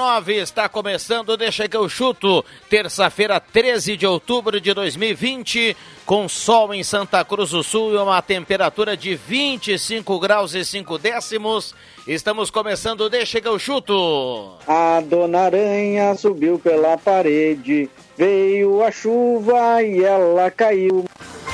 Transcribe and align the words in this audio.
5 0.00 0.02
e 0.02 0.06
9 0.06 0.34
está 0.36 0.68
começando, 0.68 1.36
deixa 1.36 1.68
que 1.68 1.76
eu 1.76 1.86
chuto. 1.88 2.42
Terça-feira, 2.70 3.38
13 3.38 3.98
de 3.98 4.06
outubro 4.06 4.58
de 4.58 4.72
2020, 4.72 5.76
com 6.06 6.26
sol 6.26 6.72
em 6.72 6.82
Santa 6.82 7.22
Cruz 7.22 7.50
do 7.50 7.62
Sul 7.62 7.92
e 7.92 7.96
uma 7.98 8.22
temperatura 8.22 8.96
de 8.96 9.14
25 9.14 10.18
graus 10.18 10.54
e 10.54 10.64
5 10.64 10.96
décimos. 10.96 11.74
Estamos 12.06 12.50
começando, 12.50 13.10
deixa 13.10 13.40
que 13.40 13.48
eu 13.48 13.58
chuto. 13.58 14.54
A 14.66 15.02
dona 15.02 15.40
Aranha 15.40 16.14
subiu 16.16 16.58
pela 16.58 16.96
parede, 16.96 17.90
veio 18.16 18.82
a 18.82 18.90
chuva 18.90 19.82
e 19.82 20.02
ela 20.02 20.50
caiu. 20.50 21.04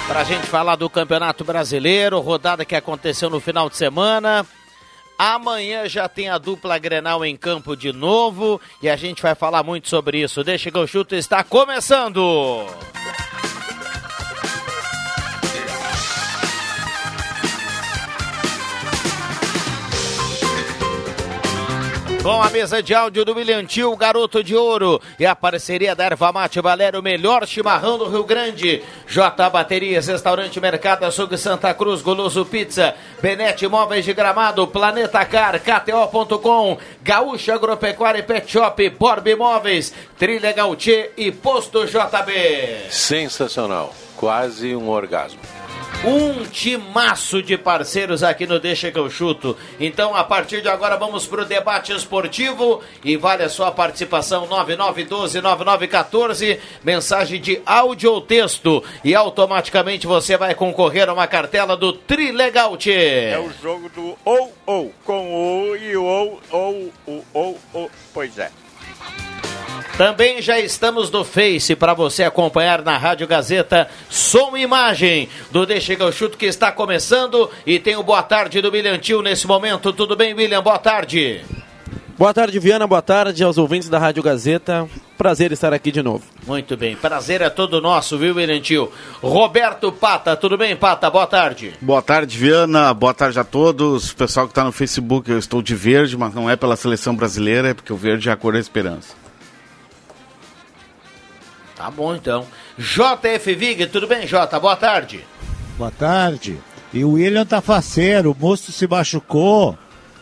Para 0.07 0.21
a 0.21 0.25
gente 0.25 0.47
falar 0.47 0.77
do 0.77 0.89
Campeonato 0.89 1.45
Brasileiro, 1.45 2.21
rodada 2.21 2.65
que 2.65 2.77
aconteceu 2.77 3.29
no 3.29 3.41
final 3.41 3.69
de 3.69 3.77
semana. 3.77 4.47
Amanhã 5.19 5.89
já 5.89 6.09
tem 6.09 6.29
a 6.29 6.37
dupla 6.37 6.79
Grenal 6.79 7.25
em 7.25 7.37
campo 7.37 7.75
de 7.75 7.93
novo 7.93 8.61
e 8.83 8.89
a 8.89 8.97
gente 8.97 9.23
vai 9.23 9.35
falar 9.35 9.63
muito 9.63 9.89
sobre 9.89 10.23
isso. 10.23 10.45
Deixa 10.45 10.71
que 10.71 10.79
o 10.79 10.87
chuto 10.87 11.15
está 11.15 11.43
começando. 11.43 12.67
Com 22.27 22.43
a 22.43 22.51
mesa 22.51 22.83
de 22.83 22.93
áudio 22.93 23.25
do 23.25 23.37
William 23.37 23.65
Tio, 23.65 23.95
Garoto 23.97 24.43
de 24.43 24.57
Ouro. 24.57 25.01
E 25.17 25.25
a 25.25 25.37
parceria 25.37 25.95
da 25.95 26.07
Erva 26.07 26.33
Mate 26.33 26.61
Valério, 26.61 26.99
o 26.99 27.03
melhor 27.03 27.47
chimarrão 27.47 27.97
do 27.97 28.09
Rio 28.09 28.25
Grande. 28.25 28.83
J 29.07 29.49
Baterias, 29.49 30.09
Restaurante 30.09 30.61
Mercado 30.61 31.05
Açougue 31.05 31.39
Santa 31.39 31.73
Cruz, 31.73 32.03
Goloso 32.03 32.45
Pizza, 32.45 32.97
Benete 33.23 33.69
Móveis 33.69 34.05
de 34.05 34.13
Gramado, 34.13 34.67
Planeta 34.67 35.25
Car, 35.25 35.61
KTO.com, 35.61 36.77
Gaúcha 37.01 37.55
Agropecuária 37.55 38.19
e 38.19 38.25
Pet 38.25 38.51
Shop, 38.51 38.91
Borb 38.91 39.25
Imóveis, 39.29 39.95
Trilha 40.19 40.51
Gautier 40.51 41.13
e 41.17 41.31
Posto 41.31 41.87
JB. 41.87 42.91
Sensacional. 42.91 43.95
Quase 44.17 44.75
um 44.75 44.89
orgasmo. 44.89 45.39
Um 46.07 46.45
timaço 46.45 47.43
de 47.43 47.59
parceiros 47.59 48.23
aqui 48.23 48.47
no 48.47 48.61
Deixa 48.61 48.93
que 48.93 48.99
eu 48.99 49.11
chuto. 49.11 49.57
Então, 49.81 50.15
a 50.15 50.23
partir 50.23 50.63
de 50.63 50.69
agora, 50.69 50.97
vamos 50.97 51.27
para 51.27 51.43
o 51.43 51.45
debate 51.45 51.93
esportivo 51.93 52.81
e 53.03 53.17
vale 53.17 53.43
a 53.43 53.49
sua 53.49 53.73
participação 53.73 54.47
9912-9914, 54.47 56.61
mensagem 56.85 57.41
de 57.41 57.61
áudio 57.67 58.13
ou 58.13 58.21
texto 58.21 58.85
e 59.03 59.17
automaticamente 59.17 60.07
você 60.07 60.37
vai 60.37 60.55
concorrer 60.55 61.09
a 61.09 61.13
uma 61.13 61.27
cartela 61.27 61.77
do 61.77 61.93
Trilegal 61.93 62.79
É 62.87 63.41
o 63.41 63.51
jogo 63.61 63.89
do 63.89 64.17
ou 64.25 64.55
ou, 64.65 64.93
com 65.05 65.71
o 65.71 65.77
e 65.77 65.97
ou 65.97 66.41
ou 66.51 66.93
o 67.07 67.25
ou 67.33 67.59
ou, 67.73 67.91
pois 68.15 68.39
é. 68.39 68.53
Também 69.97 70.43
já 70.43 70.61
estamos 70.61 71.11
no 71.11 71.25
Face 71.25 71.75
para 71.75 71.95
você 71.95 72.23
acompanhar 72.23 72.83
na 72.83 72.99
Rádio 72.99 73.27
Gazeta 73.27 73.89
som 74.11 74.55
e 74.55 74.61
imagem 74.61 75.27
do 75.51 75.65
Deixa 75.65 75.97
que 75.97 76.03
eu 76.03 76.13
chuto 76.13 76.37
que 76.37 76.45
está 76.45 76.71
começando 76.71 77.49
e 77.67 77.79
tem 77.79 77.97
o 77.97 78.03
boa 78.03 78.23
tarde 78.23 78.61
do 78.61 78.71
William 78.71 78.99
Tio 78.99 79.23
nesse 79.23 79.47
momento. 79.47 79.95
Tudo 79.95 80.15
bem, 80.15 80.35
William? 80.35 80.63
Boa 80.63 80.79
tarde. 80.79 81.43
Boa 82.19 82.35
tarde, 82.35 82.59
Viana. 82.59 82.87
Boa 82.87 83.01
tarde 83.01 83.43
aos 83.43 83.57
ouvintes 83.57 83.89
da 83.89 83.99
Rádio 83.99 84.23
Gazeta. 84.23 84.87
Prazer 85.17 85.51
estar 85.51 85.73
aqui 85.73 85.91
de 85.91 86.03
novo. 86.03 86.25
Muito 86.47 86.77
bem, 86.77 86.95
prazer 86.95 87.41
é 87.41 87.49
todo 87.49 87.81
nosso, 87.81 88.19
viu, 88.19 88.35
William 88.35 88.61
Tio? 88.61 88.93
Roberto 89.23 89.91
Pata, 89.91 90.37
tudo 90.37 90.59
bem, 90.59 90.77
Pata? 90.77 91.09
Boa 91.09 91.27
tarde. 91.27 91.73
Boa 91.81 92.03
tarde, 92.03 92.37
Viana. 92.37 92.93
Boa 92.93 93.15
tarde 93.15 93.41
a 93.41 93.45
todos. 93.45 94.11
O 94.11 94.17
pessoal 94.17 94.47
que 94.47 94.53
está 94.53 94.63
no 94.63 94.73
Facebook, 94.73 95.31
eu 95.31 95.39
estou 95.39 95.63
de 95.63 95.75
verde, 95.75 96.19
mas 96.19 96.35
não 96.35 96.51
é 96.51 96.55
pela 96.55 96.77
seleção 96.77 97.17
brasileira, 97.17 97.71
é 97.71 97.75
porque 97.75 97.95
o 97.95 97.97
verde 97.97 98.29
é 98.29 98.33
a 98.33 98.37
cor 98.37 98.53
da 98.53 98.59
esperança. 98.59 99.26
Tá 101.77 101.91
bom, 101.91 102.15
então. 102.15 102.47
JF 102.79 103.55
Vig, 103.55 103.87
tudo 103.89 104.07
bem, 104.07 104.27
Jota? 104.27 104.59
Boa 104.59 104.77
tarde. 104.77 105.23
Boa 105.77 105.91
tarde. 105.91 106.59
E 106.93 107.05
o 107.05 107.13
William 107.13 107.45
tá 107.45 107.61
faceiro, 107.61 108.33
o 108.33 108.37
moço 108.39 108.73
se 108.73 108.87
machucou. 108.87 109.77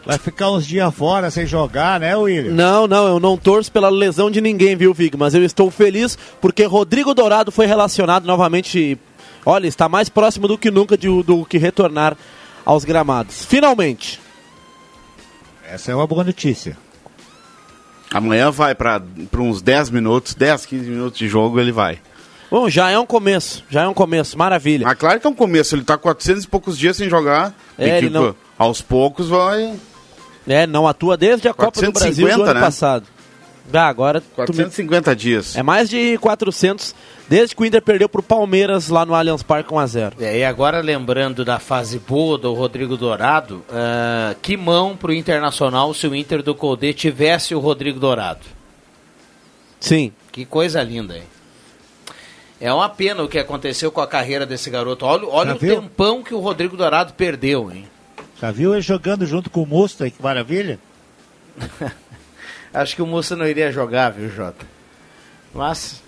Vai 0.05 0.19
ficar 0.19 0.51
uns 0.51 0.67
dias 0.67 0.93
fora 0.95 1.31
sem 1.31 1.47
jogar, 1.47 1.99
né, 2.01 2.15
William? 2.15 2.53
Não, 2.53 2.87
não, 2.87 3.07
eu 3.07 3.21
não 3.21 3.39
torço 3.39 3.73
pela 3.73 3.89
lesão 3.89 4.31
de 4.31 4.41
ninguém, 4.41 4.77
viu, 4.77 4.93
Vig? 4.93 5.17
Mas 5.17 5.33
eu 5.33 5.43
estou 5.43 5.71
feliz 5.71 6.19
porque 6.41 6.65
Rodrigo 6.65 7.15
Dourado 7.15 7.53
foi 7.53 7.67
relacionado 7.67 8.27
novamente. 8.27 8.99
Olha, 9.47 9.67
está 9.67 9.89
mais 9.89 10.09
próximo 10.09 10.49
do 10.49 10.59
que 10.59 10.71
nunca 10.71 10.99
de, 10.99 11.07
do 11.23 11.45
que 11.45 11.57
retornar 11.57 12.17
aos 12.65 12.85
gramados. 12.85 13.45
Finalmente. 13.45 14.21
Essa 15.67 15.93
é 15.93 15.95
uma 15.95 16.07
boa 16.07 16.25
notícia. 16.25 16.77
Amanhã 18.15 18.49
vai 18.51 18.77
para 18.77 19.03
uns 19.41 19.61
10 19.61 19.91
minutos, 19.91 20.35
10, 20.35 20.67
15 20.67 20.89
minutos 20.89 21.19
de 21.19 21.29
jogo, 21.29 21.59
ele 21.59 21.73
vai. 21.73 21.99
Bom, 22.49 22.69
já 22.71 22.89
é 22.89 22.97
um 22.97 23.05
começo, 23.05 23.65
já 23.69 23.83
é 23.83 23.89
um 23.89 23.93
começo, 23.93 24.39
maravilha. 24.39 24.87
Ah, 24.89 24.95
claro 24.95 25.19
que 25.19 25.27
é 25.27 25.31
um 25.31 25.35
começo, 25.35 25.75
ele 25.75 25.83
tá 25.83 25.99
400 25.99 26.45
e 26.45 26.47
poucos 26.47 26.79
dias 26.79 26.97
sem 26.97 27.09
jogar. 27.11 27.53
É, 27.77 27.87
e 27.87 27.91
que, 27.99 28.07
ele 28.07 28.11
não- 28.11 28.33
aos 28.57 28.81
poucos 28.81 29.29
vai. 29.29 29.75
É, 30.47 30.65
não 30.65 30.87
atua 30.87 31.17
desde 31.17 31.49
a 31.49 31.53
Copa 31.53 31.73
do 31.73 31.93
450, 31.93 31.99
Brasil 32.25 32.37
do 32.37 32.43
ano 32.45 32.55
né? 32.55 32.61
passado. 32.61 33.07
Ah, 33.73 33.89
agora 33.89 34.21
tu 34.21 34.25
me- 34.29 34.35
450 34.37 35.17
dias. 35.17 35.57
é 35.57 35.63
mais 35.63 35.89
de 35.89 36.17
400 36.19 36.95
desde 37.29 37.57
que 37.57 37.63
o 37.63 37.65
Inter 37.65 37.81
perdeu 37.83 38.09
pro 38.09 38.23
Palmeiras 38.23 38.89
lá 38.89 39.05
no 39.07 39.15
Allianz 39.15 39.43
Parque 39.43 39.73
1x0. 39.73 40.13
É, 40.21 40.39
e 40.39 40.45
agora 40.45 40.81
lembrando 40.81 41.45
da 41.45 41.59
fase 41.59 41.99
boa 41.99 42.37
do 42.39 42.53
Rodrigo 42.53 42.97
Dourado, 42.97 43.65
ah, 43.71 44.35
que 44.43 44.57
mão 44.57 44.97
pro 44.97 45.13
Internacional 45.15 45.93
se 45.95 46.07
o 46.07 46.15
Inter 46.15 46.43
do 46.43 46.55
Colde 46.55 46.93
tivesse 46.93 47.55
o 47.55 47.59
Rodrigo 47.59 47.99
Dourado. 47.99 48.45
Sim. 49.81 50.13
Que 50.31 50.45
coisa 50.45 50.83
linda, 50.83 51.17
hein? 51.17 51.25
É 52.61 52.73
uma 52.73 52.89
pena 52.89 53.23
o 53.23 53.29
que 53.29 53.39
aconteceu 53.39 53.91
com 53.91 54.01
a 54.01 54.07
carreira 54.07 54.47
desse 54.47 54.71
garoto. 54.71 55.05
Olha, 55.05 55.27
olha 55.27 55.51
Já 55.51 55.57
o 55.57 55.59
viu? 55.59 55.75
tempão 55.81 56.23
que 56.23 56.33
o 56.35 56.39
Rodrigo 56.39 56.77
Dourado 56.77 57.13
perdeu, 57.15 57.71
hein? 57.73 57.87
Já 58.41 58.51
viu 58.51 58.73
ele 58.73 58.81
jogando 58.83 59.27
junto 59.27 59.51
com 59.51 59.63
o 59.63 59.67
Musta, 59.67 60.09
que 60.11 60.23
maravilha? 60.23 60.79
Acho 62.75 62.97
que 62.97 63.03
o 63.03 63.07
Moça 63.07 63.37
não 63.37 63.47
iria 63.47 63.71
jogar, 63.71 64.11
viu, 64.11 64.29
Jota? 64.29 64.67
Mas, 65.55 66.03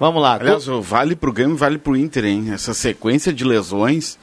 vamos 0.00 0.20
lá. 0.20 0.34
Aliás, 0.34 0.66
o 0.68 0.82
vale 0.82 1.14
pro 1.14 1.32
Grêmio, 1.32 1.56
vale 1.56 1.78
pro 1.78 1.96
Inter, 1.96 2.24
hein? 2.24 2.50
Essa 2.52 2.74
sequência 2.74 3.32
de 3.32 3.44
lesões. 3.44 4.18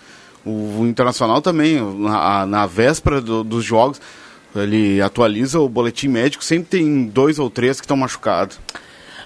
O, 0.46 0.82
o 0.82 0.86
Internacional 0.88 1.42
também, 1.42 1.80
na, 2.00 2.46
na 2.46 2.66
véspera 2.66 3.22
do- 3.22 3.44
dos 3.46 3.64
jogos, 3.64 4.02
ele 4.54 5.02
atualiza 5.02 5.60
o 5.60 5.70
boletim 5.70 6.10
médico, 6.10 6.44
sempre 6.44 6.68
tem 6.68 7.06
dois 7.06 7.40
ou 7.40 7.50
três 7.50 7.80
que 7.80 7.86
estão 7.86 7.96
machucados. 7.96 8.60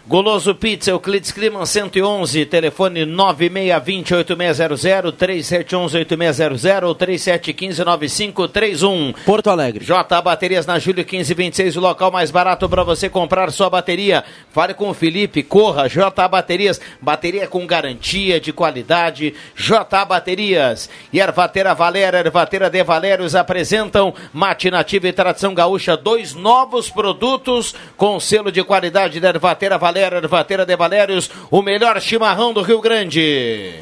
Goloso 0.07 0.55
Pizza, 0.55 0.91
Euclides 0.91 1.33
Climan 1.33 1.65
111, 1.65 2.45
telefone 2.45 3.05
9620-8600, 3.05 5.11
3711-8600 5.11 6.83
ou 6.83 6.95
3715-9531. 6.95 9.13
Porto 9.25 9.49
Alegre. 9.49 9.83
J 9.83 10.21
Baterias 10.21 10.65
na 10.65 10.79
Júlio 10.79 11.03
1526, 11.03 11.75
o 11.75 11.81
local 11.81 12.09
mais 12.09 12.31
barato 12.31 12.69
para 12.69 12.85
você 12.85 13.09
comprar 13.09 13.51
sua 13.51 13.69
bateria. 13.69 14.23
Fale 14.53 14.73
com 14.73 14.89
o 14.89 14.93
Felipe, 14.93 15.43
corra, 15.43 15.89
J 15.89 16.25
Baterias, 16.29 16.79
bateria 17.01 17.45
com 17.45 17.67
garantia 17.67 18.39
de 18.39 18.53
qualidade. 18.53 19.33
J 19.57 20.05
Baterias 20.05 20.89
e 21.11 21.19
Ervatera 21.19 21.73
Valera, 21.73 22.19
Ervatera 22.19 22.69
de 22.69 22.81
Valérios 22.81 23.35
apresentam 23.35 24.13
Mate 24.31 24.71
Nativa 24.71 25.09
e 25.09 25.11
Tradição 25.11 25.53
Gaúcha, 25.53 25.97
dois 25.97 26.33
novos 26.33 26.89
produtos 26.89 27.75
com 27.97 28.17
selo 28.21 28.53
de 28.53 28.63
qualidade 28.63 29.19
da 29.19 29.27
Ervatera 29.27 29.77
Valera, 29.77 29.96
Ervatera 29.97 30.65
de 30.65 30.75
Valérios, 30.75 31.29
o 31.49 31.61
melhor 31.61 31.99
chimarrão 32.01 32.53
do 32.53 32.61
Rio 32.61 32.81
Grande. 32.81 33.75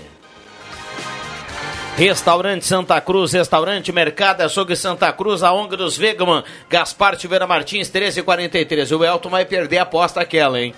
Restaurante 1.98 2.66
Santa 2.66 3.00
Cruz, 3.00 3.32
Restaurante 3.32 3.90
Mercado 3.90 4.42
Açougue 4.42 4.76
Santa 4.76 5.14
Cruz, 5.14 5.42
a 5.42 5.54
ONG 5.54 5.78
dos 5.78 5.96
Vegaman, 5.96 6.44
Gaspar 6.70 7.16
Tiveira 7.16 7.48
Martins, 7.48 7.90
13h43. 7.90 8.98
O 8.98 9.04
Elton 9.04 9.30
vai 9.30 9.46
perder 9.46 9.78
a 9.78 9.84
aposta 9.84 10.20
aquela, 10.20 10.60
hein? 10.60 10.76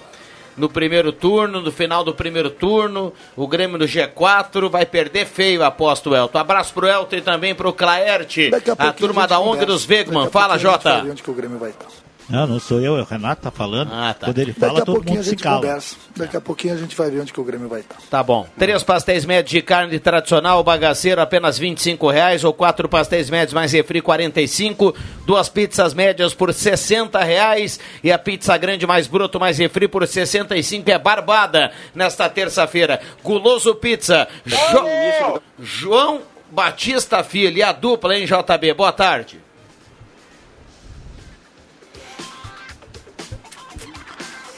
No 0.55 0.69
primeiro 0.69 1.11
turno, 1.11 1.59
no 1.59 1.71
final 1.71 2.03
do 2.03 2.13
primeiro 2.13 2.51
turno, 2.51 3.13
o 3.35 3.47
Grêmio 3.47 3.79
no 3.79 3.85
G4 3.85 4.69
vai 4.69 4.85
perder 4.85 5.25
feio, 5.25 5.63
aposto, 5.63 6.15
Elton. 6.15 6.37
Abraço 6.37 6.73
pro 6.73 6.87
Elton 6.87 7.15
e 7.15 7.21
também 7.21 7.55
pro 7.55 7.73
Claerte, 7.73 8.51
a 8.77 8.89
a, 8.89 8.93
turma 8.93 9.27
da 9.27 9.39
ONG 9.39 9.65
conversa. 9.65 9.65
dos 9.65 9.87
a 10.25 10.29
Fala, 10.29 10.57
Jota. 10.59 11.03
Onde 11.03 11.23
que 11.23 11.31
o 11.31 11.33
Grêmio 11.33 11.57
vai 11.57 11.71
estar. 11.71 12.06
Não, 12.29 12.45
não 12.45 12.59
sou 12.59 12.81
eu, 12.81 12.97
é 12.97 13.01
o 13.01 13.05
Renato 13.05 13.41
tá 13.43 13.51
falando. 13.51 13.89
Ah, 13.93 14.13
tá. 14.13 14.27
Quando 14.27 14.37
ele 14.39 14.51
Daqui 14.51 14.59
fala, 14.59 14.79
a 14.81 14.85
todo 14.85 14.95
pouquinho 14.95 15.15
mundo 15.15 15.21
a 15.21 15.23
se 15.23 15.29
gente 15.29 15.43
cala. 15.43 15.61
conversa. 15.61 15.95
Daqui 16.15 16.37
a 16.37 16.41
pouquinho 16.41 16.73
a 16.73 16.77
gente 16.77 16.95
vai 16.95 17.09
ver 17.09 17.21
onde 17.21 17.31
que 17.31 17.39
o 17.39 17.43
Grêmio 17.43 17.69
vai 17.69 17.79
estar. 17.81 17.95
Tá 18.09 18.21
bom. 18.21 18.45
Três 18.57 18.83
pastéis 18.83 19.23
médios 19.25 19.49
de 19.51 19.61
carne 19.61 19.97
tradicional, 19.99 20.61
bagaceiro, 20.63 21.21
apenas 21.21 21.57
25 21.57 22.09
reais, 22.09 22.43
ou 22.43 22.53
quatro 22.53 22.89
pastéis 22.89 23.29
médios 23.29 23.53
mais 23.53 23.71
refri, 23.71 24.01
45. 24.01 24.93
Duas 25.25 25.47
pizzas 25.47 25.93
médias 25.93 26.33
por 26.33 26.53
60 26.53 27.23
reais 27.23 27.79
e 28.03 28.11
a 28.11 28.17
pizza 28.19 28.57
grande 28.57 28.85
mais 28.85 29.07
bruto 29.07 29.39
mais 29.39 29.57
refri 29.57 29.87
por 29.87 30.01
R$ 30.01 30.07
65 30.07 30.89
é 30.91 30.97
barbada 30.99 31.71
nesta 31.95 32.27
terça-feira. 32.29 32.99
Guloso 33.23 33.73
Pizza. 33.75 34.27
Jo- 34.45 35.41
João 35.59 36.21
Batista 36.51 37.23
Filho 37.23 37.57
e 37.57 37.63
a 37.63 37.71
dupla, 37.71 38.15
hein, 38.17 38.25
JB? 38.25 38.73
Boa 38.73 38.91
tarde. 38.91 39.39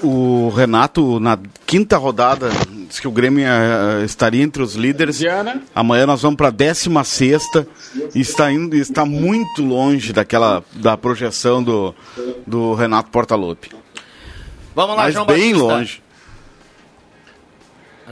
O 0.02 0.50
Renato, 0.50 1.20
na 1.20 1.38
quinta 1.66 1.98
rodada, 1.98 2.50
disse 2.88 3.02
que 3.02 3.08
o 3.08 3.12
Grêmio 3.12 3.46
eh, 3.46 4.06
estaria 4.06 4.42
entre 4.42 4.62
os 4.64 4.76
líderes. 4.76 5.22
Amanhã 5.76 6.06
nós 6.06 6.22
vamos 6.22 6.38
para 6.38 6.48
a 6.48 6.52
16 6.52 7.44
e 8.16 8.22
está, 8.22 8.50
indo, 8.52 8.76
está 8.78 9.04
muito 9.04 9.62
longe 9.62 10.14
daquela 10.14 10.64
da 10.74 10.96
projeção 10.96 11.62
do, 11.62 11.94
do 12.48 12.74
Renato 12.76 13.10
Portaluppi. 13.12 13.72
Vamos 14.74 14.96
lá, 14.96 15.04
Mas 15.04 15.14
João 15.14 15.26
bem 15.26 15.52
Batista. 15.52 15.64
longe. 15.64 16.04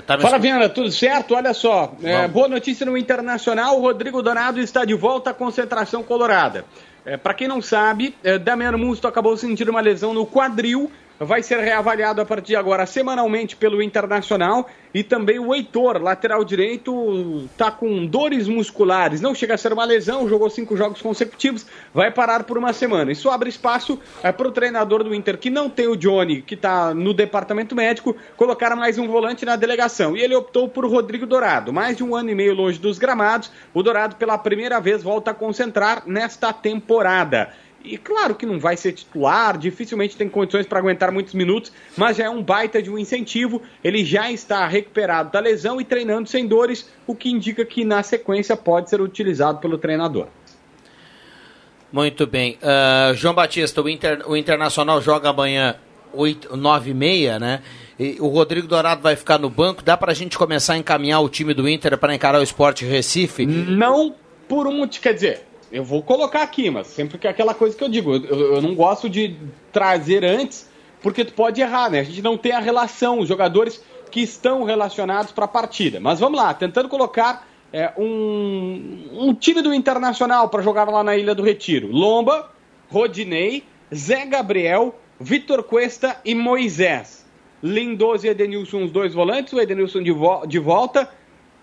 Tá 0.06 0.16
me 0.16 0.24
Fala, 0.24 0.38
Viana, 0.38 0.70
tudo 0.70 0.92
certo? 0.92 1.34
Olha 1.34 1.54
só, 1.54 1.96
é, 2.04 2.28
boa 2.28 2.48
notícia 2.48 2.86
no 2.86 2.98
Internacional, 2.98 3.78
o 3.78 3.82
Rodrigo 3.82 4.22
Donado 4.22 4.60
está 4.60 4.86
de 4.86 4.94
volta 4.94 5.32
à 5.32 5.34
concentração 5.34 6.04
colorada. 6.04 6.66
É, 7.06 7.18
Para 7.18 7.34
quem 7.34 7.48
não 7.48 7.62
sabe, 7.62 8.14
é, 8.24 8.38
Damiano 8.38 8.78
Musto 8.78 9.08
acabou 9.08 9.36
sentindo 9.38 9.72
uma 9.72 9.82
lesão 9.82 10.14
no 10.14 10.26
quadril, 10.26 10.92
vai 11.20 11.42
ser 11.42 11.60
reavaliado 11.60 12.22
a 12.22 12.26
partir 12.26 12.48
de 12.48 12.56
agora 12.56 12.86
semanalmente 12.86 13.56
pelo 13.56 13.82
Internacional 13.82 14.70
e 14.94 15.04
também 15.04 15.38
o 15.40 15.54
Heitor, 15.54 16.02
lateral 16.02 16.44
direito, 16.44 17.48
tá 17.58 17.70
com 17.70 18.06
dores 18.06 18.48
musculares, 18.48 19.22
não 19.22 19.36
chega 19.36 19.54
a 19.54 19.58
ser 19.58 19.74
uma 19.74 19.86
lesão, 19.86 20.28
jogou 20.28 20.50
cinco 20.50 20.76
jogos 20.76 21.02
consecutivos, 21.02 21.66
vai 21.94 22.10
parar 22.10 22.44
por 22.44 22.58
uma 22.58 22.74
semana. 22.74 23.12
Isso 23.12 23.30
abre 23.30 23.50
espaço 23.50 24.00
para 24.22 24.48
o 24.48 24.52
treinador 24.52 25.04
do 25.04 25.14
Inter, 25.14 25.38
que 25.38 25.50
não 25.50 25.70
tem 25.70 25.88
o 25.88 25.96
Johnny, 25.96 26.42
que 26.42 26.56
está 26.56 26.94
no 26.94 27.14
departamento 27.14 27.76
médico, 27.76 28.16
colocar 28.36 28.76
mais 28.76 28.98
um 28.98 29.08
volante 29.08 29.46
na 29.46 29.56
delegação. 29.56 30.16
E 30.16 30.22
ele 30.22 30.36
optou 30.36 30.68
por 30.68 30.86
Rodrigo 30.86 31.26
Dourado. 31.26 31.74
Mais 31.74 31.98
de 31.98 32.04
um 32.04 32.16
ano 32.16 32.30
e 32.30 32.36
meio 32.36 32.56
longe 32.56 32.80
dos 32.80 32.98
gramados, 32.98 33.52
o 33.74 33.84
Dourado 33.84 34.16
pela 34.16 34.38
primeira 34.38 34.80
vez 34.80 35.04
volta 35.04 35.32
a 35.32 35.34
concentrar 35.34 36.04
nesta 36.06 36.52
temporada. 36.54 37.54
E 37.84 37.98
claro 37.98 38.36
que 38.36 38.46
não 38.46 38.60
vai 38.60 38.76
ser 38.76 38.92
titular, 38.92 39.58
dificilmente 39.58 40.18
tem 40.18 40.28
condições 40.28 40.66
para 40.66 40.80
aguentar 40.80 41.12
muitos 41.12 41.34
minutos, 41.34 41.72
mas 41.96 42.18
já 42.18 42.26
é 42.26 42.30
um 42.30 42.44
baita 42.44 42.82
de 42.82 42.90
um 42.90 42.98
incentivo. 42.98 43.62
Ele 43.84 44.04
já 44.04 44.30
está 44.32 44.68
recuperado 44.68 45.32
da 45.32 45.40
lesão 45.40 45.80
e 45.80 45.86
treinando 45.86 46.28
sem 46.28 46.46
dores, 46.46 46.90
o 47.06 47.16
que 47.16 47.30
indica 47.30 47.64
que 47.64 47.86
na 47.86 48.04
sequência 48.04 48.58
pode 48.58 48.90
ser 48.90 49.00
utilizado 49.00 49.60
pelo 49.60 49.78
treinador. 49.78 50.28
Muito 51.92 52.28
bem. 52.28 52.58
Ah, 52.62 53.14
João 53.16 53.34
Batista, 53.34 53.82
o, 53.82 53.88
Inter- 53.88 54.30
o 54.30 54.36
Internacional 54.36 55.02
joga 55.02 55.30
amanhã 55.30 55.76
8, 56.14 56.58
9 56.58 56.92
e 56.92 56.94
meia, 56.94 57.40
né? 57.40 57.62
E 57.98 58.18
o 58.20 58.28
Rodrigo 58.28 58.68
Dourado 58.68 59.02
vai 59.02 59.16
ficar 59.16 59.38
no 59.40 59.50
banco. 59.50 59.82
Dá 59.82 59.96
pra 59.96 60.14
gente 60.14 60.38
começar 60.38 60.74
a 60.74 60.78
encaminhar 60.78 61.22
o 61.22 61.30
time 61.30 61.54
do 61.54 61.68
Inter 61.68 61.98
para 61.98 62.14
encarar 62.14 62.40
o 62.40 62.44
Esporte 62.44 62.86
Recife? 62.86 63.46
Não 63.46 64.14
por 64.48 64.68
um 64.68 64.88
quer 64.88 65.14
dizer, 65.14 65.47
eu 65.72 65.84
vou 65.84 66.02
colocar 66.02 66.42
aqui, 66.44 66.70
mas 66.70 66.88
sempre 66.88 67.18
que 67.18 67.28
é 67.28 67.30
aquela 67.30 67.54
coisa 67.54 67.76
que 67.76 67.84
eu 67.84 67.90
digo, 67.90 68.16
eu, 68.16 68.56
eu 68.56 68.62
não 68.62 68.74
gosto 68.76 69.10
de 69.10 69.36
trazer 69.72 70.24
antes, 70.24 70.70
porque 71.02 71.24
tu 71.26 71.34
pode 71.34 71.62
errar, 71.62 71.90
né? 71.90 72.00
A 72.00 72.04
gente 72.04 72.22
não 72.22 72.38
tem 72.38 72.52
a 72.52 72.60
relação, 72.60 73.20
os 73.20 73.28
jogadores 73.28 73.84
que 74.10 74.22
estão 74.22 74.64
relacionados 74.64 75.32
para 75.32 75.46
a 75.46 75.48
partida. 75.48 76.00
Mas 76.00 76.20
vamos 76.20 76.40
lá, 76.40 76.54
tentando 76.54 76.88
colocar 76.90 77.48
é, 77.72 77.92
um, 77.98 79.10
um 79.14 79.34
time 79.34 79.62
do 79.62 79.74
Internacional 79.74 80.50
para 80.50 80.64
jogar 80.64 80.90
lá 80.90 81.04
na 81.04 81.16
Ilha 81.16 81.36
do 81.36 81.44
Retiro. 81.44 81.90
Lomba, 81.92 82.50
Rodinei, 82.90 83.64
Zé 83.94 84.26
Gabriel, 84.26 84.96
Vitor 85.20 85.64
Cuesta 85.64 86.18
e 86.24 86.34
Moisés. 86.34 87.26
Lindoso 87.62 88.26
e 88.26 88.30
Edenilson, 88.30 88.84
os 88.84 88.92
dois 88.92 89.14
volantes, 89.14 89.52
o 89.52 89.60
Edenilson 89.60 90.02
de, 90.04 90.12
vo- 90.12 90.46
de 90.46 90.60
volta. 90.60 91.10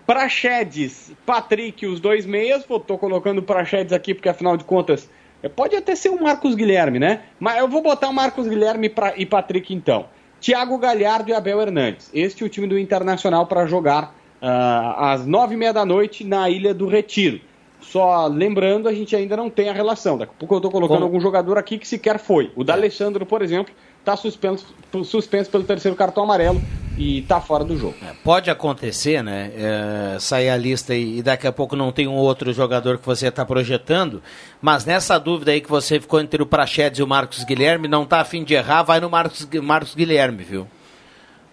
Praxedes, 0.05 1.11
Patrick, 1.25 1.85
os 1.85 1.99
dois 1.99 2.25
meias. 2.25 2.63
Pô, 2.63 2.79
tô 2.79 2.97
colocando 2.97 3.39
o 3.39 3.43
Praxedes 3.43 3.91
aqui 3.91 4.13
porque, 4.13 4.29
afinal 4.29 4.55
de 4.55 4.63
contas, 4.63 5.09
é, 5.43 5.49
pode 5.49 5.75
até 5.75 5.95
ser 5.95 6.09
o 6.09 6.21
Marcos 6.21 6.55
Guilherme, 6.55 6.99
né? 6.99 7.21
Mas 7.39 7.57
eu 7.59 7.67
vou 7.67 7.81
botar 7.81 8.09
o 8.09 8.13
Marcos 8.13 8.47
Guilherme 8.47 8.87
pra- 8.87 9.13
e 9.17 9.25
Patrick 9.25 9.73
então. 9.73 10.05
Thiago 10.39 10.77
Galhardo 10.77 11.29
e 11.29 11.33
Abel 11.33 11.59
Hernandes. 11.59 12.09
Este 12.13 12.43
é 12.43 12.45
o 12.45 12.49
time 12.49 12.67
do 12.67 12.77
Internacional 12.77 13.47
para 13.47 13.65
jogar 13.65 14.15
ah, 14.41 15.13
às 15.13 15.25
nove 15.25 15.55
e 15.55 15.57
meia 15.57 15.73
da 15.73 15.83
noite 15.85 16.23
na 16.23 16.49
Ilha 16.49 16.73
do 16.73 16.87
Retiro. 16.87 17.39
Só 17.81 18.27
lembrando, 18.27 18.87
a 18.87 18.93
gente 18.93 19.15
ainda 19.15 19.35
não 19.35 19.49
tem 19.49 19.69
a 19.69 19.73
relação. 19.73 20.17
Daqui 20.17 20.33
a 20.35 20.39
pouco 20.39 20.55
eu 20.55 20.61
tô 20.61 20.69
colocando 20.69 20.97
Como- 20.97 21.05
algum 21.05 21.19
jogador 21.19 21.57
aqui 21.57 21.77
que 21.79 21.87
sequer 21.87 22.19
foi. 22.19 22.51
O 22.55 22.63
D'Alessandro, 22.63 23.25
por 23.25 23.41
exemplo, 23.41 23.73
tá 24.05 24.15
suspenso, 24.15 24.65
suspenso 25.03 25.49
pelo 25.49 25.63
terceiro 25.63 25.97
cartão 25.97 26.23
amarelo 26.23 26.61
e 26.97 27.23
tá 27.23 27.41
fora 27.41 27.63
do 27.63 27.75
jogo. 27.77 27.95
Pode 28.23 28.49
acontecer, 28.49 29.23
né? 29.23 29.51
é, 29.55 30.19
sair 30.19 30.49
a 30.49 30.55
lista 30.55 30.95
e, 30.95 31.17
e 31.17 31.23
daqui 31.23 31.47
a 31.47 31.51
pouco 31.51 31.75
não 31.75 31.91
tem 31.91 32.07
um 32.07 32.13
outro 32.13 32.53
jogador 32.53 32.99
que 32.99 33.05
você 33.05 33.27
está 33.27 33.43
projetando, 33.43 34.21
mas 34.61 34.85
nessa 34.85 35.17
dúvida 35.17 35.51
aí 35.51 35.59
que 35.59 35.69
você 35.69 35.99
ficou 35.99 36.21
entre 36.21 36.41
o 36.41 36.45
Prachedes 36.45 36.99
e 36.99 37.03
o 37.03 37.07
Marcos 37.07 37.43
Guilherme, 37.43 37.87
não 37.87 38.05
tá 38.05 38.21
afim 38.21 38.43
de 38.43 38.53
errar, 38.53 38.83
vai 38.83 38.99
no 38.99 39.09
Marcos, 39.09 39.45
Marcos 39.61 39.95
Guilherme, 39.95 40.43
viu? 40.43 40.67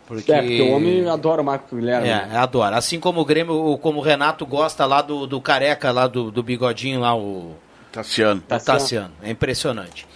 Porque... 0.06 0.30
É, 0.30 0.42
porque 0.42 0.62
o 0.62 0.72
homem 0.72 1.08
adora 1.08 1.40
o 1.40 1.44
Marcos 1.44 1.76
Guilherme. 1.76 2.06
né? 2.06 2.30
É, 2.32 2.36
adora. 2.36 2.76
Assim 2.76 3.00
como 3.00 3.20
o 3.20 3.24
Grêmio, 3.24 3.78
como 3.78 3.98
o 3.98 4.02
Renato 4.02 4.44
gosta 4.44 4.84
lá 4.84 5.00
do, 5.00 5.26
do 5.26 5.40
careca, 5.40 5.90
lá 5.90 6.06
do, 6.06 6.30
do 6.30 6.42
bigodinho 6.42 7.00
lá, 7.00 7.16
o 7.16 7.56
Tassiano. 7.90 8.42
o 8.46 8.58
Tassiano. 8.58 9.12
É 9.22 9.30
impressionante. 9.30 10.06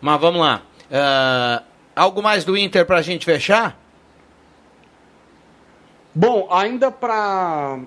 Mas 0.00 0.20
vamos 0.20 0.40
lá. 0.40 0.62
Ah, 0.92 1.62
algo 1.94 2.22
mais 2.22 2.44
do 2.44 2.56
Inter 2.56 2.84
pra 2.86 3.02
gente 3.02 3.24
fechar? 3.24 3.78
Bom, 6.14 6.48
ainda 6.50 6.90
pra. 6.90 7.78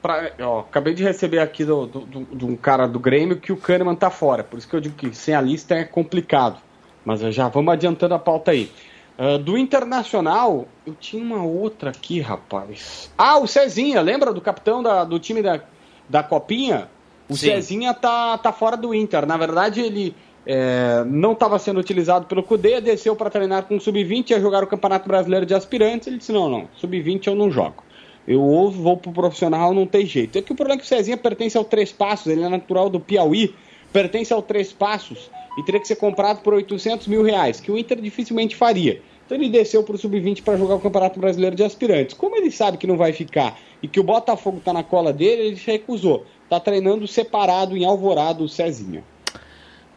pra 0.00 0.32
ó, 0.40 0.60
acabei 0.60 0.94
de 0.94 1.02
receber 1.02 1.40
aqui 1.40 1.64
do, 1.64 1.86
do- 1.86 2.00
do- 2.06 2.36
de 2.36 2.44
um 2.44 2.56
cara 2.56 2.86
do 2.86 2.98
Grêmio 2.98 3.40
que 3.40 3.52
o 3.52 3.56
Kahneman 3.56 3.94
tá 3.96 4.10
fora. 4.10 4.44
Por 4.44 4.58
isso 4.58 4.68
que 4.68 4.76
eu 4.76 4.80
digo 4.80 4.94
que 4.96 5.12
sem 5.14 5.34
a 5.34 5.40
lista 5.40 5.74
é 5.74 5.84
complicado. 5.84 6.58
Mas 7.04 7.20
já 7.34 7.48
vamos 7.48 7.72
adiantando 7.72 8.14
a 8.14 8.18
pauta 8.18 8.50
aí. 8.52 8.70
Ah, 9.18 9.38
do 9.38 9.56
Internacional, 9.56 10.68
eu 10.86 10.94
tinha 10.94 11.22
uma 11.22 11.42
outra 11.42 11.90
aqui, 11.90 12.20
rapaz. 12.20 13.10
Ah, 13.16 13.38
o 13.38 13.46
Cezinha, 13.46 14.00
lembra 14.00 14.32
do 14.32 14.40
capitão 14.40 14.82
da- 14.82 15.04
do 15.04 15.18
time 15.18 15.42
da, 15.42 15.60
da 16.08 16.22
Copinha? 16.22 16.88
O 17.28 17.34
Sim. 17.34 17.46
Cezinha 17.48 17.92
tá, 17.94 18.38
tá 18.38 18.52
fora 18.52 18.76
do 18.76 18.94
Inter. 18.94 19.26
Na 19.26 19.36
verdade, 19.36 19.80
ele 19.80 20.14
é, 20.46 21.04
não 21.04 21.32
estava 21.32 21.58
sendo 21.58 21.80
utilizado 21.80 22.26
pelo 22.26 22.42
Cudê, 22.42 22.80
desceu 22.80 23.16
para 23.16 23.28
treinar 23.28 23.64
com 23.64 23.76
o 23.76 23.80
Sub-20, 23.80 24.30
ia 24.30 24.40
jogar 24.40 24.62
o 24.62 24.66
Campeonato 24.66 25.08
Brasileiro 25.08 25.44
de 25.44 25.54
Aspirantes. 25.54 26.06
Ele 26.06 26.18
disse: 26.18 26.32
não, 26.32 26.48
não, 26.48 26.68
Sub-20 26.76 27.26
eu 27.26 27.34
não 27.34 27.50
jogo. 27.50 27.82
Eu 28.26 28.40
ou 28.40 28.70
vou 28.70 28.96
pro 28.96 29.12
profissional, 29.12 29.74
não 29.74 29.86
tem 29.86 30.06
jeito. 30.06 30.38
É 30.38 30.42
que 30.42 30.52
o 30.52 30.56
problema 30.56 30.78
é 30.78 30.80
que 30.80 30.84
o 30.84 30.88
Cezinha 30.88 31.16
pertence 31.16 31.56
ao 31.56 31.64
Três 31.64 31.92
Passos, 31.92 32.28
ele 32.28 32.42
é 32.42 32.48
natural 32.48 32.88
do 32.88 33.00
Piauí, 33.00 33.54
pertence 33.92 34.32
ao 34.32 34.42
Três 34.42 34.72
Passos 34.72 35.30
e 35.58 35.64
teria 35.64 35.80
que 35.80 35.88
ser 35.88 35.96
comprado 35.96 36.42
por 36.42 36.54
800 36.54 37.06
mil 37.08 37.22
reais, 37.22 37.60
que 37.60 37.70
o 37.70 37.78
Inter 37.78 38.00
dificilmente 38.00 38.54
faria. 38.54 39.00
Então 39.24 39.36
ele 39.36 39.48
desceu 39.48 39.82
pro 39.82 39.98
Sub-20 39.98 40.42
para 40.44 40.56
jogar 40.56 40.76
o 40.76 40.80
Campeonato 40.80 41.18
Brasileiro 41.18 41.56
de 41.56 41.64
Aspirantes. 41.64 42.14
Como 42.14 42.36
ele 42.36 42.50
sabe 42.52 42.78
que 42.78 42.86
não 42.86 42.96
vai 42.96 43.12
ficar 43.12 43.58
e 43.82 43.88
que 43.88 43.98
o 43.98 44.04
Botafogo 44.04 44.60
tá 44.64 44.72
na 44.72 44.84
cola 44.84 45.12
dele, 45.12 45.48
ele 45.48 45.56
se 45.56 45.68
recusou. 45.70 46.24
Tá 46.48 46.60
treinando 46.60 47.08
separado 47.08 47.76
em 47.76 47.84
Alvorada 47.84 48.42
o 48.42 48.48
Cezinha. 48.48 49.02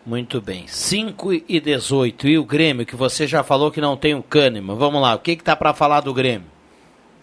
Muito 0.09 0.41
bem. 0.41 0.65
5 0.65 1.33
e 1.47 1.59
18. 1.59 2.27
E 2.27 2.39
o 2.39 2.43
Grêmio, 2.43 2.83
que 2.83 2.95
você 2.95 3.27
já 3.27 3.43
falou 3.43 3.69
que 3.69 3.79
não 3.79 3.95
tem 3.95 4.15
o 4.15 4.23
Kahneman. 4.23 4.75
Vamos 4.75 4.99
lá, 4.99 5.13
o 5.13 5.19
que 5.19 5.35
que 5.35 5.43
tá 5.43 5.55
pra 5.55 5.71
falar 5.71 6.01
do 6.01 6.11
Grêmio? 6.11 6.47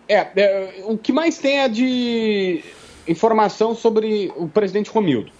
É, 0.08 0.28
é, 0.36 0.84
o 0.84 0.96
que 0.96 1.12
mais 1.12 1.36
tem 1.36 1.58
é 1.58 1.68
de 1.68 2.62
informação 3.08 3.74
sobre 3.74 4.32
o 4.36 4.46
presidente 4.46 4.88
Romildo, 4.88 5.32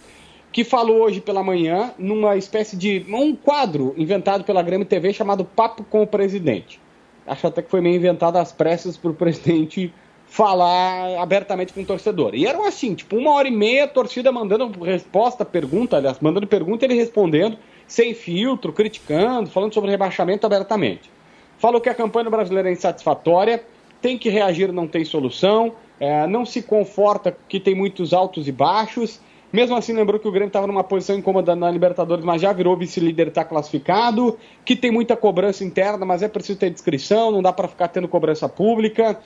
que 0.50 0.64
falou 0.64 1.02
hoje 1.02 1.20
pela 1.20 1.40
manhã 1.40 1.92
numa 1.96 2.36
espécie 2.36 2.76
de 2.76 3.06
um 3.08 3.36
quadro 3.36 3.94
inventado 3.96 4.42
pela 4.42 4.60
Grêmio 4.60 4.84
TV 4.84 5.12
chamado 5.12 5.44
Papo 5.44 5.84
com 5.84 6.02
o 6.02 6.06
Presidente. 6.06 6.80
Acho 7.24 7.46
até 7.46 7.62
que 7.62 7.70
foi 7.70 7.80
meio 7.80 7.94
inventado 7.94 8.38
às 8.38 8.50
pressas 8.50 8.96
por 8.96 9.12
o 9.12 9.14
presidente 9.14 9.94
falar 10.26 11.18
abertamente 11.18 11.73
com 11.73 11.80
o 11.80 11.85
torcedor. 11.85 12.35
E 12.35 12.47
eram 12.47 12.66
assim, 12.66 12.95
tipo, 12.95 13.16
uma 13.16 13.33
hora 13.33 13.49
e 13.49 13.50
meia, 13.50 13.85
a 13.85 13.88
torcida 13.88 14.30
mandando 14.30 14.83
resposta, 14.85 15.45
pergunta, 15.45 15.97
aliás, 15.97 16.18
mandando 16.21 16.47
pergunta, 16.47 16.85
ele 16.85 16.95
respondendo, 16.95 17.56
sem 17.87 18.12
filtro, 18.14 18.73
criticando, 18.73 19.49
falando 19.50 19.73
sobre 19.73 19.90
rebaixamento 19.90 20.45
abertamente. 20.45 21.11
Falou 21.59 21.80
que 21.80 21.88
a 21.88 21.95
campanha 21.95 22.28
brasileira 22.28 22.68
é 22.68 22.73
insatisfatória, 22.73 23.64
tem 24.02 24.18
que 24.18 24.28
reagir, 24.28 24.73
não 24.73 24.87
tem 24.87 25.04
solução, 25.04 25.73
é, 25.99 26.26
não 26.26 26.45
se 26.45 26.62
conforta 26.62 27.37
que 27.49 27.59
tem 27.59 27.75
muitos 27.75 28.12
altos 28.12 28.47
e 28.47 28.52
baixos. 28.52 29.21
Mesmo 29.52 29.76
assim, 29.76 29.95
lembrou 29.95 30.21
que 30.21 30.28
o 30.28 30.30
Grêmio 30.30 30.49
estava 30.49 30.66
numa 30.66 30.85
posição 30.85 31.16
incômoda 31.16 31.56
na 31.56 31.71
Libertadores, 31.71 32.25
mas 32.25 32.42
já 32.42 32.52
virou 32.52 32.76
vice-líder, 32.76 33.28
está 33.28 33.45
classificado. 33.45 34.37
Que 34.64 34.76
tem 34.76 34.90
muita 34.90 35.16
cobrança 35.16 35.64
interna, 35.64 36.04
mas 36.04 36.23
é 36.23 36.28
preciso 36.28 36.59
ter 36.59 36.68
descrição, 36.68 37.30
não 37.30 37.40
dá 37.40 37.52
para 37.52 37.68
ficar 37.68 37.88
tendo 37.88 38.06
cobrança 38.06 38.49
pública. 38.49 39.18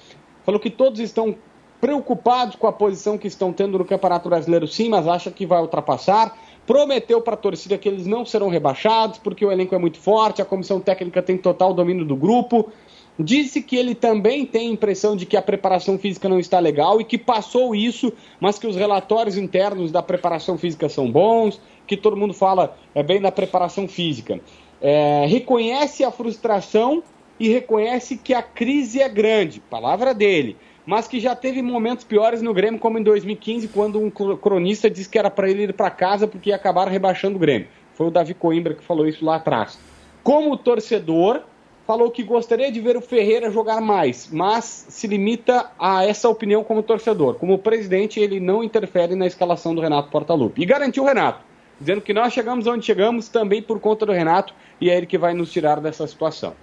Falou 0.45 0.61
que 0.61 0.71
todos 0.71 1.01
estão 1.01 1.37
preocupados 1.81 2.57
com 2.57 2.67
a 2.67 2.73
posição 2.73 3.17
que 3.17 3.27
estão 3.27 3.53
tendo 3.53 3.79
no 3.79 3.85
Campeonato 3.85 4.29
Brasileiro, 4.29 4.69
sim, 4.69 4.89
mas 4.89 5.09
acha 5.09 5.31
que 5.31 5.47
vai 5.47 5.61
ultrapassar. 5.61 6.37
Prometeu 6.67 7.23
para 7.23 7.35
a 7.35 7.39
torcida 7.39 7.79
que 7.79 7.89
eles 7.89 8.07
não 8.07 8.25
serão 8.27 8.49
rebaixados, 8.49 9.19
porque 9.19 9.45
o 9.45 9.51
elenco 9.51 9.75
é 9.75 9.79
muito 9.79 9.99
forte, 9.99 10.43
a 10.43 10.45
comissão 10.45 10.79
técnica 10.79 11.23
tem 11.23 11.39
total 11.39 11.73
domínio 11.73 12.05
do 12.05 12.15
grupo. 12.15 12.71
Disse 13.19 13.63
que 13.63 13.77
ele 13.77 13.95
também 13.95 14.47
tem 14.47 14.69
a 14.69 14.73
impressão 14.73 15.17
de 15.17 15.27
que 15.27 15.37
a 15.37 15.43
preparação 15.43 15.99
física 15.99 16.29
não 16.29 16.39
está 16.39 16.59
legal 16.59 17.01
e 17.01 17.05
que 17.05 17.19
passou 17.19 17.75
isso, 17.75 18.13
mas 18.39 18.59
que 18.59 18.67
os 18.67 18.77
relatórios 18.77 19.37
internos 19.37 19.91
da 19.91 20.03
preparação 20.03 20.57
física 20.57 20.89
são 20.89 21.11
bons, 21.11 21.61
que 21.87 21.97
todo 21.97 22.17
mundo 22.17 22.33
fala 22.33 22.77
é, 22.95 23.03
bem 23.03 23.21
da 23.21 23.33
preparação 23.33 23.89
física. 23.89 24.41
É, 24.81 25.27
reconhece 25.27 26.05
a 26.05 26.11
frustração 26.11 27.03
e 27.41 27.49
reconhece 27.49 28.19
que 28.19 28.35
a 28.35 28.43
crise 28.43 29.01
é 29.01 29.09
grande, 29.09 29.61
palavra 29.61 30.13
dele, 30.13 30.59
mas 30.85 31.09
que 31.09 31.19
já 31.19 31.35
teve 31.35 31.63
momentos 31.63 32.05
piores 32.05 32.43
no 32.43 32.53
Grêmio, 32.53 32.79
como 32.79 32.99
em 32.99 33.03
2015, 33.03 33.69
quando 33.69 33.99
um 33.99 34.11
cronista 34.11 34.91
disse 34.91 35.09
que 35.09 35.19
era 35.19 35.31
para 35.31 35.49
ele 35.49 35.63
ir 35.63 35.73
para 35.73 35.91
casa 35.91 36.29
porque 36.29 36.51
ia 36.51 36.57
acabar 36.57 36.87
rebaixando 36.87 37.37
o 37.37 37.41
Grêmio. 37.41 37.69
Foi 37.95 38.07
o 38.09 38.11
Davi 38.11 38.35
Coimbra 38.35 38.75
que 38.75 38.85
falou 38.85 39.09
isso 39.09 39.25
lá 39.25 39.37
atrás. 39.37 39.79
Como 40.23 40.55
torcedor, 40.57 41.41
falou 41.87 42.11
que 42.11 42.23
gostaria 42.23 42.71
de 42.71 42.81
ver 42.81 42.97
o 42.97 43.01
Ferreira 43.01 43.51
jogar 43.51 43.81
mais, 43.81 44.29
mas 44.31 44.87
se 44.91 45.07
limita 45.07 45.71
a 45.79 46.05
essa 46.05 46.29
opinião 46.29 46.63
como 46.63 46.83
torcedor. 46.83 47.37
Como 47.37 47.59
presidente, 47.59 48.21
ele 48.21 48.39
não 48.39 48.63
interfere 48.63 49.15
na 49.15 49.27
escalação 49.27 49.75
do 49.75 49.81
Renato 49.81 50.11
Portaluppi. 50.11 50.63
E 50.63 50.67
garantiu 50.67 51.05
o 51.05 51.07
Renato, 51.07 51.41
dizendo 51.81 52.03
que 52.03 52.13
nós 52.13 52.35
chegamos 52.35 52.67
onde 52.67 52.85
chegamos 52.85 53.29
também 53.29 53.63
por 53.63 53.81
conta 53.81 54.05
do 54.05 54.13
Renato 54.13 54.55
e 54.79 54.91
é 54.91 54.97
ele 54.97 55.07
que 55.07 55.17
vai 55.17 55.33
nos 55.33 55.51
tirar 55.51 55.81
dessa 55.81 56.07
situação. 56.07 56.55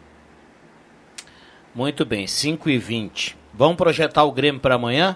Muito 1.77 2.03
bem, 2.03 2.25
5 2.25 2.71
e 2.71 2.79
20. 2.79 3.37
Vamos 3.53 3.77
projetar 3.77 4.23
o 4.23 4.31
Grêmio 4.31 4.59
para 4.59 4.73
amanhã? 4.73 5.15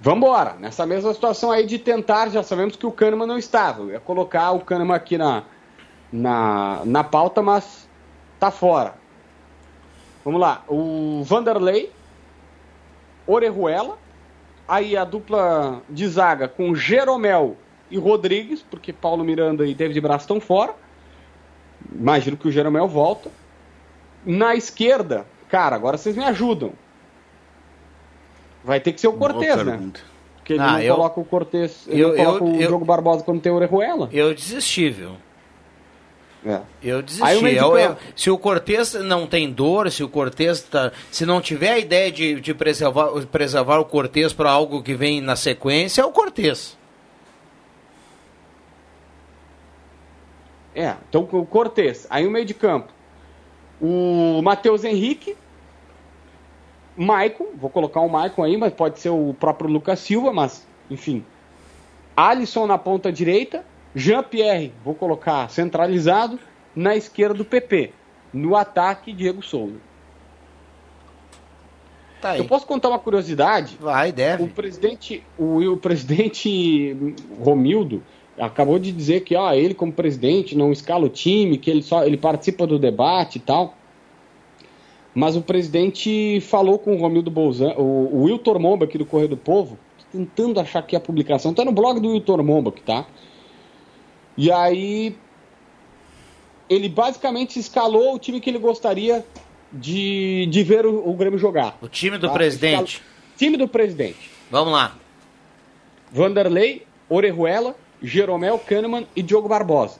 Vamos 0.00 0.18
embora. 0.18 0.54
Nessa 0.54 0.86
mesma 0.86 1.12
situação 1.12 1.50
aí 1.50 1.66
de 1.66 1.80
tentar, 1.80 2.28
já 2.28 2.44
sabemos 2.44 2.76
que 2.76 2.86
o 2.86 2.92
Kahneman 2.92 3.26
não 3.26 3.36
estava. 3.36 3.82
Eu 3.82 3.90
ia 3.90 3.98
colocar 3.98 4.52
o 4.52 4.60
Kahneman 4.60 4.94
aqui 4.94 5.18
na, 5.18 5.42
na, 6.12 6.82
na 6.84 7.02
pauta, 7.02 7.42
mas 7.42 7.88
tá 8.38 8.52
fora. 8.52 8.94
Vamos 10.24 10.40
lá, 10.40 10.62
o 10.68 11.24
Vanderlei, 11.24 11.90
Orejuela, 13.26 13.98
aí 14.68 14.96
a 14.96 15.02
dupla 15.02 15.82
de 15.90 16.06
zaga 16.06 16.46
com 16.46 16.72
Jeromel 16.76 17.56
e 17.90 17.98
Rodrigues, 17.98 18.62
porque 18.62 18.92
Paulo 18.92 19.24
Miranda 19.24 19.66
e 19.66 19.74
David 19.74 20.00
Braz 20.00 20.22
estão 20.22 20.40
fora. 20.40 20.72
Imagino 21.92 22.36
que 22.36 22.46
o 22.46 22.52
Jeromel 22.52 22.86
volta. 22.86 23.28
Na 24.24 24.54
esquerda, 24.54 25.26
cara, 25.48 25.76
agora 25.76 25.96
vocês 25.96 26.16
me 26.16 26.24
ajudam. 26.24 26.72
Vai 28.64 28.80
ter 28.80 28.92
que 28.92 29.00
ser 29.00 29.08
o 29.08 29.12
Cortez, 29.14 29.64
né? 29.64 29.90
Porque 30.36 30.54
ele 30.54 30.62
ah, 30.62 30.72
não 30.72 30.80
eu, 30.80 30.94
coloca 30.96 31.20
o 31.20 31.24
Cortez, 31.24 31.86
ele 31.88 32.02
eu, 32.02 32.08
não 32.08 32.16
coloca 32.16 32.44
eu, 32.44 32.48
o 32.48 32.58
Diogo 32.58 32.84
Barbosa 32.84 33.22
quando 33.22 33.40
tem 33.40 33.52
o 33.52 33.54
Orejuela. 33.54 34.08
Eu 34.12 34.34
desisti, 34.34 34.90
viu? 34.90 35.12
É. 36.44 36.60
Eu 36.82 37.02
desisti. 37.02 37.56
Eu, 37.56 37.76
eu, 37.76 37.96
se 38.14 38.30
o 38.30 38.38
Cortez 38.38 38.94
não 38.94 39.26
tem 39.26 39.50
dor, 39.50 39.90
se 39.90 40.02
o 40.02 40.08
Cortez 40.08 40.62
tá, 40.62 40.92
se 41.10 41.26
não 41.26 41.40
tiver 41.40 41.72
a 41.72 41.78
ideia 41.78 42.10
de, 42.12 42.40
de 42.40 42.54
preservar, 42.54 43.10
preservar 43.26 43.78
o 43.78 43.84
Cortez 43.84 44.32
para 44.32 44.50
algo 44.50 44.82
que 44.82 44.94
vem 44.94 45.20
na 45.20 45.36
sequência, 45.36 46.02
é 46.02 46.04
o 46.04 46.12
Cortez. 46.12 46.78
É, 50.74 50.94
então 51.08 51.28
o 51.32 51.44
Cortez. 51.44 52.06
Aí 52.08 52.26
o 52.26 52.30
meio 52.30 52.44
de 52.44 52.54
campo. 52.54 52.92
O 53.80 54.40
Matheus 54.42 54.84
Henrique. 54.84 55.36
Maicon, 56.96 57.46
vou 57.54 57.70
colocar 57.70 58.00
o 58.00 58.08
Maicon 58.08 58.42
aí, 58.42 58.56
mas 58.56 58.72
pode 58.72 58.98
ser 58.98 59.10
o 59.10 59.32
próprio 59.38 59.70
Lucas 59.70 60.00
Silva, 60.00 60.32
mas 60.32 60.66
enfim. 60.90 61.24
Alisson 62.16 62.66
na 62.66 62.76
ponta 62.76 63.12
direita, 63.12 63.64
Jean-Pierre, 63.94 64.72
vou 64.84 64.94
colocar 64.94 65.48
centralizado, 65.48 66.38
na 66.74 66.96
esquerda 66.96 67.34
do 67.34 67.44
PP. 67.44 67.92
No 68.32 68.56
ataque, 68.56 69.12
Diego 69.12 69.42
Souza. 69.42 69.76
Tá 72.20 72.36
Eu 72.36 72.44
posso 72.44 72.66
contar 72.66 72.88
uma 72.88 72.98
curiosidade? 72.98 73.76
Vai, 73.80 74.10
deve. 74.10 74.42
O 74.42 74.48
presidente, 74.48 75.24
o, 75.38 75.58
o 75.72 75.76
presidente 75.76 77.16
Romildo 77.40 78.02
acabou 78.38 78.78
de 78.78 78.92
dizer 78.92 79.20
que 79.20 79.34
ó, 79.36 79.52
ele 79.52 79.74
como 79.74 79.92
presidente 79.92 80.56
não 80.56 80.72
escala 80.72 81.06
o 81.06 81.08
time, 81.08 81.58
que 81.58 81.70
ele 81.70 81.82
só 81.82 82.04
ele 82.04 82.16
participa 82.16 82.66
do 82.66 82.78
debate 82.78 83.36
e 83.36 83.40
tal. 83.40 83.74
Mas 85.14 85.36
o 85.36 85.42
presidente 85.42 86.40
falou 86.42 86.78
com 86.78 86.94
o 86.94 87.00
Romildo 87.00 87.30
Bolzan, 87.30 87.74
o, 87.76 87.82
o 88.14 88.22
Wiltor 88.24 88.60
Momba 88.60 88.84
aqui 88.84 88.98
do 88.98 89.06
Correio 89.06 89.30
do 89.30 89.36
Povo, 89.36 89.78
tentando 90.12 90.60
achar 90.60 90.78
aqui 90.78 90.94
a 90.94 91.00
publicação, 91.00 91.52
tá 91.52 91.64
no 91.64 91.72
blog 91.72 92.00
do 92.00 92.10
Wiltor 92.10 92.42
Momba 92.42 92.70
que 92.70 92.82
tá. 92.82 93.06
E 94.36 94.52
aí 94.52 95.16
ele 96.68 96.88
basicamente 96.88 97.58
escalou 97.58 98.14
o 98.14 98.18
time 98.18 98.40
que 98.40 98.50
ele 98.50 98.58
gostaria 98.58 99.24
de, 99.72 100.46
de 100.46 100.62
ver 100.62 100.86
o, 100.86 101.08
o 101.08 101.14
Grêmio 101.14 101.38
jogar. 101.38 101.76
O 101.80 101.88
time 101.88 102.18
do 102.18 102.28
tá? 102.28 102.32
presidente. 102.32 102.96
Escalou, 102.96 103.36
time 103.36 103.56
do 103.56 103.68
presidente. 103.68 104.30
Vamos 104.50 104.72
lá. 104.72 104.96
Vanderlei, 106.12 106.86
Orejuela, 107.08 107.74
Jeromel 108.02 108.58
Kahneman 108.58 109.06
e 109.14 109.22
Diogo 109.22 109.48
Barbosa. 109.48 109.98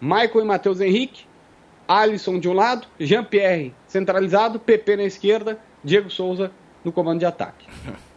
Michael 0.00 0.40
e 0.40 0.44
Matheus 0.44 0.80
Henrique, 0.80 1.24
Alisson 1.86 2.38
de 2.38 2.48
um 2.48 2.52
lado, 2.52 2.86
Jean-Pierre 2.98 3.74
centralizado, 3.86 4.58
PP 4.58 4.96
na 4.96 5.04
esquerda, 5.04 5.58
Diego 5.84 6.10
Souza 6.10 6.50
no 6.84 6.92
comando 6.92 7.18
de 7.18 7.26
ataque. 7.26 7.66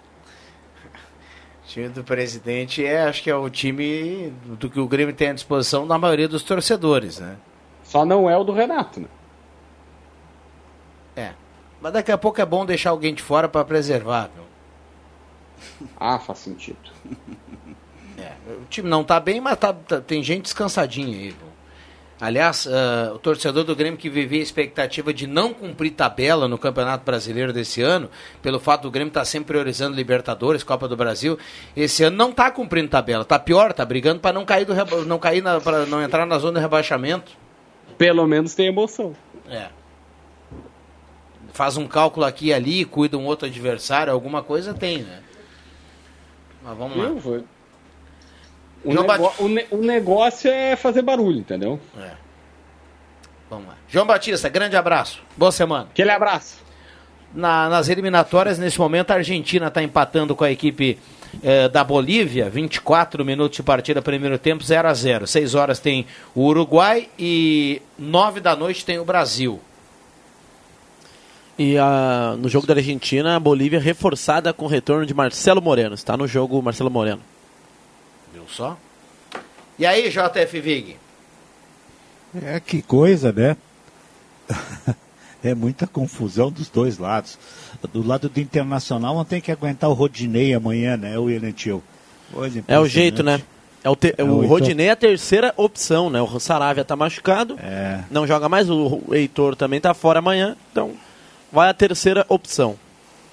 time 1.73 1.89
do 1.89 2.03
presidente 2.03 2.85
é, 2.85 3.03
acho 3.03 3.23
que 3.23 3.31
é 3.31 3.35
o 3.35 3.49
time 3.49 4.31
do 4.45 4.69
que 4.69 4.79
o 4.79 4.87
Grêmio 4.87 5.15
tem 5.15 5.29
à 5.29 5.33
disposição 5.33 5.87
da 5.87 5.97
maioria 5.97 6.27
dos 6.27 6.43
torcedores, 6.43 7.19
né? 7.19 7.35
Só 7.83 8.05
não 8.05 8.29
é 8.29 8.37
o 8.37 8.43
do 8.43 8.51
Renato, 8.51 8.99
né? 8.99 9.07
É. 11.15 11.33
Mas 11.81 11.93
daqui 11.93 12.11
a 12.11 12.17
pouco 12.17 12.39
é 12.39 12.45
bom 12.45 12.65
deixar 12.65 12.91
alguém 12.91 13.13
de 13.13 13.23
fora 13.23 13.49
para 13.49 13.65
preservar, 13.65 14.29
viu? 14.35 14.43
Ah, 15.99 16.19
faz 16.19 16.39
sentido. 16.39 16.91
É, 18.17 18.33
o 18.61 18.65
time 18.69 18.89
não 18.89 19.03
tá 19.03 19.19
bem, 19.19 19.41
mas 19.41 19.57
tá, 19.57 19.73
tá 19.73 20.01
tem 20.01 20.21
gente 20.23 20.43
descansadinha 20.43 21.17
aí? 21.17 21.35
Aliás, 22.23 22.65
uh, 22.65 23.15
o 23.15 23.19
torcedor 23.19 23.65
do 23.65 23.75
Grêmio 23.75 23.99
que 23.99 24.09
vivia 24.09 24.39
a 24.39 24.43
expectativa 24.43 25.13
de 25.13 25.27
não 25.27 25.53
cumprir 25.53 25.91
tabela 25.91 26.47
no 26.47 26.57
Campeonato 26.57 27.03
Brasileiro 27.03 27.51
desse 27.51 27.81
ano, 27.81 28.09
pelo 28.41 28.61
fato 28.61 28.83
do 28.83 28.91
Grêmio 28.91 29.09
estar 29.09 29.21
tá 29.21 29.25
sempre 29.25 29.47
priorizando 29.47 29.95
Libertadores, 29.95 30.63
Copa 30.63 30.87
do 30.87 30.95
Brasil, 30.95 31.37
esse 31.75 32.01
ano 32.03 32.15
não 32.15 32.29
está 32.29 32.49
cumprindo 32.49 32.87
tabela. 32.87 33.23
Está 33.23 33.37
pior, 33.37 33.71
está 33.71 33.83
brigando 33.83 34.21
para 34.21 34.31
não 34.31 34.45
cair 34.45 34.63
do 34.63 34.73
não 35.05 35.19
cair 35.19 35.43
para 35.61 35.85
não 35.85 36.01
entrar 36.01 36.25
na 36.25 36.39
zona 36.39 36.59
de 36.59 36.61
rebaixamento. 36.61 37.31
Pelo 37.97 38.25
menos 38.25 38.55
tem 38.55 38.67
emoção. 38.67 39.13
É. 39.49 39.67
Faz 41.51 41.75
um 41.75 41.87
cálculo 41.87 42.25
aqui 42.25 42.47
e 42.47 42.53
ali, 42.53 42.85
cuida 42.85 43.17
um 43.17 43.25
outro 43.25 43.47
adversário, 43.47 44.13
alguma 44.13 44.41
coisa 44.41 44.73
tem, 44.73 44.99
né? 44.99 45.21
Mas 46.63 46.77
vamos 46.77 46.97
lá. 46.97 47.09
Vou... 47.09 47.43
O, 48.83 48.93
nego... 48.93 49.33
o, 49.39 49.47
ne... 49.47 49.65
o, 49.71 49.77
negócio 49.77 50.49
é 50.51 50.75
fazer 50.75 51.01
barulho, 51.01 51.39
entendeu? 51.39 51.79
É. 51.97 52.11
Vamos 53.49 53.67
lá. 53.67 53.75
João 53.87 54.05
Batista, 54.05 54.49
grande 54.49 54.75
abraço. 54.75 55.21
Boa 55.37 55.51
semana. 55.51 55.87
Aquele 55.91 56.11
abraço. 56.11 56.57
Na, 57.33 57.69
nas 57.69 57.89
eliminatórias, 57.89 58.59
nesse 58.59 58.79
momento, 58.79 59.11
a 59.11 59.15
Argentina 59.15 59.67
está 59.67 59.81
empatando 59.81 60.35
com 60.35 60.43
a 60.43 60.51
equipe 60.51 60.99
eh, 61.41 61.69
da 61.69 61.83
Bolívia. 61.83 62.49
24 62.49 63.23
minutos 63.23 63.57
de 63.57 63.63
partida, 63.63 64.01
primeiro 64.01 64.37
tempo, 64.37 64.63
0 64.63 64.87
a 64.87 64.93
0 64.93 65.25
6 65.25 65.55
horas 65.55 65.79
tem 65.79 66.05
o 66.35 66.45
Uruguai 66.45 67.09
e 67.17 67.81
9 67.97 68.39
da 68.39 68.55
noite 68.55 68.85
tem 68.85 68.99
o 68.99 69.05
Brasil. 69.05 69.59
E 71.57 71.77
a, 71.77 72.35
no 72.37 72.49
jogo 72.49 72.65
da 72.65 72.73
Argentina, 72.73 73.35
a 73.35 73.39
Bolívia 73.39 73.79
reforçada 73.79 74.51
com 74.53 74.65
o 74.65 74.67
retorno 74.67 75.05
de 75.05 75.13
Marcelo 75.13 75.61
Moreno. 75.61 75.95
Está 75.95 76.17
no 76.17 76.27
jogo 76.27 76.61
Marcelo 76.61 76.89
Moreno. 76.89 77.21
Viu 78.43 78.53
só? 78.53 78.77
E 79.79 79.85
aí, 79.85 80.09
JF 80.09 80.59
Vig? 80.59 80.97
É, 82.41 82.59
que 82.59 82.81
coisa, 82.81 83.31
né? 83.31 83.55
é 85.43 85.53
muita 85.55 85.87
confusão 85.87 86.51
dos 86.51 86.69
dois 86.69 86.97
lados. 86.97 87.37
do 87.91 88.05
lado 88.05 88.29
do 88.29 88.39
Internacional 88.39 89.15
vão 89.15 89.25
ter 89.25 89.41
que 89.41 89.51
aguentar 89.51 89.89
o 89.89 89.93
Rodinei 89.93 90.53
amanhã, 90.53 90.97
né? 90.97 91.17
O 91.17 91.23
William 91.23 91.51
Tio. 91.51 91.83
Coisa 92.31 92.63
É 92.67 92.79
o 92.79 92.87
jeito, 92.87 93.23
né? 93.23 93.41
É 93.83 93.89
o, 93.89 93.95
te- 93.95 94.15
É 94.17 94.23
o. 94.23 94.45
Rodinei 94.45 94.87
é 94.87 94.91
a 94.91 94.95
terceira 94.95 95.53
opção, 95.57 96.09
né? 96.09 96.21
O 96.21 96.39
Saravia 96.39 96.83
tá 96.85 96.95
machucado, 96.95 97.57
É. 97.59 98.03
não 98.09 98.25
joga 98.25 98.47
mais, 98.49 98.69
o 98.69 99.01
Heitor 99.11 99.55
também 99.55 99.79
tá 99.81 99.93
fora 99.93 100.19
amanhã, 100.19 100.55
então 100.71 100.93
vai 101.51 101.69
a 101.69 101.73
terceira 101.73 102.25
opção. 102.29 102.75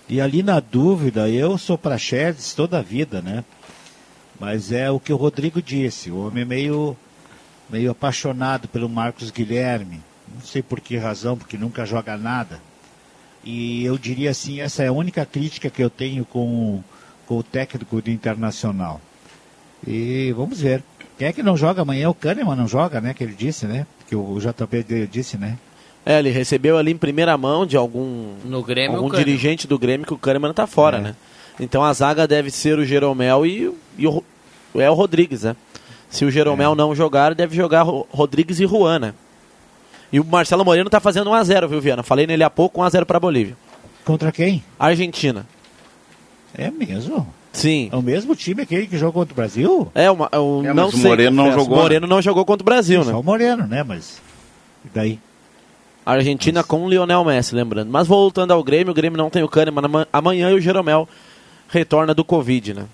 E 0.09 0.21
ali 0.21 0.43
na 0.43 0.59
dúvida, 0.59 1.29
eu 1.29 1.57
sou 1.57 1.79
pra 1.79 1.97
Chedes 1.97 2.53
toda 2.53 2.79
a 2.79 2.83
vida, 2.83 3.23
né? 3.23 3.45
Mas 4.41 4.73
é 4.73 4.91
o 4.91 4.99
que 4.99 5.13
o 5.13 5.17
Rodrigo 5.17 5.61
disse, 5.61 6.11
o 6.11 6.27
homem 6.27 6.43
é 6.43 6.47
meio, 6.47 6.97
meio 7.69 7.91
apaixonado 7.91 8.67
pelo 8.69 8.89
Marcos 8.89 9.31
Guilherme. 9.31 10.01
Não 10.35 10.41
sei 10.41 10.63
por 10.63 10.81
que 10.81 10.97
razão, 10.97 11.37
porque 11.37 11.59
nunca 11.59 11.85
joga 11.85 12.17
nada. 12.17 12.59
E 13.45 13.85
eu 13.85 13.99
diria 13.99 14.31
assim, 14.31 14.61
essa 14.61 14.83
é 14.83 14.87
a 14.89 14.93
única 14.93 15.27
crítica 15.27 15.69
que 15.69 15.83
eu 15.83 15.91
tenho 15.91 16.25
com, 16.25 16.83
com 17.27 17.37
o 17.39 17.43
técnico 17.43 18.01
do 18.01 18.11
Internacional. 18.11 19.01
E 19.87 20.33
vamos 20.37 20.61
ver. 20.61 20.83
Quem 21.19 21.29
é 21.29 21.33
que 21.33 21.43
não 21.43 21.57
joga 21.57 21.83
amanhã? 21.83 22.09
O 22.09 22.15
Kahneman 22.15 22.57
não 22.57 22.67
joga, 22.69 23.01
né? 23.01 23.13
Que 23.13 23.23
ele 23.25 23.35
disse, 23.35 23.67
né? 23.67 23.87
Que 24.09 24.17
o 24.17 24.39
JP 24.39 25.07
disse, 25.11 25.37
né? 25.37 25.59
É, 26.05 26.19
ele 26.19 26.31
recebeu 26.31 26.79
ali 26.79 26.93
em 26.93 26.97
primeira 26.97 27.37
mão 27.37 27.67
de 27.67 27.77
algum, 27.77 28.35
No 28.45 28.63
Grêmio, 28.63 28.97
algum 28.97 29.11
dirigente 29.11 29.67
do 29.67 29.79
Grêmio 29.79 30.07
que 30.07 30.15
o 30.15 30.19
Kahneman 30.19 30.55
tá 30.55 30.67
fora, 30.67 30.97
É. 30.97 31.01
né? 31.01 31.17
Então 31.61 31.85
a 31.85 31.93
zaga 31.93 32.27
deve 32.27 32.51
ser 32.51 32.79
o 32.79 32.85
Jeromel 32.85 33.45
e, 33.45 33.73
e 33.99 34.07
o, 34.07 34.25
é 34.75 34.91
o 34.91 34.95
Rodrigues, 34.95 35.43
né? 35.43 35.55
Se 36.09 36.25
o 36.25 36.29
É. 36.29 36.31
Jeromel 36.31 36.75
não 36.75 36.95
jogar, 36.95 37.35
deve 37.35 37.55
jogar 37.55 37.83
Ro- 37.83 38.07
Rodrigues 38.11 38.59
e 38.61 38.67
Juan, 38.67 38.99
né? 38.99 39.15
E 40.13 40.19
o 40.19 40.25
Marcelo 40.25 40.65
Moreno 40.65 40.91
tá 40.91 40.99
fazendo 40.99 41.31
1x0, 41.31 41.69
viu, 41.69 41.81
Viana? 41.81 42.03
Falei 42.03 42.27
nele 42.27 42.43
há 42.43 42.51
pouco, 42.51 42.81
1x0 42.81 43.05
pra 43.05 43.21
Bolívia. 43.21 43.57
Contra 44.05 44.33
quem? 44.33 44.65
Argentina. 44.79 45.47
É 46.57 46.69
mesmo? 46.71 47.33
Sim. 47.53 47.89
É 47.93 47.97
o 47.97 48.03
mesmo 48.03 48.35
time 48.35 48.63
aquele 48.63 48.87
que 48.87 48.97
jogou 48.99 49.13
contra 49.23 49.33
o 49.33 49.37
Brasil? 49.37 49.91
É, 49.95 50.11
uma, 50.11 50.29
eu 50.33 50.63
É, 50.65 50.73
não 50.75 50.87
mas 50.87 50.95
o 50.95 50.99
sei. 50.99 51.11
Moreno 51.11 51.37
não 51.37 51.53
jogou, 51.53 51.77
né? 51.77 51.83
Moreno 51.83 52.07
não 52.07 52.23
jogou 52.23 52.45
contra 52.45 52.63
o 52.63 52.65
Brasil, 52.65 53.05
Só 53.05 53.11
né? 53.11 53.17
o 53.17 53.23
Moreno, 53.23 53.67
né? 53.67 53.83
Mas. 53.85 54.21
E 54.85 54.89
daí? 54.93 55.19
Argentina 56.05 56.65
com 56.65 56.85
o 56.85 56.89
Lionel 56.89 57.25
Messi, 57.25 57.55
lembrando. 57.55 57.91
Mas 57.91 58.07
voltando 58.09 58.53
ao 58.53 58.65
Grêmio, 58.65 58.91
o 58.91 58.95
Grêmio 58.95 59.17
não 59.19 59.31
tem 59.31 59.43
o 59.43 59.49
Kahneman. 59.49 59.85
Ama- 59.85 60.09
Amanhã 60.13 60.53
o 60.55 60.61
Jeromel 60.61 61.09
retorna 61.71 62.13
do 62.13 62.25
Covid, 62.25 62.75
né? 62.75 62.87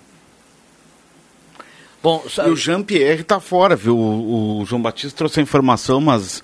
Bom, 2.01 2.23
E 2.45 2.49
o 2.49 2.55
Jean-Pierre 2.55 3.23
tá 3.23 3.39
fora, 3.39 3.75
viu? 3.75 3.97
O, 3.97 4.61
o 4.61 4.65
João 4.65 4.81
Batista 4.81 5.17
trouxe 5.17 5.39
a 5.39 5.43
informação, 5.43 5.99
mas 5.99 6.43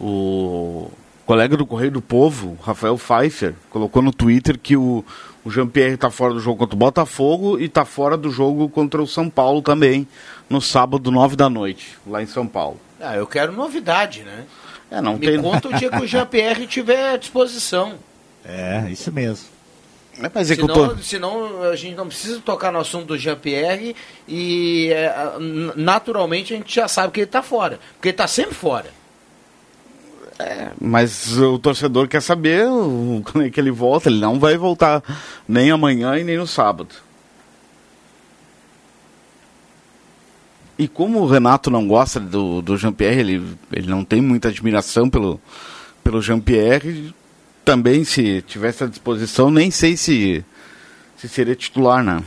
o 0.00 0.90
colega 1.26 1.56
do 1.56 1.66
Correio 1.66 1.92
do 1.92 2.00
Povo, 2.00 2.58
Rafael 2.62 2.96
Pfeiffer, 2.96 3.54
colocou 3.70 4.00
no 4.00 4.12
Twitter 4.12 4.58
que 4.58 4.76
o, 4.76 5.04
o 5.44 5.50
Jean-Pierre 5.50 5.96
tá 5.98 6.10
fora 6.10 6.32
do 6.32 6.40
jogo 6.40 6.58
contra 6.58 6.74
o 6.74 6.78
Botafogo 6.78 7.60
e 7.60 7.68
tá 7.68 7.84
fora 7.84 8.16
do 8.16 8.30
jogo 8.30 8.68
contra 8.68 9.02
o 9.02 9.06
São 9.06 9.28
Paulo 9.28 9.60
também, 9.60 10.08
no 10.48 10.60
sábado, 10.60 11.10
nove 11.10 11.36
da 11.36 11.50
noite, 11.50 11.98
lá 12.06 12.22
em 12.22 12.26
São 12.26 12.46
Paulo. 12.46 12.80
Ah, 12.98 13.14
eu 13.14 13.26
quero 13.26 13.52
novidade, 13.52 14.22
né? 14.22 14.46
É, 14.90 15.02
não 15.02 15.18
Me 15.18 15.26
tem... 15.26 15.40
conta 15.40 15.68
o 15.68 15.74
dia 15.74 15.90
que 15.90 16.02
o 16.02 16.06
Jean-Pierre 16.08 16.66
tiver 16.66 17.12
à 17.12 17.16
disposição. 17.18 17.94
É, 18.44 18.88
isso 18.90 19.12
mesmo. 19.12 19.57
É, 20.20 20.40
é 20.40 21.02
senão, 21.02 21.62
a 21.62 21.76
gente 21.76 21.94
não 21.94 22.06
precisa 22.08 22.40
tocar 22.40 22.72
no 22.72 22.78
assunto 22.80 23.06
do 23.06 23.18
Jean-Pierre 23.18 23.94
e 24.26 24.90
é, 24.92 25.14
naturalmente 25.76 26.52
a 26.52 26.56
gente 26.56 26.74
já 26.74 26.88
sabe 26.88 27.12
que 27.12 27.20
ele 27.20 27.26
está 27.26 27.42
fora. 27.42 27.78
Porque 27.94 28.08
ele 28.08 28.14
está 28.14 28.26
sempre 28.26 28.54
fora. 28.54 28.90
Mas 30.80 31.36
o 31.36 31.58
torcedor 31.58 32.06
quer 32.08 32.22
saber 32.22 32.66
o- 32.66 33.22
quando 33.24 33.46
é 33.46 33.50
que 33.50 33.58
ele 33.60 33.70
volta. 33.70 34.08
Ele 34.08 34.20
não 34.20 34.38
vai 34.38 34.56
voltar 34.56 35.02
nem 35.48 35.70
amanhã 35.70 36.16
e 36.18 36.24
nem 36.24 36.36
no 36.36 36.46
sábado. 36.46 36.94
E 40.78 40.86
como 40.86 41.20
o 41.20 41.26
Renato 41.26 41.70
não 41.70 41.88
gosta 41.88 42.20
do, 42.20 42.62
do 42.62 42.76
Jean-Pierre, 42.76 43.18
ele, 43.20 43.56
ele 43.72 43.88
não 43.88 44.04
tem 44.04 44.20
muita 44.20 44.48
admiração 44.48 45.10
pelo, 45.10 45.40
pelo 46.04 46.22
Jean-Pierre, 46.22 47.12
também 47.70 48.02
se 48.02 48.40
tivesse 48.42 48.82
à 48.82 48.86
disposição, 48.86 49.50
nem 49.50 49.70
sei 49.70 49.94
se, 49.94 50.42
se 51.18 51.28
seria 51.28 51.54
titular, 51.54 52.02
né? 52.02 52.22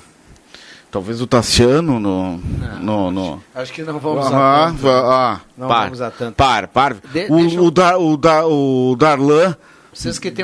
Talvez 0.91 1.19
o 1.19 1.25
Tassiano 1.25 1.99
no... 1.99 2.37
no, 2.79 3.09
no... 3.11 3.43
Acho 3.55 3.73
que 3.73 3.81
não 3.81 3.97
vamos 3.97 4.27
Ah, 4.27 4.65
a 4.65 4.67
tanto. 4.67 4.87
ah, 4.89 5.41
Não 5.57 5.67
para, 5.67 5.83
vamos 5.85 6.01
a 6.01 6.11
tanto. 6.11 6.35
Para, 6.35 6.67
para. 6.67 6.95
De- 7.11 7.25
o, 7.31 7.39
eu- 7.39 7.63
o, 7.63 7.71
Dar, 7.71 7.97
o, 7.97 8.15
Dar, 8.17 8.45
o 8.45 8.95
Darlan 8.95 9.55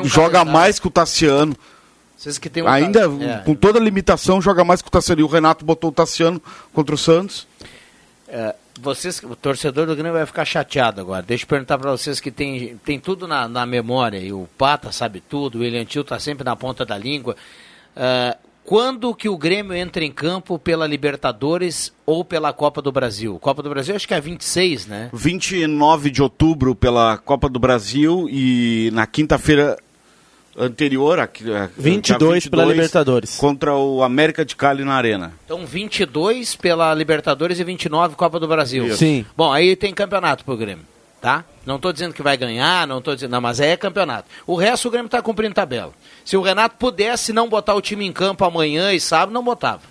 um 0.01 0.05
joga 0.05 0.31
calendário- 0.31 0.51
mais 0.51 0.79
que 0.79 0.87
o 0.87 0.89
Tassiano. 0.89 1.55
Vocês 2.17 2.39
que 2.39 2.49
têm 2.49 2.63
um 2.63 2.67
Ainda, 2.67 3.01
é. 3.21 3.37
com 3.45 3.53
toda 3.53 3.77
a 3.77 3.81
limitação, 3.81 4.41
joga 4.41 4.63
mais 4.63 4.81
que 4.81 4.87
o 4.87 4.91
Tassiano. 4.91 5.21
E 5.21 5.23
o 5.23 5.27
Renato 5.27 5.63
botou 5.63 5.91
o 5.91 5.93
Tassiano 5.93 6.41
contra 6.73 6.95
o 6.95 6.97
Santos. 6.97 7.45
É, 8.27 8.55
vocês, 8.79 9.21
o 9.23 9.35
torcedor 9.35 9.85
do 9.85 9.95
Grêmio 9.95 10.13
vai 10.13 10.25
ficar 10.25 10.45
chateado 10.45 11.01
agora. 11.01 11.23
Deixa 11.23 11.43
eu 11.43 11.47
perguntar 11.47 11.77
para 11.77 11.91
vocês 11.91 12.19
que 12.19 12.31
tem, 12.31 12.77
tem 12.83 12.99
tudo 12.99 13.27
na, 13.27 13.47
na 13.47 13.65
memória, 13.65 14.17
e 14.17 14.31
o 14.31 14.47
Pata 14.57 14.91
sabe 14.91 15.21
tudo, 15.21 15.57
o 15.57 15.61
William 15.61 15.85
Tio 15.85 16.01
está 16.01 16.19
sempre 16.19 16.43
na 16.43 16.55
ponta 16.55 16.85
da 16.85 16.97
língua. 16.97 17.35
É, 17.95 18.37
quando 18.67 19.15
que 19.15 19.29
o 19.29 19.37
Grêmio 19.37 19.73
entra 19.73 20.03
em 20.03 20.11
campo 20.11 20.59
pela 20.59 20.85
Libertadores 20.85 21.93
ou 22.05 22.25
pela 22.25 22.51
Copa 22.51 22.81
do 22.81 22.91
Brasil? 22.91 23.39
Copa 23.39 23.63
do 23.63 23.69
Brasil 23.69 23.95
acho 23.95 24.05
que 24.05 24.13
é 24.13 24.19
26, 24.19 24.87
né? 24.87 25.09
29 25.13 26.11
de 26.11 26.21
outubro 26.21 26.75
pela 26.75 27.17
Copa 27.17 27.47
do 27.47 27.59
Brasil 27.59 28.27
e 28.29 28.89
na 28.91 29.07
quinta-feira 29.07 29.77
anterior, 30.57 31.19
a, 31.19 31.23
a, 31.23 31.69
22 31.77 32.47
pela 32.47 32.65
Libertadores. 32.65 33.37
Contra 33.37 33.75
o 33.75 34.03
América 34.03 34.43
de 34.43 34.55
Cali 34.55 34.83
na 34.83 34.93
Arena. 34.93 35.33
Então 35.45 35.65
22 35.65 36.55
pela 36.55 36.93
Libertadores 36.93 37.59
e 37.59 37.63
29 37.63 38.15
Copa 38.15 38.39
do 38.39 38.47
Brasil. 38.47 38.87
Isso. 38.87 38.97
Sim. 38.97 39.25
Bom, 39.35 39.51
aí 39.51 39.75
tem 39.75 39.93
campeonato 39.93 40.43
pro 40.43 40.57
Grêmio, 40.57 40.85
tá? 41.21 41.45
Não 41.65 41.75
estou 41.75 41.93
dizendo 41.93 42.13
que 42.13 42.23
vai 42.23 42.35
ganhar, 42.37 42.87
não 42.87 42.99
estou 42.99 43.13
dizendo, 43.13 43.31
não, 43.31 43.41
mas 43.41 43.59
é 43.59 43.77
campeonato. 43.77 44.27
O 44.47 44.55
resto 44.55 44.87
o 44.87 44.91
Grêmio 44.91 45.07
está 45.07 45.21
cumprindo 45.21 45.53
tabela. 45.53 45.93
Se 46.25 46.35
o 46.35 46.41
Renato 46.41 46.77
pudesse 46.77 47.31
não 47.31 47.47
botar 47.47 47.75
o 47.75 47.81
time 47.81 48.05
em 48.05 48.11
campo 48.11 48.43
amanhã 48.43 48.91
e 48.93 48.99
sábado, 48.99 49.31
não 49.33 49.43
botava. 49.43 49.81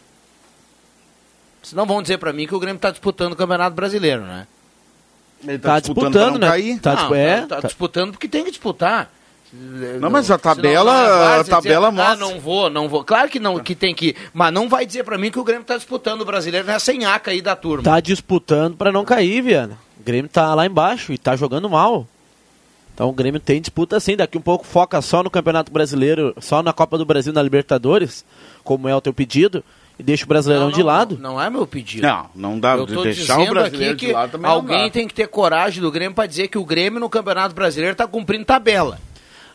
Senão 1.63 1.85
vão 1.85 2.01
dizer 2.01 2.19
para 2.19 2.33
mim 2.33 2.47
que 2.47 2.55
o 2.55 2.61
Grêmio 2.61 2.77
está 2.77 2.91
disputando 2.91 3.33
o 3.33 3.37
Campeonato 3.37 3.75
Brasileiro, 3.75 4.23
né? 4.23 4.47
Ele 5.47 5.59
Tá 5.59 5.81
disputando, 5.81 6.39
né? 6.39 6.79
Tá, 6.81 6.95
não, 6.95 7.15
é, 7.15 7.41
tá 7.43 7.61
tá- 7.61 7.67
disputando 7.67 8.13
porque 8.13 8.29
tem 8.29 8.45
que 8.45 8.51
disputar. 8.51 9.13
Não, 10.01 10.11
mas 10.11 10.31
a 10.31 10.39
tabela- 10.39 10.93
não 10.93 11.09
várzea 11.19 11.41
a 11.41 11.57
tabela 11.61 11.91
dizer, 11.91 12.03
Ah, 12.03 12.09
mostra. 12.09 12.27
não 12.27 12.41
vou, 12.41 12.71
não 12.71 12.89
vou. 12.89 13.05
Claro 13.05 13.29
que 13.29 13.39
não, 13.41 13.59
que 13.59 13.75
tem 13.75 13.95
que. 13.95 14.15
Mas 14.33 14.53
não 14.53 14.69
vai 14.69 14.85
dizer 14.87 15.05
para 15.05 15.19
mim 15.19 15.31
que 15.31 15.39
o 15.39 15.45
Grêmio 15.45 15.63
está 15.63 15.77
disputando 15.77 16.23
o 16.23 16.25
brasileiro 16.25 16.67
nessa 16.67 16.93
enhaca 16.93 17.31
aí 17.31 17.41
da 17.43 17.55
turma. 17.57 17.83
tá 17.85 18.01
disputando 18.01 18.77
pra 18.77 18.91
não 18.93 19.05
cair, 19.05 19.43
Viana. 19.43 19.79
O 20.01 20.05
Grêmio 20.05 20.29
tá 20.31 20.55
lá 20.55 20.67
embaixo 20.67 21.13
e 21.13 21.19
tá 21.19 21.37
jogando 21.37 21.69
mal. 21.69 22.07
Então 22.95 23.09
o 23.11 23.13
Grêmio 23.13 23.39
tem 23.41 23.61
disputa 23.61 24.01
sim. 24.01 24.17
Daqui 24.17 24.39
um 24.39 24.43
pouco 24.43 24.67
foca 24.67 25.01
só 25.03 25.23
no 25.23 25.31
Campeonato 25.31 25.71
Brasileiro, 25.71 26.35
só 26.41 26.63
na 26.63 26.73
Copa 26.73 26.97
do 26.97 27.05
Brasil, 27.05 27.33
na 27.33 27.43
Libertadores, 27.43 28.25
como 28.65 28.89
é 28.89 28.97
o 28.97 29.01
teu 29.03 29.13
pedido, 29.13 29.63
e 29.99 30.03
deixa 30.03 30.25
o 30.25 30.29
Brasileirão 30.29 30.67
Não, 30.67 30.73
de 30.73 30.81
não, 30.81 30.87
lado. 30.87 31.19
Não, 31.21 31.33
não 31.35 31.43
é 31.43 31.51
meu 31.51 31.67
pedido. 31.67 32.07
Não, 32.07 32.27
não 32.35 32.59
dá. 32.59 32.75
Eu 32.75 32.87
tô 32.87 33.03
deixar 33.03 33.39
o 33.39 33.47
brasileiro 33.51 33.93
aqui 33.95 34.01
de 34.01 34.07
que 34.07 34.13
lado 34.13 34.31
também 34.33 34.51
alguém 34.51 34.91
tem 34.91 35.07
que 35.07 35.13
ter 35.13 35.29
coragem 35.29 35.83
do 35.83 35.91
Grêmio 35.91 36.15
para 36.15 36.27
dizer 36.27 36.49
que 36.49 36.57
o 36.57 36.65
Grêmio 36.65 36.99
no 36.99 37.11
Campeonato 37.11 37.55
Brasileiro 37.55 37.93
está 37.93 38.07
cumprindo 38.07 38.45
tabela. 38.47 38.99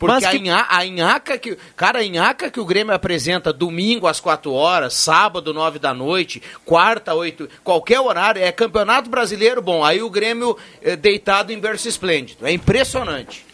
Porque 0.01 0.15
Mas 0.15 0.23
a, 0.23 0.31
que- 0.31 0.37
inha- 0.37 0.65
a 0.67 0.83
inhaca 0.83 1.37
que. 1.37 1.55
Cara, 1.75 1.99
a 1.99 2.03
inhaca 2.03 2.49
que 2.49 2.59
o 2.59 2.65
Grêmio 2.65 2.91
apresenta 2.91 3.53
domingo 3.53 4.07
às 4.07 4.19
4 4.19 4.51
horas, 4.51 4.95
sábado, 4.95 5.53
9 5.53 5.77
da 5.77 5.93
noite, 5.93 6.41
quarta, 6.65 7.13
8, 7.13 7.47
qualquer 7.63 7.99
horário, 7.99 8.41
é 8.41 8.51
campeonato 8.51 9.11
brasileiro 9.11 9.61
bom. 9.61 9.85
Aí 9.85 10.01
o 10.01 10.09
Grêmio 10.09 10.57
eh, 10.81 10.95
deitado 10.95 11.53
em 11.53 11.59
berço 11.59 11.87
esplêndido. 11.87 12.47
É 12.47 12.51
impressionante. 12.51 13.45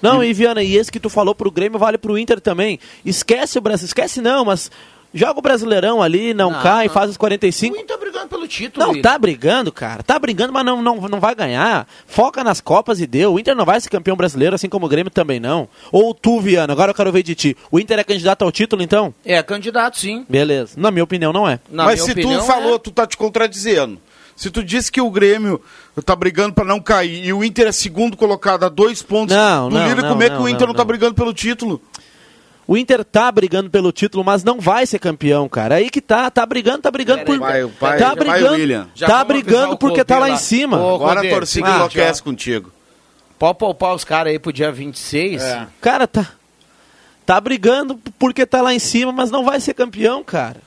Não, 0.00 0.24
e 0.24 0.32
Viana, 0.32 0.62
e 0.62 0.76
esse 0.76 0.90
que 0.90 0.98
tu 0.98 1.10
falou 1.10 1.34
pro 1.34 1.50
Grêmio 1.50 1.78
vale 1.78 1.98
pro 1.98 2.16
Inter 2.18 2.40
também. 2.40 2.80
Esquece 3.04 3.58
o 3.58 3.60
Brasil, 3.60 3.84
esquece 3.86 4.20
não, 4.22 4.46
mas 4.46 4.70
joga 5.14 5.38
o 5.38 5.42
Brasileirão 5.42 6.02
ali, 6.02 6.32
não, 6.34 6.50
Não, 6.50 6.62
cai, 6.62 6.86
não. 6.86 6.94
faz 6.94 7.10
os 7.10 7.16
45. 7.16 7.74
O 7.74 7.78
Inter 7.78 7.86
tá 7.96 7.96
brigando 8.02 8.28
pelo 8.28 8.46
título. 8.48 8.84
Não, 8.84 8.90
William. 8.92 9.02
tá 9.02 9.18
brigando, 9.18 9.72
cara. 9.72 10.02
Tá 10.02 10.18
brigando, 10.18 10.52
mas 10.52 10.64
não, 10.64 10.80
não, 10.82 10.96
não 11.08 11.20
vai 11.20 11.34
ganhar. 11.34 11.86
Foca 12.06 12.42
nas 12.44 12.60
Copas 12.60 13.00
e 13.00 13.06
deu. 13.06 13.34
O 13.34 13.38
Inter 13.40 13.54
não 13.54 13.64
vai 13.64 13.80
ser 13.80 13.88
campeão 13.90 14.16
brasileiro, 14.16 14.54
assim 14.54 14.68
como 14.68 14.86
o 14.86 14.88
Grêmio 14.88 15.10
também 15.10 15.38
não. 15.40 15.68
Ou 15.90 16.14
tu, 16.14 16.40
Viana, 16.40 16.72
agora 16.72 16.90
eu 16.90 16.94
quero 16.94 17.12
ver 17.12 17.22
de 17.22 17.34
ti. 17.34 17.56
O 17.70 17.78
Inter 17.78 17.98
é 17.98 18.04
candidato 18.04 18.42
ao 18.42 18.52
título, 18.52 18.82
então? 18.82 19.14
É 19.24 19.42
candidato, 19.42 19.98
sim. 19.98 20.24
Beleza. 20.28 20.74
Na 20.76 20.90
minha 20.90 21.04
opinião, 21.04 21.32
não 21.32 21.48
é. 21.48 21.58
Na 21.70 21.84
Mas 21.84 21.94
minha 21.94 22.04
se 22.06 22.10
opinião, 22.12 22.40
tu 22.40 22.46
falou, 22.46 22.76
é. 22.76 22.78
tu 22.78 22.90
tá 22.90 23.06
te 23.06 23.16
contradizendo. 23.16 23.98
Se 24.34 24.50
tu 24.50 24.64
disse 24.64 24.90
que 24.90 25.00
o 25.00 25.10
Grêmio 25.10 25.60
tá 26.04 26.16
brigando 26.16 26.54
pra 26.54 26.64
não 26.64 26.80
cair 26.80 27.24
e 27.24 27.32
o 27.32 27.44
Inter 27.44 27.68
é 27.68 27.72
segundo 27.72 28.16
colocado 28.16 28.64
a 28.64 28.68
dois 28.70 29.02
pontos 29.02 29.36
Não, 29.36 29.68
do 29.68 29.74
não, 29.78 29.86
líder, 29.88 30.02
não, 30.02 30.08
como 30.08 30.22
é 30.22 30.28
que 30.30 30.34
não, 30.36 30.42
o 30.42 30.48
Inter 30.48 30.60
não, 30.62 30.66
não, 30.68 30.74
tá 30.74 30.78
não. 30.80 30.86
brigando 30.86 31.14
pelo 31.14 31.34
título? 31.34 31.80
O 32.66 32.76
Inter 32.76 33.04
tá 33.04 33.30
brigando 33.30 33.68
pelo 33.68 33.90
título, 33.90 34.24
mas 34.24 34.44
não 34.44 34.60
vai 34.60 34.86
ser 34.86 34.98
campeão, 34.98 35.48
cara. 35.48 35.76
Aí 35.76 35.90
que 35.90 36.00
tá, 36.00 36.30
tá 36.30 36.46
brigando, 36.46 36.78
tá 36.78 36.90
brigando 36.90 37.24
por. 37.24 37.38
Vai, 37.38 37.64
vai, 37.64 37.98
tá 37.98 38.14
brigando, 38.14 38.88
tá 38.98 39.24
brigando 39.24 39.76
porque 39.76 40.04
tá 40.04 40.14
lá 40.14 40.20
Codê 40.20 40.30
em 40.30 40.34
lá. 40.34 40.38
cima. 40.38 40.80
Ô, 40.80 40.94
Agora 40.94 41.16
Codê, 41.16 41.28
a 41.28 41.34
torcida 41.34 41.66
seguinte, 41.66 41.76
enlouquece 41.76 42.20
ó. 42.20 42.24
contigo. 42.24 42.72
Pode 43.38 43.58
poupar 43.58 43.94
os 43.94 44.04
caras 44.04 44.32
aí 44.32 44.38
pro 44.38 44.52
dia 44.52 44.70
26. 44.70 45.42
É. 45.42 45.66
Cara, 45.80 46.06
tá. 46.06 46.30
Tá 47.26 47.40
brigando 47.40 47.98
porque 48.18 48.46
tá 48.46 48.62
lá 48.62 48.72
em 48.72 48.78
cima, 48.78 49.10
mas 49.12 49.30
não 49.30 49.44
vai 49.44 49.60
ser 49.60 49.74
campeão, 49.74 50.22
cara. 50.22 50.60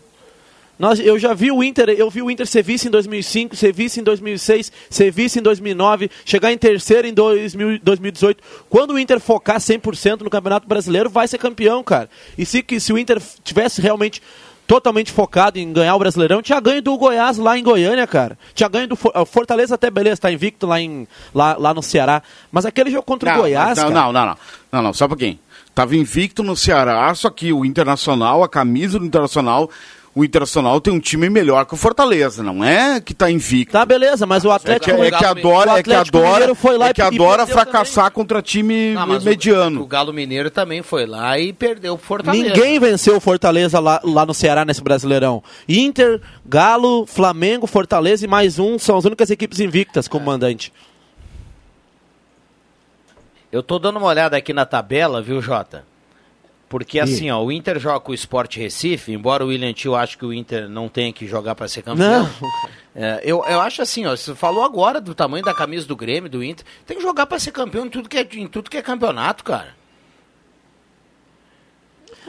Nós, 0.78 1.00
eu 1.00 1.18
já 1.18 1.34
vi 1.34 1.52
o 1.52 1.64
Inter, 1.64 1.90
eu 1.90 2.10
vi 2.10 2.22
o 2.22 2.30
Inter 2.30 2.46
ser 2.46 2.62
vice 2.62 2.88
em 2.88 2.92
2005, 2.92 3.56
ser 3.56 3.72
vice 3.74 4.00
em 4.00 4.04
2006, 4.04 4.72
ser 4.90 5.10
vice 5.12 5.40
em 5.40 5.42
2009, 5.42 6.10
chegar 6.26 6.52
em 6.52 6.58
terceiro 6.58 7.08
em 7.08 7.14
2000, 7.14 7.80
2018. 7.82 8.44
Quando 8.70 8.92
o 8.92 9.00
Inter 9.00 9.20
focar 9.20 9.58
100% 9.58 10.22
no 10.22 10.30
Campeonato 10.30 10.68
Brasileiro, 10.68 11.10
vai 11.10 11.28
ser 11.28 11.38
campeão, 11.38 11.82
cara. 11.82 12.10
E 12.38 12.46
se, 12.46 12.62
que, 12.62 12.80
se 12.80 12.92
o 12.92 12.98
Inter 12.98 13.22
tivesse 13.44 13.80
realmente 13.82 14.22
totalmente 14.68 15.12
focado 15.12 15.60
em 15.60 15.72
ganhar 15.72 15.96
o 15.96 16.00
Brasileirão, 16.00 16.42
tinha 16.42 16.60
ganho 16.60 16.82
do 16.82 16.98
Goiás 16.98 17.38
lá 17.38 17.58
em 17.58 17.64
Goiânia, 17.64 18.06
cara. 18.08 18.38
Tinha 18.54 18.68
ganho 18.68 18.88
do 18.88 18.96
For- 18.96 19.14
Fortaleza 19.28 19.76
até 19.76 19.90
beleza, 19.92 20.20
tá 20.22 20.32
invicto 20.32 20.66
lá, 20.66 20.82
em, 20.82 21.08
lá, 21.34 21.56
lá 21.58 21.74
no 21.74 21.84
Ceará. 21.84 22.22
Mas 22.52 22.66
aquele 22.66 22.90
jogo 22.90 23.04
contra 23.04 23.30
o 23.30 23.34
Não, 23.34 23.42
Goiás, 23.42 23.78
não, 23.78 23.84
cara, 23.90 23.94
não, 23.94 24.12
não, 24.12 24.26
não, 24.26 24.38
não, 24.72 24.82
não, 24.82 24.94
só 24.94 25.06
um 25.06 25.10
pouquinho. 25.10 25.40
Tava 25.74 25.96
invicto 25.96 26.42
no 26.42 26.56
Ceará, 26.56 27.14
só 27.14 27.30
que 27.30 27.54
o 27.54 27.64
Internacional, 27.64 28.42
a 28.44 28.50
camisa 28.50 28.98
do 28.98 29.06
Internacional, 29.06 29.70
o 30.16 30.24
Internacional 30.24 30.80
tem 30.80 30.94
um 30.94 31.00
time 31.00 31.30
melhor 31.30 31.66
que 31.66 31.74
o 31.74 31.78
Fortaleza, 31.78 32.42
não 32.42 32.64
é 32.64 33.02
que 33.02 33.14
tá 33.14 33.30
invicto. 33.30 33.74
Tá, 33.74 33.86
beleza, 33.86 34.26
mas 34.26 34.46
o 34.46 34.48
É 34.48 34.52
que, 34.52 34.56
Atlético 34.56 35.04
é 35.04 35.12
que 35.12 35.26
adora, 35.26 35.74
o 35.74 35.78
é 35.78 35.84
que 35.84 35.94
adora, 35.94 36.30
Mineiro 36.32 36.56
foi 36.56 36.78
lá 36.78 36.88
é 36.88 36.94
que 36.94 37.02
adora 37.02 37.46
perdeu 37.46 37.54
fracassar 37.54 38.10
contra 38.12 38.42
time 38.42 38.94
Não, 38.94 39.06
mas 39.06 39.24
o- 39.24 39.26
mediano. 39.28 39.82
O, 39.82 39.86
Galo 39.86 40.14
Mineiro 40.14 40.50
também 40.50 40.82
foi 40.82 41.06
lá 41.06 41.38
e 41.38 41.52
perdeu 41.52 41.98
pro 41.98 42.08
Fortaleza. 42.08 42.44
Ninguém 42.48 42.80
venceu 42.80 43.18
o 43.18 43.20
Fortaleza 43.20 43.78
lá, 43.80 44.00
lá 44.06 44.26
no 44.26 44.34
Ceará 44.34 44.64
nesse 44.64 44.82
Brasileirão. 44.82 45.44
Inter, 45.68 46.22
Galo, 46.46 47.06
Flamengo, 47.06 47.68
Fortaleza 47.68 48.24
e 48.24 48.28
mais 48.28 48.58
um 48.58 48.80
são 48.80 48.98
as 48.98 49.04
únicas 49.04 49.30
equipes 49.30 49.60
invictas 49.60 50.08
como 50.08 50.26
mandante. 50.26 50.72
Eu 53.52 53.62
tô 53.64 53.78
dando 53.80 53.98
uma 53.98 54.08
olhada 54.08 54.36
aqui 54.38 54.54
na 54.54 54.66
tabela, 54.66 55.22
viu, 55.22 55.42
Jota? 55.42 55.84
Porque 56.68 57.00
assim, 57.00 57.30
ó, 57.30 57.42
o 57.44 57.52
Inter 57.52 57.80
joga 57.80 58.00
com 58.00 58.12
o 58.12 58.16
Sport 58.16 58.58
Recife, 58.58 59.12
embora 59.12 59.46
o 59.46 59.50
William 59.50 59.72
Tio 59.74 59.96
ache 59.96 60.18
que 60.18 60.26
o 60.26 60.34
Inter 60.34 60.68
não 60.68 60.90
tenha 60.90 61.14
que 61.14 61.28
jogar 61.28 61.56
para 61.56 61.68
ser 61.68 61.82
campeão. 61.82 62.30
É, 62.98 63.20
eu, 63.26 63.44
eu 63.44 63.60
acho 63.60 63.82
assim, 63.82 64.06
ó, 64.06 64.16
você 64.16 64.34
falou 64.34 64.64
agora 64.64 65.02
do 65.02 65.14
tamanho 65.14 65.44
da 65.44 65.54
camisa 65.54 65.86
do 65.86 65.98
Grêmio, 65.98 66.30
do 66.30 66.42
Inter, 66.42 66.66
tem 66.86 66.96
que 66.96 67.04
jogar 67.04 67.26
para 67.26 67.38
ser 67.38 67.52
campeão 67.52 67.86
em 67.86 67.90
tudo 67.90 68.08
que 68.08 68.18
é, 68.18 68.26
em 68.36 68.48
tudo 68.48 68.70
que 68.70 68.78
é 68.78 68.82
campeonato, 68.82 69.44
cara. 69.44 69.76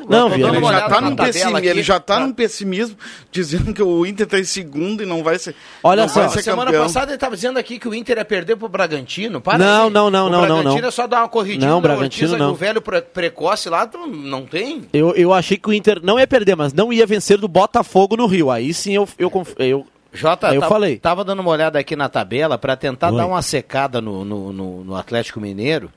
Não, 0.09 0.29
dando 0.31 0.55
Ele 0.57 0.61
já, 0.67 0.89
tá 0.89 1.01
num 1.01 1.17
pessimismo, 1.17 1.57
aqui. 1.57 1.67
ele 1.67 1.83
já 1.83 2.01
tá 2.01 2.21
num 2.21 2.33
pessimismo 2.33 2.97
dizendo 3.33 3.73
que 3.73 3.83
o 3.83 4.05
Inter 4.07 4.27
tá 4.27 4.39
em 4.39 4.45
segundo 4.45 5.03
e 5.03 5.07
não 5.07 5.23
vai 5.25 5.39
ser. 5.39 5.55
Olha 5.83 6.03
não 6.03 6.09
só, 6.09 6.21
vai 6.21 6.29
ser 6.31 6.43
Semana 6.43 6.67
campeão. 6.67 6.83
passada 6.85 7.07
ele 7.07 7.15
estava 7.17 7.35
dizendo 7.35 7.59
aqui 7.59 7.79
que 7.79 7.89
o 7.89 7.95
Inter 7.95 8.19
ia 8.19 8.25
perder 8.25 8.57
pro 8.57 8.69
Bragantino. 8.69 9.41
Para 9.41 9.59
Não, 9.59 9.87
aí. 9.87 9.93
não, 9.93 10.11
não, 10.11 10.27
o 10.27 10.31
não, 10.31 10.41
não, 10.41 10.47
Bragantino 10.47 10.81
não. 10.83 10.89
é 10.89 10.91
só 10.91 11.07
dar 11.07 11.21
uma 11.21 11.29
corridinha 11.29 11.69
Não, 11.69 11.77
no 11.77 11.81
Bragantino 11.83 12.31
Ortiz, 12.33 12.39
não. 12.47 12.53
O 12.53 12.55
velho 12.55 12.81
pre- 12.83 13.03
precoce 13.03 13.69
lá 13.69 13.89
não 14.07 14.45
tem. 14.45 14.83
Eu, 14.93 15.15
eu 15.15 15.33
achei 15.33 15.57
que 15.57 15.69
o 15.69 15.73
Inter 15.73 16.01
não 16.03 16.19
ia 16.19 16.27
perder, 16.27 16.55
mas 16.57 16.73
não 16.73 16.93
ia 16.93 17.07
vencer 17.07 17.39
do 17.39 17.49
Botafogo 17.49 18.17
no 18.17 18.27
Rio. 18.27 18.51
Aí 18.51 18.73
sim 18.75 18.95
eu, 18.95 19.09
eu, 19.19 19.31
conf- 19.31 19.55
eu, 19.59 19.87
Jota, 20.13 20.55
eu 20.55 20.61
tá- 20.61 20.69
falei. 20.69 20.97
tava 20.99 21.25
dando 21.25 21.41
uma 21.41 21.51
olhada 21.51 21.79
aqui 21.79 21.97
na 21.97 22.09
tabela 22.09 22.57
para 22.59 22.77
tentar 22.77 23.11
Oi. 23.13 23.17
dar 23.17 23.27
uma 23.27 23.43
secada 23.43 24.01
no, 24.01 24.25
no, 24.25 24.53
no- 24.53 24.85
no 24.85 24.95
Atlético 24.97 25.41
Mineiro, 25.41 25.91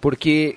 porque 0.00 0.56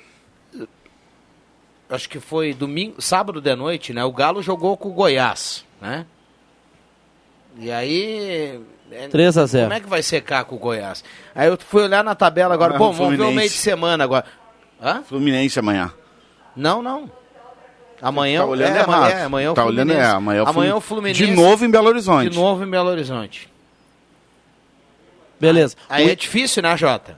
acho 1.96 2.08
que 2.10 2.20
foi 2.20 2.54
domingo, 2.54 3.02
sábado 3.02 3.40
de 3.42 3.56
noite, 3.56 3.94
né? 3.94 4.04
O 4.04 4.12
Galo 4.12 4.42
jogou 4.44 4.76
com 4.78 4.90
o 4.90 4.94
Goiás, 4.94 5.66
né? 5.82 6.06
E 7.58 7.72
aí. 7.72 8.60
é, 8.92 9.08
3 9.08 9.38
a 9.38 9.46
0. 9.46 9.64
Como 9.66 9.74
é 9.74 9.80
que 9.80 9.88
vai 9.90 10.04
secar 10.04 10.44
com 10.46 10.56
o 10.56 10.60
Goiás? 10.60 11.04
Aí 11.34 11.48
eu 11.48 11.58
fui 11.58 11.84
olhar 11.84 12.04
na 12.04 12.14
tabela 12.14 12.54
agora. 12.54 12.76
Ah, 12.76 12.78
Bom, 12.78 12.92
vamos 12.92 12.98
ver 12.98 13.04
o 13.04 13.08
Fluminense. 13.18 13.36
meio 13.38 13.50
de 13.50 13.56
semana 13.56 14.04
agora. 14.04 14.26
Hã? 14.82 15.02
Fluminense 15.04 15.58
amanhã. 15.58 15.92
Não, 16.56 16.82
não. 16.82 17.10
Amanhã, 18.02 18.42
Tá 18.42 18.46
olhando 18.46 18.76
é, 18.76 18.80
errado. 18.80 18.90
amanhã, 18.94 19.16
é, 19.16 19.24
amanhã 19.24 19.48
é 19.48 19.50
o 19.50 19.54
Tá 19.54 19.66
olhando 19.66 19.88
Fluminense. 19.88 20.12
é, 20.12 20.16
amanhã 20.16 20.40
é 20.40 20.44
o 20.44 20.48
amanhã 20.48 20.72
é 20.72 20.76
o 20.76 20.82
Fluminense. 20.82 21.20
Fluminense. 21.20 21.42
De 21.44 21.50
novo 21.50 21.66
em 21.66 21.72
Belo 21.72 21.88
Horizonte. 21.88 22.30
De 22.30 22.36
novo 22.38 22.64
em 22.64 22.70
Belo 22.70 22.90
Horizonte. 22.90 23.50
Beleza. 25.40 25.76
Aí 25.90 26.06
O- 26.08 26.12
é 26.12 26.16
difícil, 26.16 26.62
né, 26.64 26.76
Jota? 26.78 27.18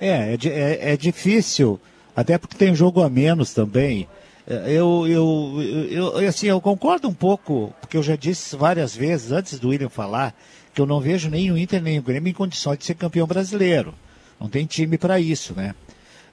É, 0.00 0.08
é, 0.34 0.38
é, 0.48 0.92
é 0.92 0.96
difícil, 0.96 1.80
até 2.14 2.38
porque 2.38 2.56
tem 2.56 2.74
jogo 2.74 3.02
a 3.02 3.08
menos 3.08 3.52
também. 3.52 4.08
É, 4.46 4.72
Eu, 4.72 5.06
eu, 5.06 5.62
eu, 5.90 6.20
eu, 6.20 6.28
assim, 6.28 6.46
eu 6.46 6.60
concordo 6.60 7.08
um 7.08 7.14
pouco, 7.14 7.72
porque 7.80 7.96
eu 7.96 8.02
já 8.02 8.16
disse 8.16 8.56
várias 8.56 8.94
vezes, 8.94 9.32
antes 9.32 9.58
do 9.58 9.68
William 9.68 9.88
falar, 9.88 10.34
que 10.74 10.80
eu 10.80 10.86
não 10.86 11.00
vejo 11.00 11.28
nem 11.28 11.50
o 11.50 11.58
Inter 11.58 11.82
nem 11.82 11.98
o 11.98 12.02
Grêmio 12.02 12.30
em 12.30 12.34
condições 12.34 12.78
de 12.78 12.84
ser 12.84 12.94
campeão 12.94 13.26
brasileiro. 13.26 13.94
Não 14.40 14.48
tem 14.48 14.66
time 14.66 14.98
para 14.98 15.20
isso, 15.20 15.54
né? 15.54 15.74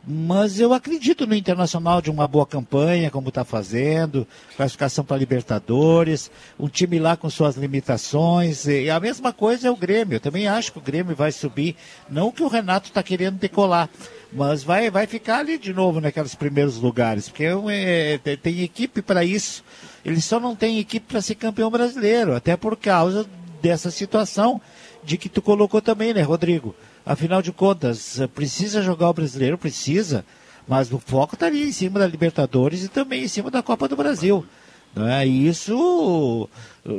Mas 0.07 0.59
eu 0.59 0.73
acredito 0.73 1.27
no 1.27 1.35
Internacional 1.35 2.01
de 2.01 2.09
uma 2.09 2.27
boa 2.27 2.45
campanha, 2.45 3.11
como 3.11 3.29
está 3.29 3.43
fazendo, 3.43 4.25
classificação 4.55 5.03
para 5.03 5.17
Libertadores, 5.17 6.31
um 6.57 6.69
time 6.69 6.97
lá 6.99 7.17
com 7.17 7.29
suas 7.29 7.57
limitações. 7.57 8.65
E 8.65 8.89
a 8.89 8.99
mesma 8.99 9.33
coisa 9.33 9.67
é 9.67 9.71
o 9.71 9.75
Grêmio. 9.75 10.15
Eu 10.15 10.19
também 10.21 10.47
acho 10.47 10.71
que 10.71 10.79
o 10.79 10.81
Grêmio 10.81 11.15
vai 11.15 11.31
subir. 11.31 11.75
Não 12.09 12.31
que 12.31 12.41
o 12.41 12.47
Renato 12.47 12.87
está 12.87 13.03
querendo 13.03 13.37
decolar, 13.37 13.89
mas 14.31 14.63
vai, 14.63 14.89
vai 14.91 15.07
ficar 15.07 15.39
ali 15.39 15.57
de 15.57 15.73
novo 15.73 15.99
naqueles 15.99 16.35
primeiros 16.35 16.77
lugares, 16.77 17.27
porque 17.29 17.43
é 17.45 17.55
um- 17.55 17.69
é, 17.69 18.17
tem- 18.41 18.61
equipe 18.61 19.01
para 19.01 19.23
isso. 19.23 19.63
Ele 20.05 20.21
só 20.21 20.39
não 20.39 20.55
tem 20.55 20.79
equipe 20.79 21.05
para 21.07 21.21
ser 21.21 21.35
campeão 21.35 21.69
brasileiro, 21.71 22.35
até 22.35 22.55
por 22.55 22.77
causa 22.77 23.25
dessa 23.61 23.89
situação 23.91 24.61
de 25.03 25.17
que 25.17 25.29
tu 25.29 25.41
colocou 25.41 25.81
também, 25.81 26.13
né, 26.13 26.21
Rodrigo? 26.21 26.75
Afinal 27.05 27.41
de 27.41 27.51
contas, 27.51 28.19
precisa 28.35 28.81
jogar 28.81 29.09
o 29.09 29.13
brasileiro, 29.13 29.57
precisa, 29.57 30.23
mas 30.67 30.91
o 30.91 30.99
foco 30.99 31.33
está 31.35 31.47
ali 31.47 31.63
em 31.67 31.71
cima 31.71 31.97
da 31.99 32.05
Libertadores 32.05 32.83
e 32.83 32.87
também 32.87 33.23
em 33.23 33.27
cima 33.27 33.49
da 33.49 33.63
Copa 33.63 33.87
do 33.87 33.95
Brasil. 33.95 34.45
Não 34.95 35.07
é? 35.07 35.25
Isso 35.25 36.49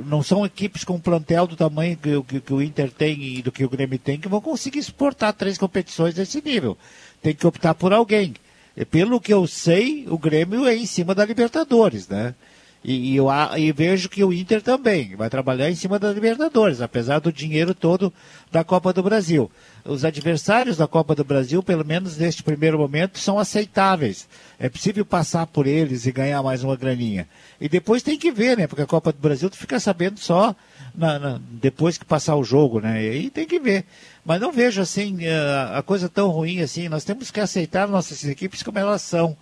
não 0.06 0.22
são 0.22 0.44
equipes 0.46 0.84
com 0.84 0.98
plantel 1.00 1.46
do 1.46 1.56
tamanho 1.56 1.96
que, 1.96 2.14
o- 2.14 2.22
que- 2.22 2.40
que 2.40 2.52
o 2.52 2.62
Inter 2.62 2.90
tem 2.90 3.20
e 3.38 3.42
do 3.42 3.50
que 3.50 3.64
o 3.64 3.68
Grêmio 3.68 3.98
tem 3.98 4.18
que 4.18 4.28
vão 4.28 4.40
conseguir 4.40 4.78
exportar 4.78 5.32
três 5.32 5.58
competições 5.58 6.14
desse 6.14 6.40
nível. 6.44 6.76
Tem 7.22 7.34
que 7.34 7.46
optar 7.46 7.74
por 7.74 7.92
alguém. 7.92 8.34
E 8.76 8.84
pelo 8.84 9.20
que 9.20 9.32
eu 9.32 9.46
sei, 9.46 10.06
o 10.08 10.16
Grêmio 10.16 10.66
é 10.66 10.74
em 10.74 10.86
cima 10.86 11.14
da 11.14 11.24
Libertadores, 11.24 12.08
né? 12.08 12.34
E, 12.82 13.12
e 13.12 13.16
eu 13.16 13.28
e 13.58 13.70
vejo 13.72 14.08
que 14.08 14.24
o 14.24 14.32
Inter 14.32 14.62
também 14.62 15.14
vai 15.14 15.28
trabalhar 15.28 15.70
em 15.70 15.74
cima 15.74 15.98
da 15.98 16.10
Libertadores, 16.10 16.80
apesar 16.80 17.18
do 17.18 17.30
dinheiro 17.30 17.74
todo 17.74 18.10
da 18.50 18.64
Copa 18.64 18.90
do 18.90 19.02
Brasil. 19.02 19.50
Os 19.84 20.02
adversários 20.02 20.78
da 20.78 20.86
Copa 20.86 21.14
do 21.14 21.22
Brasil, 21.22 21.62
pelo 21.62 21.84
menos 21.84 22.16
neste 22.16 22.42
primeiro 22.42 22.78
momento, 22.78 23.18
são 23.18 23.38
aceitáveis. 23.38 24.26
É 24.58 24.68
possível 24.70 25.04
passar 25.04 25.46
por 25.46 25.66
eles 25.66 26.06
e 26.06 26.12
ganhar 26.12 26.42
mais 26.42 26.64
uma 26.64 26.74
graninha. 26.74 27.28
E 27.60 27.68
depois 27.68 28.02
tem 28.02 28.18
que 28.18 28.32
ver, 28.32 28.56
né? 28.56 28.66
Porque 28.66 28.82
a 28.82 28.86
Copa 28.86 29.12
do 29.12 29.18
Brasil 29.18 29.50
tu 29.50 29.58
fica 29.58 29.78
sabendo 29.78 30.18
só 30.18 30.56
na- 30.94 31.18
na- 31.18 31.40
depois 31.50 31.96
que 31.98 32.04
passar 32.04 32.36
o 32.36 32.44
jogo, 32.44 32.80
né? 32.80 33.02
E 33.04 33.08
aí 33.10 33.30
tem 33.30 33.46
que 33.46 33.58
ver. 33.58 33.84
Mas 34.24 34.40
não 34.40 34.52
vejo 34.52 34.80
assim 34.80 35.18
eh, 35.24 35.70
a 35.74 35.82
coisa 35.82 36.08
tão 36.08 36.28
ruim 36.28 36.60
assim. 36.60 36.88
Nós 36.88 37.04
temos 37.04 37.30
que 37.30 37.40
aceitar 37.40 37.88
nossas 37.88 38.24
equipes 38.24 38.62
como 38.62 38.78
elas 38.78 39.02
são. 39.02 39.36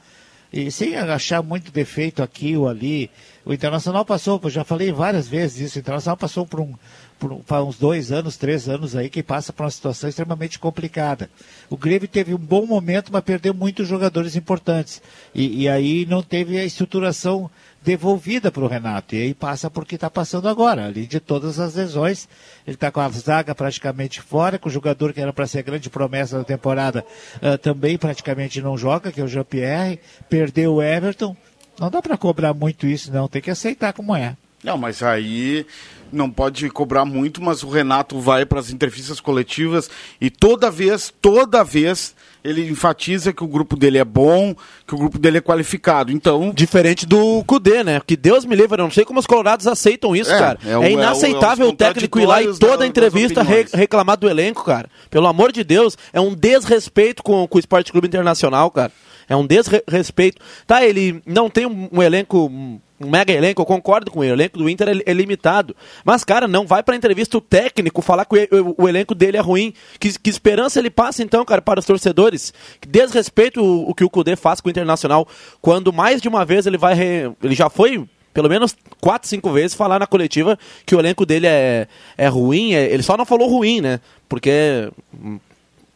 E 0.50 0.70
sem 0.70 0.96
achar 0.96 1.42
muito 1.42 1.70
defeito 1.70 2.22
aqui 2.22 2.56
ou 2.56 2.66
ali. 2.68 3.10
O 3.44 3.52
Internacional 3.52 4.04
passou, 4.04 4.40
eu 4.42 4.48
já 4.50 4.64
falei 4.64 4.90
várias 4.90 5.28
vezes 5.28 5.60
isso, 5.60 5.78
o 5.78 5.80
Internacional 5.80 6.16
passou 6.16 6.46
por, 6.46 6.60
um, 6.60 6.74
por 7.18 7.32
uns 7.32 7.76
dois 7.78 8.10
anos, 8.10 8.36
três 8.38 8.66
anos 8.66 8.96
aí, 8.96 9.10
que 9.10 9.22
passa 9.22 9.52
por 9.52 9.64
uma 9.64 9.70
situação 9.70 10.08
extremamente 10.08 10.58
complicada. 10.58 11.28
O 11.68 11.76
Grêmio 11.76 12.08
teve 12.08 12.32
um 12.34 12.38
bom 12.38 12.64
momento, 12.66 13.10
mas 13.12 13.22
perdeu 13.24 13.52
muitos 13.52 13.86
jogadores 13.86 14.36
importantes. 14.36 15.02
E, 15.34 15.62
e 15.64 15.68
aí 15.68 16.06
não 16.06 16.22
teve 16.22 16.58
a 16.58 16.64
estruturação 16.64 17.50
devolvida 17.82 18.50
para 18.50 18.62
o 18.62 18.66
Renato. 18.66 19.14
E 19.14 19.22
aí 19.22 19.34
passa 19.34 19.70
porque 19.70 19.94
está 19.94 20.10
passando 20.10 20.48
agora. 20.48 20.86
Além 20.86 21.06
de 21.06 21.20
todas 21.20 21.58
as 21.58 21.74
lesões, 21.74 22.28
ele 22.66 22.74
está 22.74 22.90
com 22.90 23.00
a 23.00 23.08
zaga 23.08 23.54
praticamente 23.54 24.20
fora, 24.20 24.58
com 24.58 24.68
o 24.68 24.72
jogador 24.72 25.12
que 25.12 25.20
era 25.20 25.32
para 25.32 25.46
ser 25.46 25.60
a 25.60 25.62
grande 25.62 25.88
promessa 25.88 26.38
da 26.38 26.44
temporada 26.44 27.04
ah, 27.40 27.56
também 27.56 27.96
praticamente 27.96 28.60
não 28.60 28.76
joga, 28.76 29.12
que 29.12 29.20
é 29.20 29.24
o 29.24 29.28
Jean-Pierre. 29.28 30.00
Perdeu 30.28 30.74
o 30.74 30.82
Everton. 30.82 31.36
Não 31.78 31.90
dá 31.90 32.02
para 32.02 32.16
cobrar 32.16 32.52
muito 32.52 32.86
isso, 32.86 33.12
não. 33.12 33.28
Tem 33.28 33.40
que 33.40 33.50
aceitar 33.50 33.92
como 33.92 34.14
é. 34.14 34.36
Não, 34.62 34.76
mas 34.76 35.02
aí 35.02 35.64
não 36.12 36.30
pode 36.30 36.68
cobrar 36.70 37.04
muito, 37.04 37.40
mas 37.40 37.62
o 37.62 37.68
Renato 37.68 38.20
vai 38.20 38.44
para 38.44 38.58
as 38.58 38.70
entrevistas 38.70 39.20
coletivas 39.20 39.88
e 40.20 40.30
toda 40.30 40.70
vez, 40.70 41.14
toda 41.22 41.62
vez, 41.62 42.14
ele 42.44 42.68
enfatiza 42.68 43.32
que 43.32 43.42
o 43.42 43.46
grupo 43.46 43.76
dele 43.76 43.98
é 43.98 44.04
bom, 44.04 44.54
que 44.86 44.94
o 44.94 44.98
grupo 44.98 45.18
dele 45.18 45.38
é 45.38 45.40
qualificado. 45.40 46.10
Então, 46.12 46.52
Diferente 46.54 47.04
do 47.06 47.42
Cudê, 47.44 47.82
né? 47.84 48.00
Que 48.06 48.16
Deus 48.16 48.44
me 48.44 48.54
livre, 48.56 48.80
eu 48.80 48.84
não 48.84 48.90
sei 48.90 49.04
como 49.04 49.18
os 49.20 49.26
colorados 49.26 49.66
aceitam 49.66 50.14
isso, 50.14 50.32
É, 50.32 50.38
cara. 50.38 50.58
é 50.64 50.70
É, 50.70 50.78
o- 50.78 50.82
é 50.82 50.86
o- 50.88 50.90
inaceitável 50.90 51.64
é 51.66 51.68
os 51.68 51.74
o 51.74 51.76
técnico 51.76 52.18
ir 52.20 52.26
lá 52.26 52.42
e 52.42 52.46
toda 52.58 52.78
da- 52.78 52.86
entrevista 52.86 53.42
re- 53.42 53.66
reclamar 53.72 54.16
do 54.16 54.28
elenco, 54.28 54.64
cara. 54.64 54.88
Pelo 55.10 55.26
amor 55.26 55.52
de 55.52 55.62
Deus, 55.64 55.96
é 56.12 56.20
um 56.20 56.34
desrespeito 56.34 57.22
com, 57.22 57.46
com 57.46 57.56
o 57.56 57.60
Esporte 57.60 57.90
Clube 57.92 58.06
Internacional, 58.08 58.70
cara. 58.70 58.92
É 59.28 59.36
um 59.36 59.46
desrespeito. 59.46 60.40
Tá, 60.66 60.82
ele 60.84 61.20
não 61.26 61.50
tem 61.50 61.66
um, 61.66 61.88
um 61.92 62.02
elenco 62.02 62.50
um 63.00 63.08
mega 63.08 63.32
elenco, 63.32 63.62
eu 63.62 63.66
concordo 63.66 64.10
com 64.10 64.24
ele. 64.24 64.32
O 64.32 64.34
elenco 64.34 64.58
do 64.58 64.68
Inter 64.68 64.88
é, 64.88 65.10
é 65.10 65.12
limitado. 65.12 65.74
Mas, 66.04 66.24
cara, 66.24 66.48
não 66.48 66.66
vai 66.66 66.82
pra 66.82 66.96
entrevista 66.96 67.38
o 67.38 67.40
técnico 67.40 68.02
falar 68.02 68.24
que 68.24 68.48
o, 68.50 68.70
o, 68.70 68.84
o 68.84 68.88
elenco 68.88 69.14
dele 69.14 69.36
é 69.36 69.40
ruim. 69.40 69.72
Que, 70.00 70.18
que, 70.18 70.30
esperança 70.30 70.78
ele 70.78 70.90
passa, 70.90 71.22
então, 71.22 71.44
cara, 71.44 71.62
para 71.62 71.80
os 71.80 71.86
torcedores? 71.86 72.52
Desrespeito 72.86 73.62
o, 73.62 73.90
o 73.90 73.94
que 73.94 74.04
o 74.04 74.10
Cudê 74.10 74.34
faz 74.36 74.60
com 74.60 74.68
o 74.68 74.70
Internacional, 74.70 75.28
quando 75.60 75.92
mais 75.92 76.20
de 76.20 76.28
uma 76.28 76.44
vez 76.44 76.66
ele 76.66 76.78
vai. 76.78 76.94
Re... 76.94 77.30
Ele 77.42 77.54
já 77.54 77.70
foi 77.70 78.04
pelo 78.34 78.48
menos 78.48 78.76
quatro, 79.00 79.28
cinco 79.28 79.50
vezes 79.50 79.74
falar 79.74 79.98
na 79.98 80.06
coletiva 80.06 80.56
que 80.86 80.94
o 80.94 81.00
elenco 81.00 81.26
dele 81.26 81.46
é, 81.46 81.88
é 82.16 82.28
ruim. 82.28 82.74
É, 82.74 82.92
ele 82.92 83.02
só 83.02 83.16
não 83.16 83.24
falou 83.24 83.48
ruim, 83.48 83.80
né? 83.80 84.00
Porque 84.28 84.90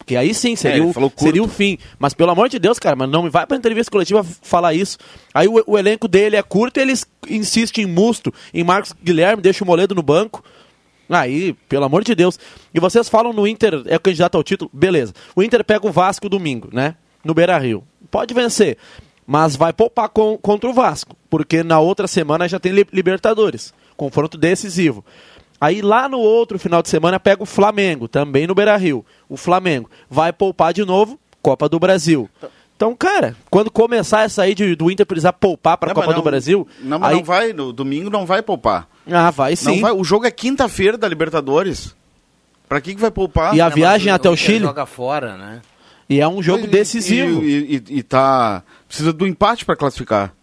porque 0.02 0.16
aí 0.16 0.34
sim, 0.34 0.56
seria, 0.56 0.82
é, 0.82 0.84
o, 0.84 1.12
seria 1.16 1.42
o 1.42 1.48
fim. 1.48 1.78
Mas 1.96 2.12
pelo 2.12 2.32
amor 2.32 2.48
de 2.48 2.58
Deus, 2.58 2.78
cara, 2.78 2.96
mas 2.96 3.08
não 3.08 3.22
me 3.22 3.30
vai 3.30 3.46
pra 3.46 3.56
entrevista 3.56 3.90
coletiva 3.90 4.24
falar 4.24 4.74
isso. 4.74 4.98
Aí 5.32 5.46
o, 5.46 5.62
o 5.64 5.78
elenco 5.78 6.08
dele 6.08 6.34
é 6.34 6.42
curto 6.42 6.78
e 6.78 6.80
eles 6.80 7.06
insistem 7.28 7.84
em 7.84 7.86
Musto, 7.86 8.34
em 8.52 8.64
Marcos 8.64 8.92
Guilherme, 9.00 9.40
deixa 9.40 9.62
o 9.62 9.66
Moledo 9.66 9.94
no 9.94 10.02
banco. 10.02 10.42
Aí, 11.08 11.52
pelo 11.68 11.84
amor 11.84 12.02
de 12.02 12.14
Deus. 12.16 12.38
E 12.74 12.80
vocês 12.80 13.08
falam 13.08 13.32
no 13.32 13.46
Inter 13.46 13.82
é 13.86 13.96
o 13.96 14.00
candidato 14.00 14.36
ao 14.36 14.42
título, 14.42 14.68
beleza. 14.72 15.12
O 15.36 15.42
Inter 15.42 15.62
pega 15.62 15.86
o 15.86 15.92
Vasco 15.92 16.28
domingo, 16.28 16.68
né? 16.72 16.96
No 17.24 17.32
Beira 17.32 17.56
Rio. 17.58 17.84
Pode 18.10 18.34
vencer. 18.34 18.76
Mas 19.24 19.54
vai 19.54 19.72
poupar 19.72 20.08
com, 20.08 20.36
contra 20.36 20.68
o 20.68 20.72
Vasco. 20.72 21.16
Porque 21.30 21.62
na 21.62 21.78
outra 21.78 22.08
semana 22.08 22.48
já 22.48 22.58
tem 22.58 22.72
Libertadores. 22.92 23.72
Confronto 23.96 24.36
decisivo. 24.36 25.04
Aí 25.62 25.80
lá 25.80 26.08
no 26.08 26.18
outro 26.18 26.58
final 26.58 26.82
de 26.82 26.88
semana 26.88 27.20
pega 27.20 27.40
o 27.40 27.46
Flamengo, 27.46 28.08
também 28.08 28.48
no 28.48 28.54
Beira 28.54 28.76
Rio. 28.76 29.06
O 29.28 29.36
Flamengo 29.36 29.88
vai 30.10 30.32
poupar 30.32 30.72
de 30.72 30.84
novo, 30.84 31.20
Copa 31.40 31.68
do 31.68 31.78
Brasil. 31.78 32.28
Então, 32.74 32.96
cara, 32.96 33.36
quando 33.48 33.70
começar 33.70 34.24
essa 34.24 34.42
aí 34.42 34.56
de, 34.56 34.74
do 34.74 34.90
Inter 34.90 35.06
precisar 35.06 35.32
poupar 35.34 35.78
para 35.78 35.92
a 35.92 35.94
Copa 35.94 36.08
não, 36.08 36.14
do 36.14 36.22
Brasil. 36.22 36.66
Não, 36.80 36.98
mas 36.98 37.10
aí... 37.10 37.16
não 37.16 37.22
vai, 37.22 37.52
no 37.52 37.72
domingo 37.72 38.10
não 38.10 38.26
vai 38.26 38.42
poupar. 38.42 38.88
Ah, 39.08 39.30
vai 39.30 39.54
sim. 39.54 39.80
Vai, 39.80 39.92
o 39.92 40.02
jogo 40.02 40.26
é 40.26 40.32
quinta-feira 40.32 40.98
da 40.98 41.06
Libertadores. 41.06 41.94
Para 42.68 42.80
que, 42.80 42.96
que 42.96 43.00
vai 43.00 43.12
poupar? 43.12 43.54
E 43.54 43.60
a 43.60 43.68
viagem 43.68 44.12
até 44.12 44.28
o, 44.28 44.32
o 44.32 44.36
Chile? 44.36 44.64
joga 44.64 44.84
fora, 44.84 45.36
né? 45.36 45.62
E 46.08 46.20
é 46.20 46.26
um 46.26 46.42
jogo 46.42 46.64
e, 46.64 46.66
decisivo. 46.66 47.40
E, 47.40 47.76
e, 47.76 47.98
e, 47.98 48.02
tá. 48.02 48.64
Precisa 48.88 49.12
do 49.12 49.28
empate 49.28 49.64
para 49.64 49.76
classificar. 49.76 50.34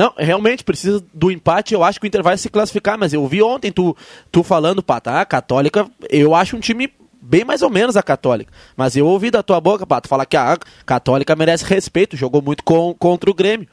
Não, 0.00 0.14
realmente 0.16 0.64
precisa 0.64 1.04
do 1.12 1.30
empate. 1.30 1.74
Eu 1.74 1.84
acho 1.84 2.00
que 2.00 2.06
o 2.06 2.08
Inter 2.08 2.22
vai 2.22 2.38
se 2.38 2.48
classificar, 2.48 2.96
mas 2.96 3.12
eu 3.12 3.26
vi 3.26 3.42
ontem 3.42 3.70
tu, 3.70 3.94
tu 4.32 4.42
falando, 4.42 4.82
Pata, 4.82 5.20
a 5.20 5.26
Católica, 5.26 5.86
eu 6.08 6.34
acho 6.34 6.56
um 6.56 6.60
time 6.60 6.90
bem 7.20 7.44
mais 7.44 7.60
ou 7.60 7.68
menos 7.68 7.98
a 7.98 8.02
Católica. 8.02 8.50
Mas 8.74 8.96
eu 8.96 9.06
ouvi 9.06 9.30
da 9.30 9.42
tua 9.42 9.60
boca, 9.60 9.86
Pato, 9.86 10.08
falar 10.08 10.24
que 10.24 10.38
a 10.38 10.56
Católica 10.86 11.36
merece 11.36 11.66
respeito, 11.66 12.16
jogou 12.16 12.40
muito 12.40 12.64
com, 12.64 12.94
contra 12.94 13.30
o 13.30 13.34
Grêmio. 13.34 13.68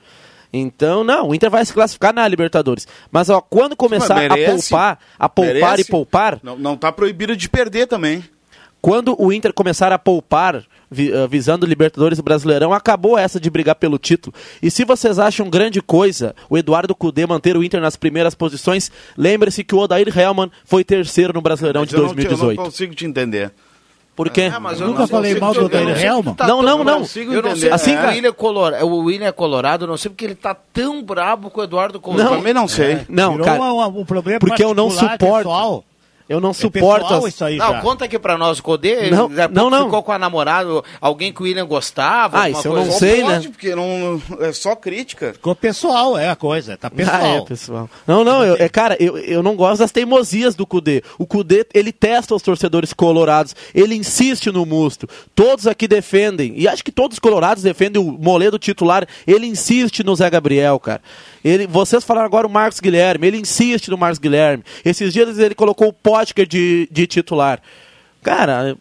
Então, 0.51 1.01
não, 1.01 1.29
o 1.29 1.33
Inter 1.33 1.49
vai 1.49 1.65
se 1.65 1.71
classificar 1.71 2.13
na 2.13 2.27
Libertadores. 2.27 2.85
Mas 3.09 3.29
ó, 3.29 3.39
quando 3.39 3.73
começar 3.73 4.15
merece, 4.15 4.43
a 4.43 4.51
poupar, 4.51 4.99
a 5.17 5.29
poupar 5.29 5.53
merece. 5.53 5.81
e 5.83 5.85
poupar. 5.85 6.39
Não, 6.43 6.57
não 6.57 6.75
tá 6.75 6.91
proibido 6.91 7.37
de 7.37 7.47
perder 7.47 7.87
também. 7.87 8.21
Quando 8.81 9.15
o 9.17 9.31
Inter 9.31 9.53
começar 9.53 9.93
a 9.93 9.97
poupar 9.97 10.65
visando 10.89 11.65
Libertadores 11.65 12.19
e 12.19 12.21
Brasileirão, 12.21 12.73
acabou 12.73 13.17
essa 13.17 13.39
de 13.39 13.49
brigar 13.49 13.75
pelo 13.75 13.97
título. 13.97 14.35
E 14.61 14.71
se 14.71 14.85
vocês 14.85 15.19
acham 15.19 15.49
grande 15.49 15.81
coisa 15.81 16.35
o 16.49 16.57
Eduardo 16.57 16.95
Cudê 16.95 17.25
manter 17.25 17.57
o 17.57 17.63
Inter 17.63 17.81
nas 17.81 17.95
primeiras 17.95 18.33
posições, 18.35 18.91
lembre-se 19.17 19.63
que 19.63 19.75
o 19.75 19.79
Odair 19.79 20.17
Helman 20.17 20.51
foi 20.65 20.83
terceiro 20.83 21.33
no 21.33 21.41
Brasileirão 21.41 21.81
mas 21.81 21.89
de 21.89 21.95
2018. 21.95 22.51
Eu 22.51 22.55
não 22.55 22.65
consigo 22.65 22.95
te 22.95 23.05
entender. 23.05 23.51
Por 24.17 24.31
quê? 24.31 24.51
Ah, 24.51 24.73
eu 24.73 24.87
nunca 24.87 25.05
falei 25.05 25.39
mal 25.39 25.53
do 25.53 25.65
Odair 25.65 26.03
Helman. 26.03 26.33
Tá 26.33 26.47
não, 26.47 26.63
não, 26.63 26.83
não. 26.83 27.05
Eu 27.15 27.41
não 27.43 27.55
sei, 27.55 27.69
assim, 27.69 27.93
é. 27.93 28.03
o, 28.03 28.07
William 28.07 28.33
Colorado, 28.33 28.85
o 28.87 28.97
William 29.03 29.27
é 29.27 29.31
colorado, 29.31 29.85
não 29.85 29.95
sei 29.95 30.09
porque 30.09 30.25
ele 30.25 30.33
tá 30.33 30.55
tão 30.55 31.03
brabo 31.03 31.51
com 31.51 31.61
o 31.61 31.63
Eduardo 31.63 31.99
Cudê. 31.99 32.23
Não, 32.23 32.37
também 32.37 32.51
não 32.51 32.67
sei. 32.67 32.93
É. 32.93 33.05
Não, 33.07 33.37
cara, 33.37 33.61
um, 33.61 33.99
um 33.99 34.05
problema 34.05 34.39
porque 34.39 34.63
eu 34.63 34.73
não 34.73 34.89
suporto. 34.89 35.37
Pessoal. 35.37 35.85
Eu 36.29 36.41
não 36.41 36.49
é 36.49 36.53
suporto. 36.53 37.13
As... 37.13 37.25
Isso 37.25 37.43
aí 37.43 37.57
não, 37.57 37.73
já. 37.73 37.81
conta 37.81 38.05
aqui 38.05 38.19
pra 38.19 38.37
nós, 38.37 38.59
o 38.59 38.63
Codê 38.63 39.09
não, 39.09 39.29
não, 39.29 39.69
não. 39.69 39.85
ficou 39.85 40.03
com 40.03 40.11
a 40.11 40.19
namorada, 40.19 40.81
alguém 40.99 41.31
que 41.31 41.41
o 41.41 41.45
William 41.45 41.65
gostava. 41.65 42.41
Ah, 42.41 42.49
isso 42.49 42.67
eu 42.67 42.75
não 42.75 42.91
sei, 42.91 43.23
né? 43.23 43.35
pode, 43.35 43.47
né? 43.47 43.53
Porque 43.53 43.75
não, 43.75 44.21
é 44.39 44.51
só 44.51 44.75
crítica. 44.75 45.33
Ficou 45.33 45.55
pessoal, 45.55 46.17
é 46.17 46.29
a 46.29 46.35
coisa, 46.35 46.77
tá 46.77 46.89
pessoal. 46.89 47.21
Ah, 47.21 47.27
é 47.27 47.41
pessoal. 47.41 47.89
Não, 48.05 48.23
não, 48.23 48.43
eu, 48.43 48.55
é, 48.59 48.67
cara, 48.67 48.97
eu, 48.99 49.17
eu 49.17 49.41
não 49.41 49.55
gosto 49.55 49.79
das 49.79 49.91
teimosias 49.91 50.55
do 50.55 50.67
Cudê. 50.67 51.03
O 51.17 51.25
Cudê, 51.25 51.65
ele 51.73 51.91
testa 51.91 52.35
os 52.35 52.41
torcedores 52.41 52.93
colorados, 52.93 53.55
ele 53.73 53.95
insiste 53.95 54.51
no 54.51 54.65
musto. 54.65 55.07
Todos 55.33 55.65
aqui 55.67 55.87
defendem, 55.87 56.53
e 56.57 56.67
acho 56.67 56.83
que 56.83 56.91
todos 56.91 57.15
os 57.15 57.19
colorados 57.19 57.63
defendem 57.63 58.01
o 58.01 58.11
Moledo 58.11 58.59
titular, 58.59 59.07
ele 59.25 59.47
insiste 59.47 60.03
no 60.03 60.15
Zé 60.15 60.29
Gabriel, 60.29 60.79
cara. 60.79 61.01
Ele, 61.47 61.65
vocês 61.65 62.03
falaram 62.03 62.25
agora 62.25 62.45
o 62.45 62.49
Marcos 62.49 62.81
Guilherme, 62.81 63.25
ele 63.25 63.37
insiste 63.37 63.89
no 63.89 63.97
Marcos 63.97 64.19
Guilherme. 64.19 64.63
Esses 64.83 65.13
dias 65.13 65.39
ele 65.39 65.55
colocou 65.55 65.87
o 65.87 65.93
Potker 65.93 66.45
de, 66.45 66.89
de 66.91 67.07
titular. 67.07 67.61
Cara, 68.21 68.75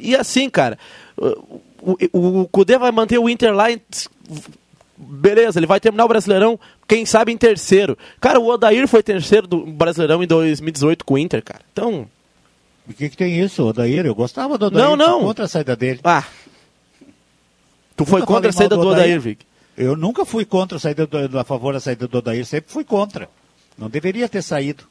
e 0.00 0.16
assim, 0.16 0.48
cara, 0.48 0.78
o, 1.18 1.98
o, 2.12 2.40
o 2.40 2.48
Cudê 2.48 2.78
vai 2.78 2.90
manter 2.90 3.18
o 3.18 3.28
Inter 3.28 3.54
lá 3.54 3.70
em, 3.70 3.78
beleza, 4.96 5.58
ele 5.58 5.66
vai 5.66 5.78
terminar 5.78 6.06
o 6.06 6.08
Brasileirão, 6.08 6.58
quem 6.88 7.04
sabe 7.04 7.32
em 7.32 7.36
terceiro. 7.36 7.98
Cara, 8.18 8.40
o 8.40 8.48
Odair 8.48 8.88
foi 8.88 9.02
terceiro 9.02 9.46
do 9.46 9.66
Brasileirão 9.66 10.22
em 10.22 10.26
2018 10.26 11.04
com 11.04 11.14
o 11.14 11.18
Inter, 11.18 11.42
cara. 11.42 11.60
Então. 11.70 12.08
O 12.88 12.94
que, 12.94 13.10
que 13.10 13.16
tem 13.16 13.38
isso, 13.38 13.62
Odair? 13.62 14.06
Eu 14.06 14.14
gostava 14.14 14.56
do 14.56 14.66
Odair. 14.66 14.84
Não, 14.84 14.96
não. 14.96 15.20
Contra 15.20 15.44
a 15.44 15.48
saída 15.48 15.76
dele. 15.76 16.00
Ah. 16.02 16.24
Tu 17.94 18.06
foi 18.06 18.22
contra 18.22 18.48
a 18.48 18.52
saída 18.52 18.74
do 18.74 18.88
Odair, 18.88 19.04
Odair 19.04 19.20
Vic? 19.20 19.51
Eu 19.76 19.96
nunca 19.96 20.24
fui 20.24 20.44
contra 20.44 20.76
a 20.76 20.80
saída 20.80 21.06
do, 21.06 21.38
a 21.38 21.44
favor 21.44 21.72
da 21.72 21.80
saída 21.80 22.06
do 22.06 22.18
Odair, 22.18 22.44
sempre 22.44 22.72
fui 22.72 22.84
contra. 22.84 23.28
Não 23.76 23.88
deveria 23.88 24.28
ter 24.28 24.42
saído. 24.42 24.84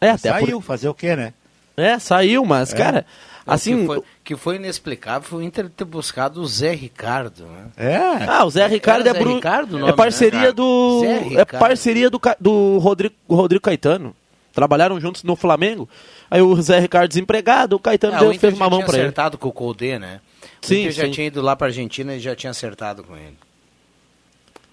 É, 0.00 0.10
até 0.10 0.30
saiu, 0.30 0.60
por... 0.60 0.66
fazer 0.66 0.88
o 0.88 0.94
quê, 0.94 1.14
né? 1.14 1.32
É, 1.76 1.98
saiu, 1.98 2.44
mas, 2.44 2.72
é. 2.72 2.76
cara, 2.76 3.06
assim... 3.46 3.80
Que 3.80 3.86
foi, 3.86 4.02
que 4.24 4.36
foi, 4.36 4.56
inexplicável 4.56 5.28
foi 5.28 5.38
o 5.40 5.42
Inter 5.42 5.68
ter 5.70 5.84
buscado 5.84 6.40
o 6.40 6.46
Zé 6.46 6.74
Ricardo, 6.74 7.46
né? 7.46 7.66
É. 7.76 8.24
Ah, 8.26 8.44
o 8.44 8.50
Zé 8.50 8.66
Ricardo 8.66 9.08
é, 9.08 9.12
Zé 9.12 9.18
Ricardo, 9.18 9.78
nome, 9.78 9.92
é 9.92 9.94
parceria 9.94 10.40
né? 10.40 10.52
do... 10.52 11.02
É 11.36 11.44
parceria 11.44 12.10
do, 12.10 12.20
do 12.40 12.78
Rodrigo, 12.78 13.14
Rodrigo 13.28 13.62
Caetano. 13.62 14.14
Trabalharam 14.52 15.00
juntos 15.00 15.22
no 15.22 15.36
Flamengo. 15.36 15.88
Aí 16.28 16.42
o 16.42 16.60
Zé 16.60 16.80
Ricardo 16.80 17.08
desempregado, 17.08 17.76
o 17.76 17.78
Caetano 17.78 18.16
é, 18.16 18.18
deu, 18.18 18.30
o 18.30 18.38
fez 18.38 18.54
uma 18.54 18.68
mão 18.68 18.80
para 18.80 18.94
ele. 18.94 19.02
acertado 19.02 19.38
com 19.38 19.48
o 19.48 19.52
Colde, 19.52 19.98
né? 20.00 20.20
O 20.60 20.66
sim, 20.66 20.80
Inter 20.80 20.92
já 20.92 21.04
sim. 21.04 21.10
tinha 21.12 21.26
ido 21.28 21.40
lá 21.40 21.54
para 21.54 21.68
Argentina 21.68 22.16
e 22.16 22.20
já 22.20 22.34
tinha 22.34 22.50
acertado 22.50 23.04
com 23.04 23.16
ele. 23.16 23.36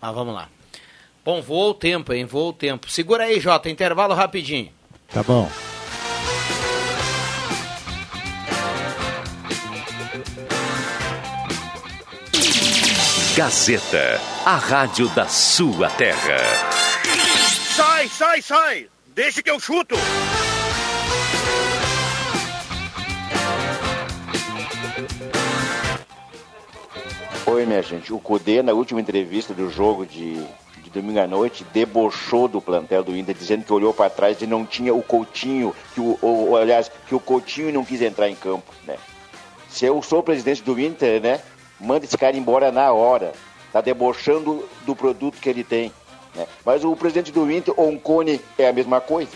Mas 0.06 0.13
vamos 0.13 0.36
lá. 0.36 0.48
Bom, 1.24 1.41
voou 1.41 1.72
o 1.72 1.74
tempo, 1.74 2.13
hein? 2.13 2.26
Voou 2.26 2.50
o 2.50 2.54
tempo. 2.54 2.88
Segura 2.91 3.24
aí, 3.24 3.39
Jota, 3.39 3.72
intervalo 3.72 4.13
rapidinho. 4.13 4.72
Tá 5.12 5.24
bom. 5.24 5.50
Gazeta, 13.36 14.22
a 14.46 14.56
rádio 14.56 15.10
da 15.10 15.28
sua 15.28 15.89
terra. 15.89 16.38
Sai, 17.76 18.08
sai, 18.08 18.41
sai! 18.44 18.88
Deixa 19.15 19.41
que 19.41 19.50
eu 19.50 19.60
chuto! 19.60 19.96
Oi, 27.56 27.65
minha 27.65 27.82
gente. 27.82 28.12
O 28.12 28.20
Cudê, 28.20 28.62
na 28.62 28.74
última 28.74 29.00
entrevista 29.00 29.54
do 29.54 29.70
jogo 29.70 30.06
de, 30.06 30.34
de 30.84 30.89
domingo 30.94 31.22
à 31.22 31.26
noite, 31.26 31.65
debochou 31.72 32.50
do 32.50 32.60
plantel 32.60 33.02
do 33.02 33.15
Inter, 33.15 33.34
dizendo 33.34 33.63
que 33.63 33.72
olhou 33.72 33.94
para 33.94 34.10
trás 34.10 34.41
e 34.41 34.46
não 34.46 34.65
tinha 34.65 34.94
o 34.94 35.02
Coutinho, 35.02 35.74
que 35.94 36.02
o, 36.02 36.20
o, 36.22 36.58
aliás, 36.58 36.91
que 37.08 37.15
o 37.15 37.20
Coutinho 37.20 37.72
não 37.72 37.86
quis 37.86 38.02
entrar 38.02 38.28
em 38.28 38.36
campo, 38.36 38.74
né? 38.86 38.98
Se 39.70 39.86
eu 39.86 40.02
sou 40.02 40.22
presidente 40.22 40.62
do 40.63 40.78
Inter, 40.78 41.22
né, 41.22 41.39
manda 41.80 42.04
esse 42.04 42.18
cara 42.18 42.36
embora 42.36 42.74
na 42.74 42.91
hora. 42.91 43.32
Tá 43.72 43.80
debochando 43.80 44.68
do 44.86 44.94
produto 44.94 45.39
que 45.39 45.48
ele 45.48 45.63
tem. 45.63 45.94
Né? 46.36 46.46
Mas 46.65 46.84
o 46.84 46.94
presidente 46.94 47.32
do 47.32 47.50
Inter, 47.50 47.74
Oncone, 47.80 48.41
é 48.58 48.68
a 48.68 48.74
mesma 48.74 49.00
coisa. 49.00 49.32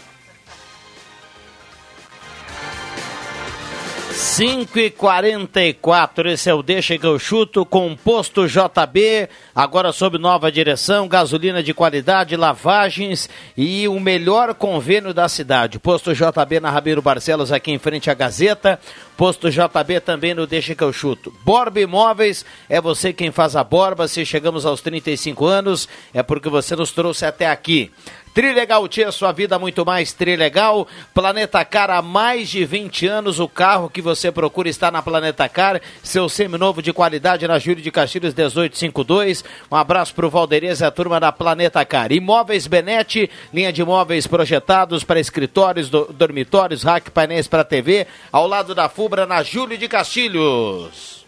5 4.20 4.78
e 4.78 4.90
44 4.90 6.30
esse 6.30 6.50
é 6.50 6.54
o 6.54 6.62
Deixa 6.62 6.98
que 6.98 7.06
eu 7.06 7.18
chuto, 7.18 7.66
composto 7.66 8.46
JB, 8.50 9.30
agora 9.56 9.94
sob 9.94 10.18
nova 10.18 10.52
direção, 10.52 11.08
gasolina 11.08 11.64
de 11.64 11.74
qualidade, 11.74 12.36
lavagens 12.36 13.30
e 13.56 13.88
o 13.88 13.98
melhor 13.98 14.54
convênio 14.54 15.14
da 15.14 15.30
cidade. 15.30 15.80
Posto 15.80 16.14
JB 16.14 16.60
na 16.60 16.70
Rabeiro 16.70 17.02
Barcelos, 17.02 17.50
aqui 17.50 17.72
em 17.72 17.80
frente 17.80 18.12
à 18.12 18.14
Gazeta. 18.14 18.78
Posto 19.16 19.50
JB 19.50 20.02
também 20.02 20.34
no 20.34 20.46
Deixa 20.46 20.76
que 20.76 20.84
eu 20.84 20.92
chuto. 20.92 21.34
Borba 21.46 21.80
Imóveis, 21.80 22.46
é 22.70 22.80
você 22.80 23.14
quem 23.14 23.32
faz 23.32 23.56
a 23.56 23.64
borba. 23.64 24.08
Se 24.08 24.26
chegamos 24.26 24.66
aos 24.66 24.82
35 24.82 25.46
anos, 25.46 25.88
é 26.14 26.22
porque 26.22 26.50
você 26.50 26.76
nos 26.76 26.92
trouxe 26.92 27.26
até 27.26 27.50
aqui. 27.50 27.92
Trilegal 28.34 28.88
Tia, 28.88 29.12
sua 29.12 29.32
vida 29.32 29.58
muito 29.58 29.86
mais 29.86 30.14
Trilegal. 30.14 30.88
Planeta 31.14 31.64
Car 31.66 31.90
há 31.90 32.02
mais 32.02 32.50
de 32.50 32.64
20 32.64 33.08
anos. 33.08 33.40
O 33.40 33.48
carro 33.48 33.90
que 33.90 34.02
você 34.02 34.32
procura 34.32 34.70
está 34.70 34.92
na 34.92 35.02
Planeta 35.02 35.48
Car. 35.50 35.82
Seu 36.04 36.30
seminovo 36.30 36.82
de 36.82 36.94
qualidade 36.94 37.48
na 37.48 37.58
Júlio 37.58 37.82
de 37.82 37.92
Castilhos 37.92 38.34
1852. 38.34 39.44
Um 39.72 39.76
abraço 39.76 40.14
para 40.14 40.28
o 40.28 40.30
Valderez 40.30 40.80
e 40.80 40.86
a 40.86 40.92
turma 40.92 41.20
da 41.20 41.32
Planeta 41.32 41.84
Car. 41.84 42.12
Imóveis 42.12 42.68
Benete, 42.68 43.30
linha 43.54 43.74
de 43.74 43.82
imóveis 43.82 44.28
projetados 44.28 45.04
para 45.04 45.20
escritórios, 45.20 45.90
do, 45.90 46.06
dormitórios, 46.14 46.84
rack, 46.84 47.12
painéis 47.12 47.48
para 47.48 47.64
TV. 47.64 48.06
Ao 48.32 48.48
lado 48.48 48.76
da 48.76 48.88
Fubra, 48.88 49.26
na 49.26 49.42
Júlio 49.44 49.78
de 49.78 49.88
Castilhos. 49.88 51.26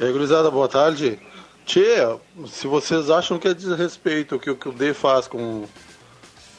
E 0.00 0.04
aí, 0.04 0.12
gurizada, 0.12 0.50
boa 0.50 0.68
tarde. 0.68 1.18
Tia, 1.68 2.16
se 2.46 2.66
vocês 2.66 3.10
acham 3.10 3.38
que 3.38 3.46
é 3.46 3.52
desrespeito 3.52 4.36
o 4.36 4.38
que 4.38 4.54
que 4.54 4.68
o 4.70 4.72
D 4.72 4.94
faz 4.94 5.28
com, 5.28 5.66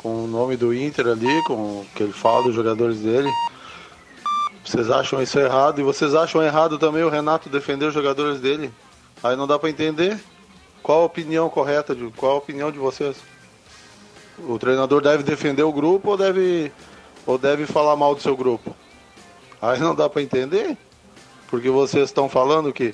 com 0.01 0.23
o 0.23 0.27
nome 0.27 0.55
do 0.55 0.73
Inter 0.73 1.07
ali, 1.07 1.43
com 1.43 1.53
o 1.53 1.85
que 1.93 2.03
ele 2.03 2.13
fala 2.13 2.43
dos 2.43 2.55
jogadores 2.55 2.99
dele, 2.99 3.29
vocês 4.63 4.89
acham 4.89 5.21
isso 5.21 5.39
errado? 5.39 5.79
E 5.79 5.83
vocês 5.83 6.13
acham 6.13 6.43
errado 6.43 6.77
também 6.77 7.03
o 7.03 7.09
Renato 7.09 7.49
defender 7.49 7.85
os 7.85 7.93
jogadores 7.93 8.39
dele? 8.39 8.71
Aí 9.23 9.35
não 9.35 9.47
dá 9.47 9.57
pra 9.57 9.69
entender. 9.69 10.19
Qual 10.81 11.01
a 11.01 11.05
opinião 11.05 11.49
correta? 11.49 11.95
De, 11.95 12.09
qual 12.11 12.33
a 12.33 12.37
opinião 12.37 12.71
de 12.71 12.77
vocês? 12.77 13.17
O 14.37 14.57
treinador 14.57 15.01
deve 15.01 15.23
defender 15.23 15.63
o 15.63 15.73
grupo 15.73 16.11
ou 16.11 16.17
deve, 16.17 16.71
ou 17.25 17.37
deve 17.37 17.65
falar 17.65 17.95
mal 17.95 18.15
do 18.15 18.21
seu 18.21 18.37
grupo? 18.37 18.75
Aí 19.61 19.79
não 19.79 19.93
dá 19.93 20.07
pra 20.09 20.21
entender. 20.21 20.77
Porque 21.47 21.69
vocês 21.69 22.05
estão 22.05 22.29
falando 22.29 22.71
que 22.71 22.93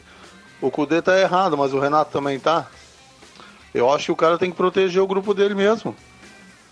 o 0.61 0.71
Cudê 0.71 1.01
tá 1.01 1.19
errado, 1.19 1.57
mas 1.57 1.73
o 1.73 1.79
Renato 1.79 2.11
também 2.11 2.39
tá. 2.39 2.67
Eu 3.73 3.91
acho 3.91 4.05
que 4.05 4.11
o 4.13 4.15
cara 4.15 4.37
tem 4.37 4.49
que 4.49 4.57
proteger 4.57 5.01
o 5.01 5.07
grupo 5.07 5.33
dele 5.33 5.53
mesmo. 5.53 5.95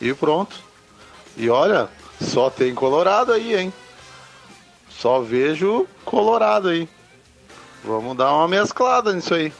E 0.04 0.13
pronto. 0.13 0.56
E 1.38 1.50
olha, 1.50 1.88
só 2.22 2.50
tem 2.50 2.76
Colorado 2.76 3.32
aí, 3.32 3.56
hein? 3.56 3.74
Só 4.89 5.22
vejo 5.22 5.88
Colorado 6.04 6.68
aí. 6.70 6.88
Vamos 7.84 8.16
dar 8.18 8.34
uma 8.34 8.48
mesclada 8.48 9.13
nisso 9.13 9.34
aí. 9.34 9.52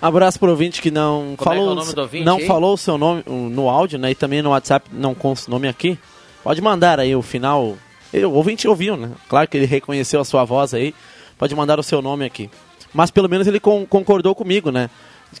Abraço 0.00 0.38
pro 0.38 0.50
ouvinte 0.50 0.80
que 0.82 0.90
não 0.90 1.34
Como 1.36 1.50
é 1.52 1.54
que 1.56 1.60
é 1.60 1.62
falou, 1.62 1.72
o 1.72 1.74
nome 1.74 1.92
do 1.94 2.00
ouvinte 2.02 2.24
não 2.24 2.36
aí? 2.36 2.46
falou 2.46 2.74
o 2.74 2.78
seu 2.78 2.98
nome 2.98 3.24
no 3.26 3.68
áudio, 3.68 3.98
né? 3.98 4.10
E 4.10 4.14
também 4.14 4.42
no 4.42 4.50
WhatsApp 4.50 4.88
não 4.92 5.14
consta 5.14 5.50
o 5.50 5.54
nome 5.54 5.66
aqui. 5.68 5.98
Pode 6.44 6.60
mandar 6.60 7.00
aí 7.00 7.14
o 7.16 7.22
final. 7.22 7.76
O 8.12 8.28
ouvinte 8.30 8.68
ouviu, 8.68 8.96
né? 8.96 9.10
Claro 9.28 9.48
que 9.48 9.56
ele 9.56 9.66
reconheceu 9.66 10.20
a 10.20 10.24
sua 10.24 10.44
voz 10.44 10.72
aí. 10.74 10.94
Pode 11.38 11.54
mandar 11.54 11.78
o 11.80 11.82
seu 11.82 12.00
nome 12.00 12.24
aqui. 12.24 12.48
Mas 12.94 13.10
pelo 13.10 13.28
menos 13.28 13.46
ele 13.46 13.58
con- 13.58 13.84
concordou 13.86 14.34
comigo, 14.34 14.70
né? 14.70 14.88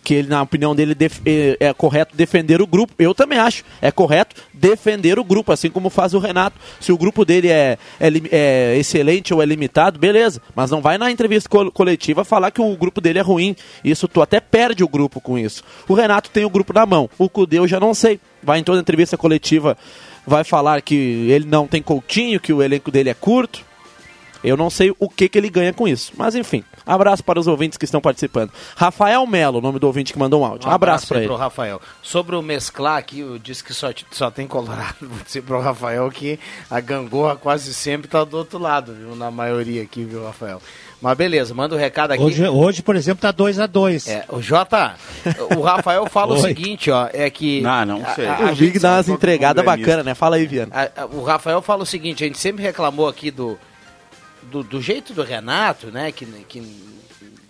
Que 0.02 0.14
ele, 0.14 0.28
na 0.28 0.42
opinião 0.42 0.74
dele, 0.74 0.94
def- 0.94 1.20
é, 1.24 1.72
correto 1.74 2.16
defender 2.16 2.62
o 2.62 2.66
grupo. 2.66 2.92
Eu 2.98 3.14
também 3.14 3.38
acho. 3.38 3.64
É 3.82 3.90
correto 3.90 4.36
defender 4.54 5.18
o 5.18 5.24
grupo, 5.24 5.50
assim 5.52 5.68
como 5.70 5.90
faz 5.90 6.14
o 6.14 6.18
Renato. 6.18 6.56
Se 6.80 6.92
o 6.92 6.98
grupo 6.98 7.24
dele 7.24 7.48
é, 7.48 7.76
é, 8.00 8.08
é 8.30 8.76
excelente 8.78 9.34
ou 9.34 9.42
é 9.42 9.46
limitado, 9.46 9.98
beleza. 9.98 10.40
Mas 10.54 10.70
não 10.70 10.80
vai 10.80 10.96
na 10.98 11.10
entrevista 11.10 11.48
co- 11.48 11.70
coletiva 11.72 12.24
falar 12.24 12.50
que 12.50 12.60
o 12.60 12.76
grupo 12.76 13.00
dele 13.00 13.18
é 13.18 13.22
ruim. 13.22 13.56
Isso 13.84 14.06
tu 14.06 14.22
até 14.22 14.38
perde 14.40 14.84
o 14.84 14.88
grupo 14.88 15.20
com 15.20 15.38
isso. 15.38 15.62
O 15.88 15.94
Renato 15.94 16.30
tem 16.30 16.44
o 16.44 16.50
grupo 16.50 16.72
na 16.72 16.86
mão. 16.86 17.10
O 17.18 17.28
Cudê 17.28 17.58
eu 17.58 17.66
já 17.68 17.80
não 17.80 17.92
sei. 17.94 18.20
Vai 18.42 18.60
em 18.60 18.64
toda 18.64 18.80
entrevista 18.80 19.16
coletiva, 19.16 19.76
vai 20.24 20.44
falar 20.44 20.80
que 20.82 20.94
ele 20.94 21.46
não 21.46 21.66
tem 21.66 21.82
Coutinho, 21.82 22.38
que 22.38 22.52
o 22.52 22.62
elenco 22.62 22.90
dele 22.92 23.10
é 23.10 23.14
curto. 23.14 23.64
Eu 24.44 24.56
não 24.56 24.70
sei 24.70 24.94
o 24.98 25.08
que, 25.08 25.28
que 25.28 25.38
ele 25.38 25.48
ganha 25.48 25.72
com 25.72 25.86
isso. 25.88 26.12
Mas 26.16 26.34
enfim, 26.34 26.62
abraço 26.86 27.22
para 27.24 27.38
os 27.40 27.46
ouvintes 27.46 27.76
que 27.78 27.84
estão 27.84 28.00
participando. 28.00 28.50
Rafael 28.76 29.26
Melo, 29.26 29.58
o 29.58 29.60
nome 29.60 29.78
do 29.78 29.86
ouvinte 29.86 30.12
que 30.12 30.18
mandou 30.18 30.42
um 30.42 30.44
áudio. 30.44 30.68
Um 30.68 30.72
abraço 30.72 31.08
para 31.08 31.18
ele. 31.18 31.26
pro 31.26 31.36
Rafael. 31.36 31.80
Sobre 32.02 32.36
o 32.36 32.42
mesclar 32.42 32.98
aqui, 32.98 33.20
eu 33.20 33.38
disse 33.38 33.62
que 33.64 33.72
só, 33.74 33.90
só 34.10 34.30
tem 34.30 34.46
Colorado. 34.46 34.96
Vou 35.06 35.18
dizer 35.24 35.42
pro 35.42 35.60
Rafael 35.60 36.08
que 36.10 36.38
a 36.70 36.80
gangorra 36.80 37.36
quase 37.36 37.72
sempre 37.74 38.08
tá 38.08 38.24
do 38.24 38.36
outro 38.36 38.58
lado, 38.58 38.94
viu? 38.94 39.16
Na 39.16 39.30
maioria 39.30 39.82
aqui, 39.82 40.04
viu, 40.04 40.24
Rafael? 40.24 40.60
Mas 41.00 41.16
beleza, 41.18 41.52
manda 41.54 41.74
o 41.74 41.78
recado 41.78 42.12
aqui. 42.12 42.22
Hoje, 42.22 42.48
hoje, 42.48 42.82
por 42.82 42.96
exemplo, 42.96 43.20
tá 43.20 43.30
2 43.30 43.60
a 43.60 43.66
2 43.66 44.08
É, 44.08 44.24
o 44.30 44.40
Jota, 44.40 44.94
o 45.54 45.60
Rafael 45.60 46.06
fala 46.06 46.34
o 46.34 46.38
seguinte, 46.40 46.90
ó, 46.90 47.08
é 47.12 47.28
que... 47.28 47.60
Não, 47.60 47.84
não 47.84 48.02
a- 48.02 48.14
sei. 48.14 48.26
a- 48.26 48.48
a 48.48 48.52
o 48.52 48.54
Vig 48.54 48.78
dá 48.78 48.94
umas 48.94 49.08
entregadas 49.08 49.62
é 49.62 49.66
bacanas, 49.66 50.04
né? 50.06 50.14
Fala 50.14 50.36
aí, 50.36 50.46
Viana. 50.46 50.72
A- 50.74 51.02
a- 51.02 51.06
o 51.06 51.22
Rafael 51.22 51.60
fala 51.60 51.82
o 51.82 51.86
seguinte, 51.86 52.24
a 52.24 52.26
gente 52.26 52.38
sempre 52.38 52.62
reclamou 52.62 53.06
aqui 53.06 53.30
do, 53.30 53.58
do, 54.50 54.62
do 54.62 54.80
jeito 54.80 55.12
do 55.14 55.22
Renato, 55.22 55.88
né? 55.88 56.10
Que, 56.12 56.24
que, 56.48 56.86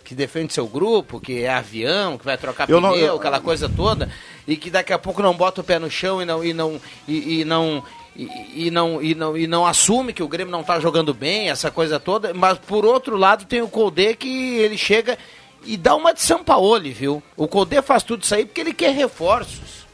que 0.03 0.15
defende 0.15 0.53
seu 0.53 0.67
grupo, 0.67 1.19
que 1.19 1.41
é 1.43 1.49
avião, 1.49 2.17
que 2.17 2.25
vai 2.25 2.37
trocar 2.37 2.69
Eu 2.69 2.77
pneu, 2.77 2.91
não- 2.91 2.95
eu- 2.97 3.15
aquela 3.17 3.39
coisa 3.39 3.67
toda, 3.69 4.09
e 4.47 4.55
que 4.55 4.69
daqui 4.69 4.93
a 4.93 4.99
pouco 4.99 5.21
não 5.21 5.33
bota 5.35 5.61
o 5.61 5.63
pé 5.63 5.77
no 5.79 5.89
chão 5.91 6.21
e 6.21 6.25
não 6.25 6.43
e 6.43 6.53
não 6.53 6.79
e, 7.07 7.41
e 7.41 7.45
não 7.45 7.83
e, 8.15 8.65
e 8.67 8.71
não, 8.71 9.01
e, 9.03 9.13
não, 9.13 9.37
e 9.37 9.45
não 9.47 9.65
assume 9.65 10.11
que 10.13 10.23
o 10.23 10.27
Grêmio 10.27 10.51
não 10.51 10.61
está 10.61 10.79
jogando 10.79 11.13
bem, 11.13 11.49
essa 11.51 11.69
coisa 11.69 11.99
toda, 11.99 12.33
mas 12.33 12.57
por 12.57 12.83
outro 12.83 13.15
lado 13.15 13.45
tem 13.45 13.61
o 13.61 13.67
Colde 13.67 14.15
que 14.15 14.55
ele 14.55 14.75
chega 14.77 15.17
e 15.63 15.77
dá 15.77 15.93
uma 15.95 16.13
de 16.13 16.21
Sampaoli, 16.23 16.91
viu? 16.91 17.21
O 17.35 17.47
Colde 17.47 17.79
faz 17.83 18.01
tudo 18.01 18.23
isso 18.23 18.33
aí 18.33 18.43
porque 18.45 18.61
ele 18.61 18.73
quer 18.73 18.91
reforços. 18.95 19.85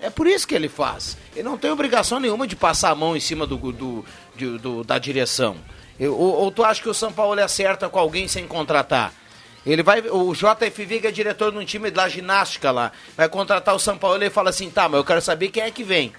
É 0.00 0.10
por 0.10 0.26
isso 0.26 0.48
que 0.48 0.54
ele 0.56 0.68
faz. 0.68 1.16
Ele 1.36 1.44
não 1.44 1.56
tem 1.56 1.70
obrigação 1.70 2.18
nenhuma 2.18 2.46
de 2.48 2.56
passar 2.56 2.90
a 2.90 2.94
mão 2.96 3.16
em 3.16 3.20
cima 3.20 3.46
do, 3.46 3.56
do, 3.56 4.04
de- 4.34 4.58
do- 4.58 4.82
da 4.82 4.98
direção. 4.98 5.56
Ou, 6.08 6.18
ou 6.18 6.50
tu 6.50 6.64
acha 6.64 6.82
que 6.82 6.88
o 6.88 6.94
São 6.94 7.12
Paulo 7.12 7.40
acerta 7.40 7.88
com 7.88 7.98
alguém 7.98 8.26
sem 8.28 8.46
contratar? 8.46 9.12
Ele 9.64 9.82
vai, 9.82 10.00
o 10.00 10.34
JF 10.34 10.84
Viga 10.84 11.08
é 11.08 11.12
diretor 11.12 11.52
de 11.52 11.58
um 11.58 11.64
time 11.64 11.90
da 11.90 12.08
ginástica 12.08 12.70
lá. 12.70 12.90
Vai 13.16 13.28
contratar 13.28 13.74
o 13.74 13.78
São 13.78 13.96
Paulo 13.96 14.22
e 14.22 14.30
fala 14.30 14.50
assim: 14.50 14.68
tá, 14.68 14.88
mas 14.88 14.98
eu 14.98 15.04
quero 15.04 15.20
saber 15.20 15.48
quem 15.48 15.62
é 15.62 15.70
que 15.70 15.84
vem. 15.84 16.12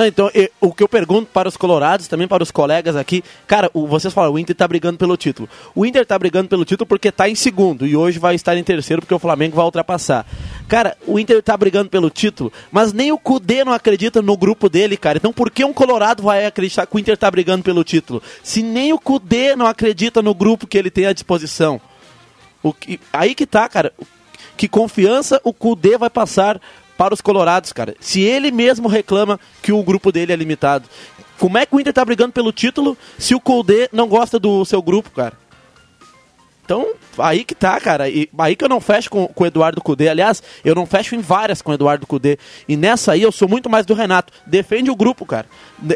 Ah, 0.00 0.06
Então, 0.06 0.30
e- 0.32 0.48
o 0.60 0.72
que 0.72 0.80
eu 0.80 0.88
pergunto 0.88 1.28
para 1.32 1.48
os 1.48 1.56
colorados, 1.56 2.06
também 2.06 2.28
para 2.28 2.40
os 2.40 2.52
colegas 2.52 2.94
aqui, 2.94 3.20
cara, 3.48 3.68
o- 3.74 3.84
vocês 3.84 4.14
falam, 4.14 4.32
o 4.32 4.38
Inter 4.38 4.54
tá 4.54 4.68
brigando 4.68 4.96
pelo 4.96 5.16
título. 5.16 5.48
O 5.74 5.84
Inter 5.84 6.06
tá 6.06 6.16
brigando 6.16 6.48
pelo 6.48 6.64
título 6.64 6.86
porque 6.86 7.10
tá 7.10 7.28
em 7.28 7.34
segundo 7.34 7.84
e 7.84 7.96
hoje 7.96 8.16
vai 8.16 8.36
estar 8.36 8.56
em 8.56 8.62
terceiro 8.62 9.02
porque 9.02 9.12
o 9.14 9.18
Flamengo 9.18 9.56
vai 9.56 9.64
ultrapassar. 9.64 10.24
Cara, 10.68 10.96
o 11.04 11.18
Inter 11.18 11.42
tá 11.42 11.56
brigando 11.56 11.90
pelo 11.90 12.10
título, 12.10 12.52
mas 12.70 12.92
nem 12.92 13.10
o 13.10 13.18
Cudê 13.18 13.64
não 13.64 13.72
acredita 13.72 14.22
no 14.22 14.36
grupo 14.36 14.68
dele, 14.68 14.96
cara. 14.96 15.18
Então 15.18 15.32
por 15.32 15.50
que 15.50 15.64
um 15.64 15.72
colorado 15.72 16.22
vai 16.22 16.46
acreditar 16.46 16.86
que 16.86 16.94
o 16.94 16.98
Inter 17.00 17.16
tá 17.18 17.28
brigando 17.28 17.64
pelo 17.64 17.82
título? 17.82 18.22
Se 18.40 18.62
nem 18.62 18.92
o 18.92 19.00
Cudê 19.00 19.56
não 19.56 19.66
acredita 19.66 20.22
no 20.22 20.32
grupo 20.32 20.64
que 20.64 20.78
ele 20.78 20.92
tem 20.92 21.06
à 21.06 21.12
disposição. 21.12 21.80
O 22.62 22.72
que, 22.72 23.00
aí 23.12 23.34
que 23.34 23.46
tá, 23.46 23.68
cara. 23.68 23.92
Que 24.56 24.68
confiança 24.68 25.40
o 25.42 25.52
Cudê 25.52 25.98
vai 25.98 26.10
passar 26.10 26.60
para 26.98 27.14
os 27.14 27.20
colorados, 27.20 27.72
cara. 27.72 27.94
Se 28.00 28.20
ele 28.20 28.50
mesmo 28.50 28.88
reclama 28.88 29.38
que 29.62 29.72
o 29.72 29.84
grupo 29.84 30.10
dele 30.10 30.32
é 30.32 30.36
limitado. 30.36 30.88
Como 31.38 31.56
é 31.56 31.64
que 31.64 31.74
o 31.74 31.78
Inter 31.78 31.92
tá 31.92 32.04
brigando 32.04 32.32
pelo 32.32 32.52
título 32.52 32.98
se 33.16 33.36
o 33.36 33.40
Cudê 33.40 33.88
não 33.92 34.08
gosta 34.08 34.40
do 34.40 34.64
seu 34.64 34.82
grupo, 34.82 35.10
cara? 35.12 35.34
Então, 36.64 36.88
aí 37.18 37.44
que 37.44 37.54
tá, 37.54 37.78
cara. 37.80 38.08
E 38.08 38.28
aí 38.38 38.54
que 38.56 38.64
eu 38.64 38.68
não 38.68 38.80
fecho 38.80 39.10
com, 39.10 39.26
com 39.28 39.44
o 39.44 39.46
Eduardo 39.46 39.80
Cudê. 39.80 40.08
Aliás, 40.08 40.42
eu 40.64 40.74
não 40.74 40.86
fecho 40.86 41.14
em 41.14 41.20
várias 41.20 41.60
com 41.62 41.70
o 41.70 41.74
Eduardo 41.74 42.06
Cudê. 42.06 42.38
E 42.68 42.76
nessa 42.76 43.12
aí 43.12 43.22
eu 43.22 43.32
sou 43.32 43.48
muito 43.48 43.68
mais 43.70 43.84
do 43.86 43.94
Renato. 43.94 44.32
Defende 44.46 44.90
o 44.90 44.96
grupo, 44.96 45.24
cara. 45.26 45.46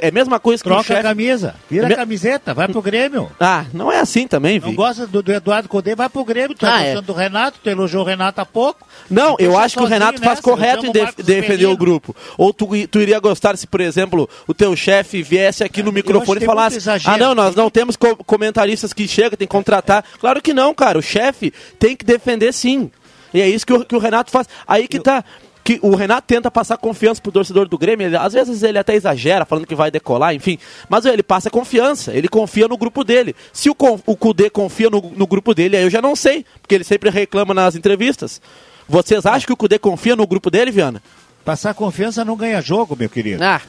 É 0.00 0.08
a 0.08 0.12
mesma 0.12 0.38
coisa 0.38 0.62
que 0.62 0.68
o 0.68 0.72
Troca 0.72 0.84
chefe... 0.86 1.00
a 1.00 1.02
camisa, 1.02 1.54
vira 1.68 1.86
É 1.86 1.88
me- 1.88 1.94
a 1.94 1.96
camiseta, 1.96 2.54
vai 2.54 2.68
pro 2.68 2.80
Grêmio. 2.80 3.30
Ah, 3.40 3.64
não 3.74 3.90
é 3.90 3.98
assim 3.98 4.28
também, 4.28 4.60
Não 4.60 4.70
Vi. 4.70 4.76
gosta 4.76 5.06
do, 5.06 5.22
do 5.22 5.32
Eduardo 5.32 5.68
Codê, 5.68 5.94
vai 5.96 6.08
pro 6.08 6.24
Grêmio. 6.24 6.56
Tu 6.56 6.64
Ah, 6.64 6.70
tá 6.70 6.80
é. 6.82 6.84
gostando 6.94 7.06
do 7.06 7.12
Renato, 7.12 7.58
tu 7.62 7.68
elogiou 7.68 8.02
o 8.02 8.06
Renato 8.06 8.40
há 8.40 8.46
pouco. 8.46 8.86
Não, 9.10 9.30
eu 9.38 9.50
Deixa 9.50 9.58
acho 9.58 9.76
que 9.78 9.82
o 9.82 9.86
Renato 9.86 10.18
faz 10.20 10.30
nessa, 10.38 10.42
correto 10.42 10.84
eu 10.86 10.90
em 10.90 10.92
def- 10.92 11.16
defender 11.16 11.66
o 11.66 11.76
grupo. 11.76 12.14
Ou 12.38 12.52
tu, 12.52 12.68
tu 12.86 13.00
iria 13.00 13.18
gostar 13.18 13.56
se, 13.56 13.66
por 13.66 13.80
exemplo, 13.80 14.28
o 14.46 14.54
teu 14.54 14.74
chefe 14.76 15.22
viesse 15.22 15.64
aqui 15.64 15.82
no 15.82 15.90
microfone 15.90 16.40
e 16.42 16.46
falasse: 16.46 16.76
exagero. 16.76 17.14
Ah, 17.14 17.18
não, 17.18 17.34
nós 17.34 17.54
não 17.56 17.68
temos 17.68 17.96
co- 17.96 18.16
comentaristas 18.24 18.92
que 18.92 19.08
chegam, 19.08 19.30
tem 19.36 19.48
que 19.48 19.52
contratar. 19.52 20.04
Claro 20.20 20.40
que 20.40 20.52
não, 20.54 20.72
cara. 20.74 20.98
O 20.98 21.02
chefe 21.12 21.52
tem 21.78 21.96
que 21.96 22.04
defender 22.04 22.52
sim. 22.52 22.90
E 23.34 23.40
é 23.40 23.48
isso 23.48 23.66
que 23.66 23.72
o, 23.72 23.84
que 23.84 23.94
o 23.96 23.98
Renato 23.98 24.30
faz. 24.30 24.46
Aí 24.66 24.86
que 24.88 24.98
tá. 25.00 25.24
Que 25.64 25.78
o 25.80 25.94
Renato 25.94 26.26
tenta 26.26 26.50
passar 26.50 26.76
confiança 26.76 27.22
pro 27.22 27.30
torcedor 27.30 27.68
do 27.68 27.78
Grêmio. 27.78 28.06
Ele- 28.08 28.16
às 28.16 28.32
vezes 28.32 28.64
ele 28.64 28.78
até 28.78 28.96
exagera, 28.96 29.44
falando 29.44 29.64
que 29.64 29.76
vai 29.76 29.92
decolar, 29.92 30.34
enfim. 30.34 30.58
Mas 30.88 31.04
ele 31.04 31.22
passa 31.22 31.48
confiança, 31.50 32.12
ele 32.12 32.26
confia 32.28 32.66
no 32.66 32.76
grupo 32.76 33.04
dele. 33.04 33.32
Se 33.52 33.70
o, 33.70 33.76
o 34.06 34.16
Cudê 34.16 34.50
confia 34.50 34.90
no, 34.90 35.00
no 35.14 35.24
grupo 35.24 35.54
dele, 35.54 35.76
aí 35.76 35.84
eu 35.84 35.90
já 35.90 36.02
não 36.02 36.16
sei, 36.16 36.44
porque 36.60 36.74
ele 36.74 36.82
sempre 36.82 37.10
reclama 37.10 37.54
nas 37.54 37.76
entrevistas. 37.76 38.42
Vocês 38.88 39.24
acham 39.24 39.46
que 39.46 39.52
o 39.52 39.56
Cudê 39.56 39.78
confia 39.78 40.16
no 40.16 40.26
grupo 40.26 40.50
dele, 40.50 40.72
Viana? 40.72 41.00
Passar 41.44 41.72
confiança 41.74 42.24
não 42.24 42.36
ganha 42.36 42.60
jogo, 42.60 42.96
meu 42.98 43.08
querido. 43.08 43.42
Ah. 43.44 43.60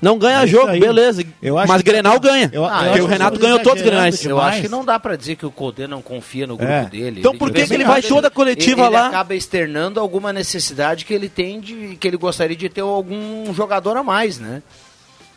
Não 0.00 0.16
ganha 0.16 0.42
É 0.42 0.46
jogo, 0.46 0.68
aí. 0.68 0.78
beleza. 0.80 1.24
Eu 1.42 1.58
acho 1.58 1.66
Mas 1.68 1.82
que- 1.82 1.90
Grenal 1.90 2.20
ganha. 2.20 2.48
Eu- 2.52 2.62
eu 2.62 2.68
porque 2.70 2.88
acho 2.88 3.02
o 3.02 3.06
Renato 3.06 3.38
ganhou 3.40 3.58
todos 3.58 3.82
os 3.82 3.86
Grenais. 3.88 4.24
Eu 4.24 4.40
acho 4.40 4.60
que 4.62 4.68
não 4.68 4.84
dá 4.84 4.98
pra 5.00 5.16
dizer 5.16 5.34
que 5.36 5.44
o 5.44 5.50
Colde 5.50 5.86
não 5.88 6.00
confia 6.00 6.46
no 6.46 6.56
grupo 6.56 6.72
É. 6.72 6.84
dele. 6.84 7.18
Então 7.20 7.36
por 7.36 7.50
que 7.50 7.66
que 7.66 7.74
ele 7.74 7.84
vai 7.84 8.00
toda 8.00 8.28
a 8.28 8.30
coletiva 8.30 8.82
ele, 8.82 8.90
lá? 8.90 9.00
Ele 9.00 9.08
acaba 9.08 9.34
externando 9.34 9.98
alguma 9.98 10.32
necessidade 10.32 11.04
que 11.04 11.12
ele 11.12 11.28
tem 11.28 11.60
de 11.60 11.96
que 11.98 12.06
ele 12.06 12.16
gostaria 12.16 12.56
de 12.56 12.68
ter 12.68 12.80
algum 12.82 13.52
jogador 13.52 13.96
a 13.96 14.02
mais, 14.04 14.38
né? 14.38 14.62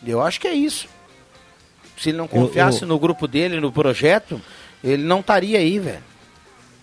Eu 0.05 0.21
acho 0.21 0.39
que 0.39 0.47
é 0.47 0.53
isso. 0.53 0.87
Se 1.97 2.09
ele 2.09 2.17
não 2.17 2.27
confiasse 2.27 2.83
eu- 2.83 2.87
no 2.87 2.97
grupo 2.99 3.27
dele, 3.27 3.59
no 3.59 3.71
projeto, 3.71 4.39
ele 4.83 5.03
não 5.03 5.19
estaria 5.21 5.57
aí, 5.59 5.79
velho. 5.79 6.10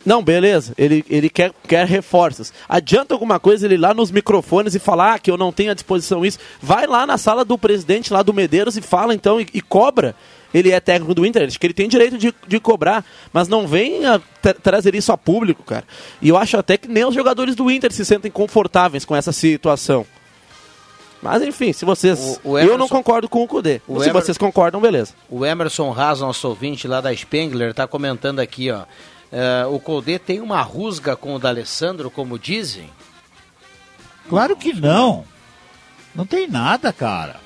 Não, 0.06 0.22
beleza. 0.22 0.72
Ele, 0.78 1.04
ele 1.10 1.28
quer, 1.28 1.52
quer 1.66 1.86
reforços. 1.86 2.52
Adianta 2.68 3.14
alguma 3.14 3.38
coisa 3.38 3.66
ele 3.66 3.74
ir 3.74 3.78
lá 3.78 3.92
nos 3.92 4.10
microfones 4.10 4.74
e 4.74 4.78
falar 4.78 5.14
ah, 5.14 5.18
que 5.18 5.30
eu 5.30 5.36
não 5.36 5.52
tenho 5.52 5.70
à 5.70 5.74
disposição 5.74 6.24
isso. 6.24 6.38
Vai 6.62 6.86
lá 6.86 7.06
na 7.06 7.18
sala 7.18 7.44
do 7.44 7.58
presidente 7.58 8.12
lá 8.12 8.22
do 8.22 8.32
Medeiros 8.32 8.76
e 8.76 8.80
fala 8.80 9.14
então 9.14 9.40
e, 9.40 9.46
e 9.52 9.60
cobra. 9.60 10.14
Ele 10.54 10.70
é 10.70 10.80
técnico 10.80 11.12
do 11.14 11.26
Inter, 11.26 11.46
acho 11.46 11.60
que 11.60 11.66
ele 11.66 11.74
tem 11.74 11.86
direito 11.88 12.16
de, 12.16 12.32
de 12.46 12.58
cobrar, 12.58 13.04
mas 13.34 13.48
não 13.48 13.66
venha 13.66 14.18
tra 14.40 14.54
trazer 14.54 14.94
isso 14.94 15.12
a 15.12 15.18
público, 15.18 15.62
cara. 15.62 15.84
E 16.22 16.30
eu 16.30 16.38
acho 16.38 16.56
até 16.56 16.78
que 16.78 16.88
nem 16.88 17.04
os 17.04 17.14
jogadores 17.14 17.54
do 17.54 17.70
Inter 17.70 17.92
se 17.92 18.02
sentem 18.02 18.30
confortáveis 18.30 19.04
com 19.04 19.14
essa 19.14 19.30
situação. 19.30 20.06
Mas 21.20 21.42
enfim, 21.42 21.72
se 21.72 21.84
vocês. 21.84 22.40
O- 22.44 22.50
o 22.50 22.58
Eu 22.58 22.62
Emerson- 22.62 22.78
não 22.78 22.88
concordo 22.88 23.28
com 23.28 23.42
o 23.42 23.48
Cudê. 23.48 23.82
O 23.88 23.98
se 24.00 24.08
Emer- 24.08 24.22
vocês 24.22 24.38
concordam, 24.38 24.80
beleza. 24.80 25.12
O 25.28 25.44
Emerson 25.44 25.92
Haas, 25.92 26.20
nosso 26.20 26.48
ouvinte 26.48 26.86
lá 26.86 27.00
da 27.00 27.14
Spengler, 27.14 27.70
está 27.70 27.86
comentando 27.86 28.38
aqui, 28.40 28.70
ó. 28.70 28.84
Eh, 29.32 29.66
o 29.66 29.78
Colde 29.78 30.18
tem 30.18 30.40
uma 30.40 30.62
rusga 30.62 31.16
com 31.16 31.34
o 31.34 31.38
D'Alessandro, 31.38 32.10
como 32.10 32.38
dizem? 32.38 32.90
Claro 34.28 34.56
que 34.56 34.72
não. 34.72 35.24
Não 36.14 36.26
tem 36.26 36.46
nada, 36.48 36.92
cara. 36.92 37.36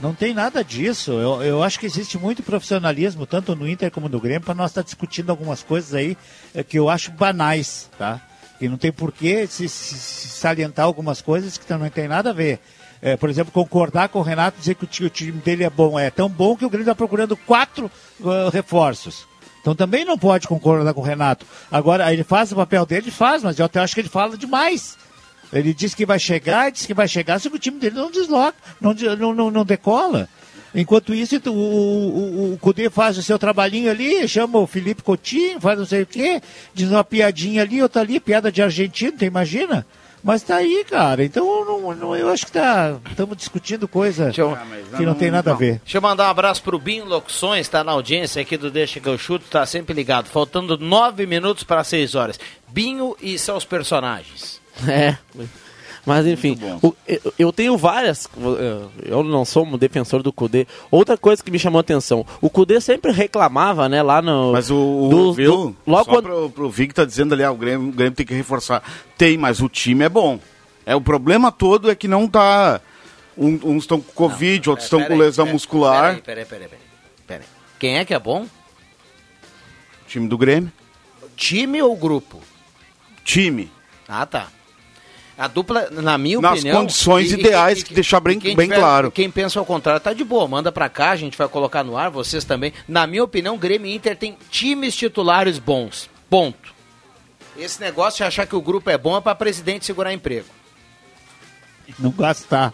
Não 0.00 0.14
tem 0.14 0.34
nada 0.34 0.64
disso. 0.64 1.12
Eu, 1.12 1.42
eu 1.42 1.62
acho 1.62 1.78
que 1.78 1.86
existe 1.86 2.18
muito 2.18 2.42
profissionalismo, 2.42 3.24
tanto 3.24 3.54
no 3.54 3.68
Inter 3.68 3.90
como 3.90 4.08
no 4.08 4.20
Grêmio, 4.20 4.40
para 4.42 4.54
nós 4.54 4.70
estar 4.72 4.82
discutindo 4.82 5.30
algumas 5.30 5.62
coisas 5.62 5.94
aí 5.94 6.16
eh, 6.54 6.62
que 6.62 6.78
eu 6.78 6.88
acho 6.90 7.12
banais, 7.12 7.88
tá? 7.96 8.20
E 8.60 8.68
não 8.68 8.76
tem 8.76 8.92
porquê 8.92 9.46
se, 9.46 9.68
se- 9.68 9.94
se 9.94 10.28
salientar 10.28 10.84
algumas 10.84 11.20
coisas 11.22 11.56
que 11.58 11.72
não 11.72 11.88
tem 11.88 12.08
nada 12.08 12.30
a 12.30 12.32
ver. 12.32 12.60
Eh, 13.00 13.16
por 13.16 13.30
exemplo, 13.30 13.52
concordar 13.52 14.08
com 14.08 14.18
o 14.18 14.22
Renato 14.22 14.58
dizer 14.58 14.74
que 14.74 14.84
o 14.84 15.06
o 15.06 15.10
time 15.10 15.32
dele 15.40 15.64
é 15.64 15.70
bom. 15.70 15.98
É 15.98 16.10
tão 16.10 16.28
bom 16.28 16.56
que 16.56 16.64
o 16.64 16.68
Grêmio 16.70 16.84
está 16.84 16.94
procurando 16.94 17.36
quatro 17.36 17.90
ah, 18.24 18.50
reforços. 18.52 19.26
Então 19.62 19.74
também 19.74 20.04
não 20.04 20.18
pode 20.18 20.48
concordar 20.48 20.92
com 20.92 21.00
o 21.00 21.04
Renato. 21.04 21.46
Agora, 21.70 22.12
ele 22.12 22.24
faz 22.24 22.50
o 22.50 22.56
papel 22.56 22.84
dele, 22.84 23.10
faz, 23.10 23.42
mas 23.42 23.58
eu 23.58 23.64
até 23.64 23.78
acho 23.80 23.94
que 23.94 24.00
ele 24.00 24.08
fala 24.08 24.36
demais. 24.36 24.98
Ele 25.52 25.72
diz 25.72 25.94
que 25.94 26.04
vai 26.04 26.18
chegar, 26.18 26.70
diz 26.70 26.84
que 26.84 26.92
vai 26.92 27.06
chegar, 27.06 27.40
que 27.40 27.48
o 27.48 27.58
time 27.58 27.78
dele 27.78 27.94
não 27.94 28.10
desloca, 28.10 28.56
não, 28.80 28.92
não, 28.92 29.34
não, 29.34 29.50
não 29.50 29.64
decola. 29.64 30.28
Enquanto 30.74 31.14
isso, 31.14 31.36
o, 31.46 31.50
o, 31.50 31.54
o, 31.54 32.54
o 32.54 32.58
Cudê 32.58 32.90
faz 32.90 33.18
o 33.18 33.22
seu 33.22 33.38
trabalhinho 33.38 33.90
ali, 33.90 34.26
chama 34.26 34.58
o 34.58 34.66
Felipe 34.66 35.02
Coutinho, 35.02 35.60
faz 35.60 35.78
não 35.78 35.86
sei 35.86 36.02
o 36.02 36.06
quê, 36.06 36.40
diz 36.74 36.90
uma 36.90 37.04
piadinha 37.04 37.62
ali, 37.62 37.82
outra 37.82 38.00
ali, 38.00 38.18
piada 38.18 38.50
de 38.50 38.62
argentino, 38.62 39.12
tu 39.12 39.24
imagina? 39.24 39.86
Mas 40.22 40.42
tá 40.42 40.56
aí, 40.56 40.84
cara. 40.88 41.24
Então 41.24 41.44
eu 41.44 41.64
não, 41.64 41.94
não- 41.94 42.16
eu 42.16 42.28
acho 42.30 42.46
que 42.46 42.52
tá. 42.52 42.96
Estamos 43.10 43.36
discutindo 43.36 43.88
coisa 43.88 44.30
que 44.96 45.04
não 45.06 45.14
tem 45.14 45.30
nada 45.30 45.50
a 45.52 45.54
ver. 45.54 45.80
Deixa 45.84 45.98
eu 45.98 46.02
mandar 46.02 46.26
um 46.28 46.30
abraço 46.30 46.62
pro 46.62 46.78
Binho 46.78 47.04
Locuções, 47.04 47.68
tá 47.68 47.82
na 47.82 47.92
audiência 47.92 48.40
aqui 48.40 48.56
do 48.56 48.70
Deixa 48.70 49.00
que 49.00 49.08
eu 49.08 49.18
chuto, 49.18 49.44
tá 49.50 49.66
sempre 49.66 49.92
ligado. 49.94 50.26
Faltando 50.28 50.78
nove 50.78 51.26
minutos 51.26 51.64
para 51.64 51.82
seis 51.82 52.14
horas. 52.14 52.38
Binho 52.68 53.16
e 53.20 53.38
seus 53.38 53.64
personagens. 53.64 54.60
É. 54.88 55.16
Mas 56.04 56.26
enfim, 56.26 56.58
o- 56.82 56.94
eu, 57.06 57.34
eu 57.38 57.52
tenho 57.52 57.76
várias. 57.76 58.28
eu- 59.04 59.22
não 59.22 59.44
sou 59.44 59.64
um 59.64 59.78
defensor 59.78 60.20
do 60.20 60.32
Cudê. 60.32 60.66
Outra 60.90 61.16
coisa 61.16 61.40
que 61.42 61.50
me 61.50 61.58
chamou 61.60 61.78
a 61.78 61.80
atenção: 61.80 62.26
o 62.40 62.50
Cudê 62.50 62.80
sempre 62.80 63.12
reclamava, 63.12 63.88
né, 63.88 64.02
lá 64.02 64.20
no. 64.20 64.50
Mas 64.52 64.68
o, 64.68 64.76
o 64.76 65.08
do- 65.08 65.32
viu? 65.32 65.50
do- 65.52 65.76
logo 65.86 66.04
Só 66.04 66.10
quando, 66.10 66.24
pro, 66.24 66.50
pro 66.50 66.70
Vig 66.70 66.92
tá 66.92 67.04
dizendo 67.04 67.34
ali, 67.34 67.44
ah, 67.44 67.52
o 67.52 67.56
Grêmio, 67.56 67.88
o 67.88 67.92
Grêmio 67.92 68.14
tem 68.14 68.26
que 68.26 68.34
reforçar. 68.34 68.82
Tem, 69.16 69.38
mas 69.38 69.60
o 69.60 69.68
time 69.68 70.04
é 70.04 70.08
bom. 70.08 70.40
É, 70.84 70.96
o 70.96 71.00
problema 71.00 71.52
todo 71.52 71.88
é 71.88 71.94
que 71.94 72.08
não 72.08 72.26
tá. 72.26 72.80
um- 73.38 73.60
uns 73.62 73.84
estão 73.84 74.00
com 74.00 74.12
Covid, 74.12 74.70
outros 74.70 74.86
estão 74.86 75.04
com 75.04 75.16
lesão 75.16 75.44
peraí, 75.44 75.52
muscular. 75.54 76.02
Peraí, 76.16 76.20
peraí, 76.22 76.44
peraí, 76.44 76.68
peraí, 76.68 76.84
peraí. 77.28 77.46
Quem 77.78 77.98
é 77.98 78.04
que 78.04 78.12
é 78.12 78.18
bom? 78.18 78.44
Time 80.08 80.26
do 80.28 80.36
Grêmio. 80.36 80.72
Time 81.36 81.80
ou 81.80 81.96
grupo? 81.96 82.40
Time. 83.24 83.70
Ah, 84.08 84.26
tá. 84.26 84.48
A 85.42 85.48
dupla, 85.48 85.88
na 85.90 86.16
minha 86.16 86.40
Nas 86.40 86.52
opinião. 86.60 86.82
condições 86.82 87.32
ideais, 87.32 87.82
que 87.82 87.92
deixar 87.92 88.20
bem- 88.20 88.38
quem 88.38 88.54
bem 88.54 88.68
claro. 88.68 89.10
Quem 89.10 89.28
pensa 89.28 89.58
ao 89.58 89.66
contrário 89.66 90.00
tá 90.00 90.12
de 90.12 90.22
boa, 90.22 90.46
manda 90.46 90.70
pra 90.70 90.88
cá, 90.88 91.10
a 91.10 91.16
gente 91.16 91.36
vai 91.36 91.48
colocar 91.48 91.82
no 91.82 91.96
ar, 91.96 92.10
vocês 92.10 92.44
também. 92.44 92.72
Na 92.86 93.08
minha 93.08 93.24
opinião, 93.24 93.58
Grêmio 93.58 93.88
e 93.90 93.94
Inter 93.96 94.16
tem 94.16 94.38
times 94.52 94.94
titulares 94.94 95.58
bons. 95.58 96.08
Ponto. 96.30 96.72
Esse 97.58 97.80
negócio 97.80 98.18
de 98.18 98.22
achar 98.22 98.46
que 98.46 98.54
o 98.54 98.60
grupo 98.62 98.88
é 98.88 98.96
bom 98.96 99.16
é 99.16 99.20
pra 99.20 99.34
presidente 99.34 99.84
segurar 99.84 100.12
emprego. 100.12 100.46
Não 101.98 102.12
gastar. 102.12 102.72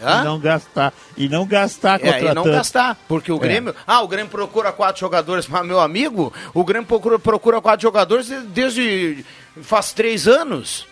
Hã? 0.00 0.20
E 0.20 0.24
não 0.24 0.38
gastar. 0.38 0.92
E 1.16 1.28
não 1.28 1.44
gastar 1.44 1.94
É, 2.00 2.08
e 2.08 2.12
contratando. 2.12 2.34
não 2.36 2.44
gastar, 2.44 2.96
porque 3.08 3.32
o 3.32 3.36
É. 3.36 3.38
Grêmio. 3.40 3.74
Ah, 3.84 4.00
o 4.02 4.06
Grêmio 4.06 4.30
procura 4.30 4.70
quatro 4.70 5.00
jogadores, 5.00 5.48
mas 5.48 5.66
meu 5.66 5.80
amigo, 5.80 6.32
o 6.54 6.62
Grêmio 6.62 6.86
procura, 6.86 7.18
procura 7.18 7.60
quatro 7.60 7.82
jogadores 7.82 8.28
desde 8.46 9.24
faz 9.60 9.92
três 9.92 10.28
anos. 10.28 10.86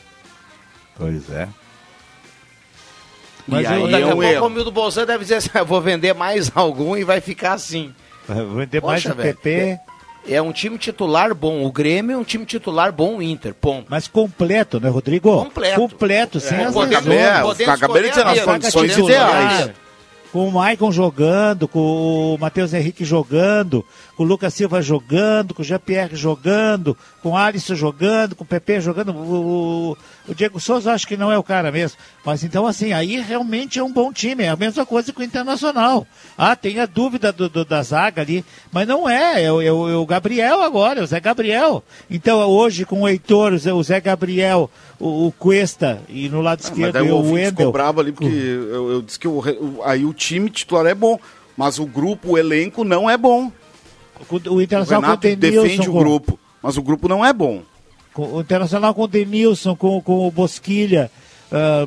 Pois 0.99 1.31
é. 1.31 1.49
Mas 3.47 3.65
E 3.65 3.67
aí 3.67 3.91
daqui 3.91 3.95
é 3.95 4.03
a 4.03 4.07
um 4.07 4.11
pouco 4.11 4.23
erro. 4.25 4.47
o 4.47 4.51
Mildo 4.51 4.73
Bolzan 4.73 5.07
deve 5.07 5.23
dizer 5.25 5.37
assim: 5.37 5.51
"Eu 5.55 5.65
vou 5.67 5.81
vender 5.81 6.15
mais 6.15 6.51
algum 6.55 6.97
e 6.97 7.05
vai 7.05 7.21
ficar 7.21 7.53
assim. 7.53 7.95
Vai 8.27 8.45
vender 8.45 8.83
mais 8.83 9.03
Poxa, 9.03 9.15
o 9.15 9.17
velho, 9.17 9.35
PP. 9.37 9.79
É 10.29 10.43
um 10.43 10.51
time 10.51 10.77
titular 10.77 11.33
bom. 11.33 11.65
O 11.65 11.71
Grêmio 11.71 12.15
é 12.15 12.17
um 12.17 12.25
time 12.25 12.45
titular 12.45 12.91
bom, 12.91 13.19
o 13.19 13.23
Inter. 13.23 13.55
Ponto. 13.55 13.87
Mas 13.89 14.09
completo, 14.09 14.81
né, 14.81 14.89
Rodrigo? 14.89 15.31
Completo. 15.45 15.77
Completo, 15.77 16.41
sem 16.41 16.59
É, 16.59 16.65
as 16.65 16.75
podemos-. 16.75 17.15
É, 17.15 17.43
podemos 17.43 17.75
acabei 17.75 18.03
de 18.03 18.09
dizer, 18.09 18.21
escolher 18.23 18.37
nas 18.37 18.45
condições 18.45 18.91
Podemos 18.93 19.11
ideais. 19.11 19.71
Com 20.37 20.49
o 20.49 20.53
Maicon 20.53 20.93
jogando, 20.93 21.67
com 21.67 22.35
o 22.35 22.39
Matheus 22.39 22.75
Henrique 22.75 23.07
jogando, 23.07 23.83
com 24.15 24.23
o 24.23 24.27
Lucas 24.27 24.53
Silva 24.53 24.83
jogando, 24.83 25.55
com 25.55 25.63
o 25.63 25.65
Jean-Pierre 25.65 26.15
jogando, 26.15 26.95
com 27.23 27.31
o 27.31 27.37
Alisson 27.39 27.75
jogando, 27.75 28.37
com 28.37 28.45
o 28.45 28.47
Pepe 28.47 28.79
jogando. 28.79 29.15
O, 29.17 29.93
o- 30.29 30.35
Diego 30.35 30.61
Souza 30.61 30.93
acho 30.93 31.07
que 31.07 31.17
não 31.17 31.33
é 31.33 31.39
o 31.39 31.43
cara 31.43 31.73
mesmo. 31.73 31.97
Mas 32.23 32.45
então, 32.45 32.67
assim, 32.67 32.93
aí 32.93 33.19
realmente 33.19 33.79
é 33.79 33.83
um 33.83 33.91
bom 33.91 34.13
time. 34.13 34.43
É 34.45 34.49
a 34.51 34.57
mesma 34.57 34.85
coisa 34.85 35.11
que 35.11 35.21
o 35.21 35.23
Internacional. 35.23 36.07
Ah, 36.37 36.55
tem 36.55 36.81
a 36.81 36.85
dúvida 36.87 37.33
do, 37.33 37.49
do- 37.49 37.65
da 37.65 37.83
zaga 37.83 38.21
ali, 38.21 38.45
mas 38.71 38.87
não 38.87 39.09
é. 39.09 39.43
É, 39.45 39.51
o- 39.51 39.63
é 39.63 39.73
o- 39.73 40.03
é 40.03 40.07
Gabriel 40.07 40.61
agora, 40.61 41.01
é 41.01 41.03
o 41.03 41.07
Zé 41.07 41.19
Gabriel. 41.19 41.83
Então, 42.11 42.41
hoje 42.41 42.85
com 42.85 43.01
o 43.03 43.09
Heitor, 43.09 43.55
o 43.55 43.83
Zé 43.83 44.01
Gabriel, 44.03 44.69
o, 45.01 45.27
o 45.27 45.33
Cuesta 45.33 46.01
e 46.09 46.29
no 46.29 46.41
lado 46.41 46.61
Ah, 46.63 46.67
esquerdo 46.69 46.93
daí 46.95 47.07
e 47.07 47.11
o 47.11 47.17
ouvinte 47.17 47.35
ficou 47.47 47.65
Wendel. 47.67 47.73
bravo 47.73 48.01
ali, 48.01 48.13
porque 48.13 48.27
eu, 48.27 48.91
eu 48.93 49.03
disse 49.03 49.19
que 49.19 49.29
o 49.29 49.43
aí 49.85 50.05
o 50.05 50.13
time 50.15 50.49
titular 50.51 50.87
é 50.87 50.95
bom, 50.95 51.19
mas 51.57 51.79
o 51.79 51.87
grupo, 51.87 52.33
o 52.33 52.39
elenco 52.39 52.85
não 52.85 53.09
é 53.09 53.17
bom. 53.17 53.51
O, 54.31 54.55
o 54.55 54.63
Internacional 54.63 55.15
o 55.15 55.17
Denilson, 55.17 55.63
defende 55.63 55.89
o 55.89 55.93
com- 55.93 55.99
grupo, 55.99 56.39
mas 56.63 56.77
o 56.77 56.83
grupo 56.83 57.09
não 57.09 57.25
é 57.25 57.33
bom. 57.33 57.63
o 58.15 58.41
Internacional 58.41 58.95
com 58.95 59.03
o 59.03 59.09
Denilson, 59.09 59.77
com, 59.77 60.01
com 60.01 60.27
o 60.27 60.31
Bosquilha, 60.31 61.11
ah, 61.53 61.87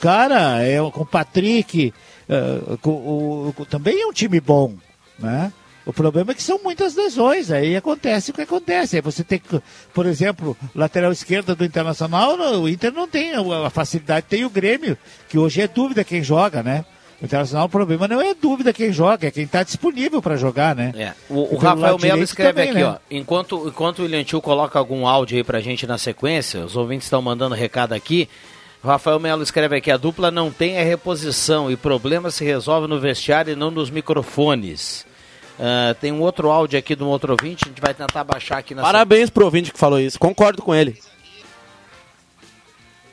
cara, 0.00 0.62
é, 0.62 0.78
com 0.90 1.02
o 1.02 1.06
Patrick, 1.06 1.92
ah, 2.28 2.76
com, 2.80 2.90
o, 2.90 3.54
também 3.68 4.00
é 4.00 4.06
um 4.06 4.12
time 4.12 4.40
bom, 4.40 4.74
né? 5.18 5.52
O 5.86 5.92
problema 5.92 6.32
é 6.32 6.34
que 6.34 6.42
são 6.42 6.58
muitas 6.64 6.96
lesões, 6.96 7.48
aí 7.52 7.76
acontece 7.76 8.32
o 8.32 8.34
que 8.34 8.42
acontece. 8.42 8.96
Aí 8.96 9.02
você 9.02 9.22
tem 9.22 9.38
que, 9.38 9.62
por 9.94 10.04
exemplo, 10.04 10.56
lateral 10.74 11.12
esquerda 11.12 11.54
do 11.54 11.64
Internacional, 11.64 12.36
o 12.60 12.68
Inter 12.68 12.92
não 12.92 13.06
tem 13.06 13.34
a 13.34 13.66
a 13.66 13.70
facilidade, 13.70 14.26
tem 14.28 14.44
o 14.44 14.50
Grêmio, 14.50 14.98
que 15.28 15.38
hoje 15.38 15.60
é 15.60 15.68
dúvida 15.68 16.02
quem 16.02 16.24
joga, 16.24 16.60
né? 16.60 16.84
O 17.22 17.24
Internacional, 17.24 17.66
o 17.66 17.68
problema 17.68 18.08
não 18.08 18.20
é 18.20 18.34
dúvida 18.34 18.72
quem 18.72 18.92
joga, 18.92 19.28
é 19.28 19.30
quem 19.30 19.44
está 19.44 19.62
disponível 19.62 20.20
para 20.20 20.36
jogar, 20.36 20.74
né? 20.74 20.92
É. 20.96 21.12
O, 21.30 21.42
o 21.42 21.44
E 21.44 21.48
pelo 21.50 21.60
Rafael 21.60 21.98
Melo 22.00 22.22
escreve 22.22 22.52
também, 22.52 22.70
aqui, 22.70 22.78
né? 22.80 22.84
ó. 22.84 22.96
Enquanto, 23.08 23.68
enquanto 23.68 24.00
o 24.00 24.02
William 24.02 24.24
Tio 24.24 24.42
coloca 24.42 24.76
algum 24.76 25.06
áudio 25.06 25.38
aí 25.38 25.44
pra 25.44 25.60
gente 25.60 25.86
na 25.86 25.98
sequência, 25.98 26.64
os 26.64 26.76
ouvintes 26.76 27.06
estão 27.06 27.22
mandando 27.22 27.54
recado 27.54 27.92
aqui. 27.92 28.28
Rafael 28.82 29.20
Melo 29.20 29.42
escreve 29.42 29.76
aqui: 29.76 29.90
a 29.90 29.96
dupla 29.96 30.32
não 30.32 30.50
tem 30.50 30.78
a 30.78 30.82
reposição 30.82 31.70
e 31.70 31.76
problema 31.76 32.30
se 32.30 32.44
resolve 32.44 32.88
no 32.88 32.98
vestiário 32.98 33.52
e 33.52 33.56
não 33.56 33.70
nos 33.70 33.88
microfones. 33.88 35.06
Ah, 35.58 35.94
tem 36.00 36.12
um 36.12 36.20
outro 36.20 36.50
áudio 36.50 36.78
aqui 36.78 36.94
de 36.94 37.02
um 37.02 37.06
outro 37.08 37.32
ouvinte, 37.32 37.64
a 37.64 37.68
gente 37.68 37.80
vai 37.80 37.94
tentar 37.94 38.24
baixar 38.24 38.58
aqui 38.58 38.74
na 38.74 38.82
Parabéns 38.82 39.30
pro 39.30 39.44
ouvinte 39.44 39.72
que 39.72 39.78
falou 39.78 39.98
isso. 39.98 40.18
Concordo 40.18 40.62
com 40.62 40.74
ele. 40.74 40.98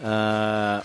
Ah, 0.04 0.82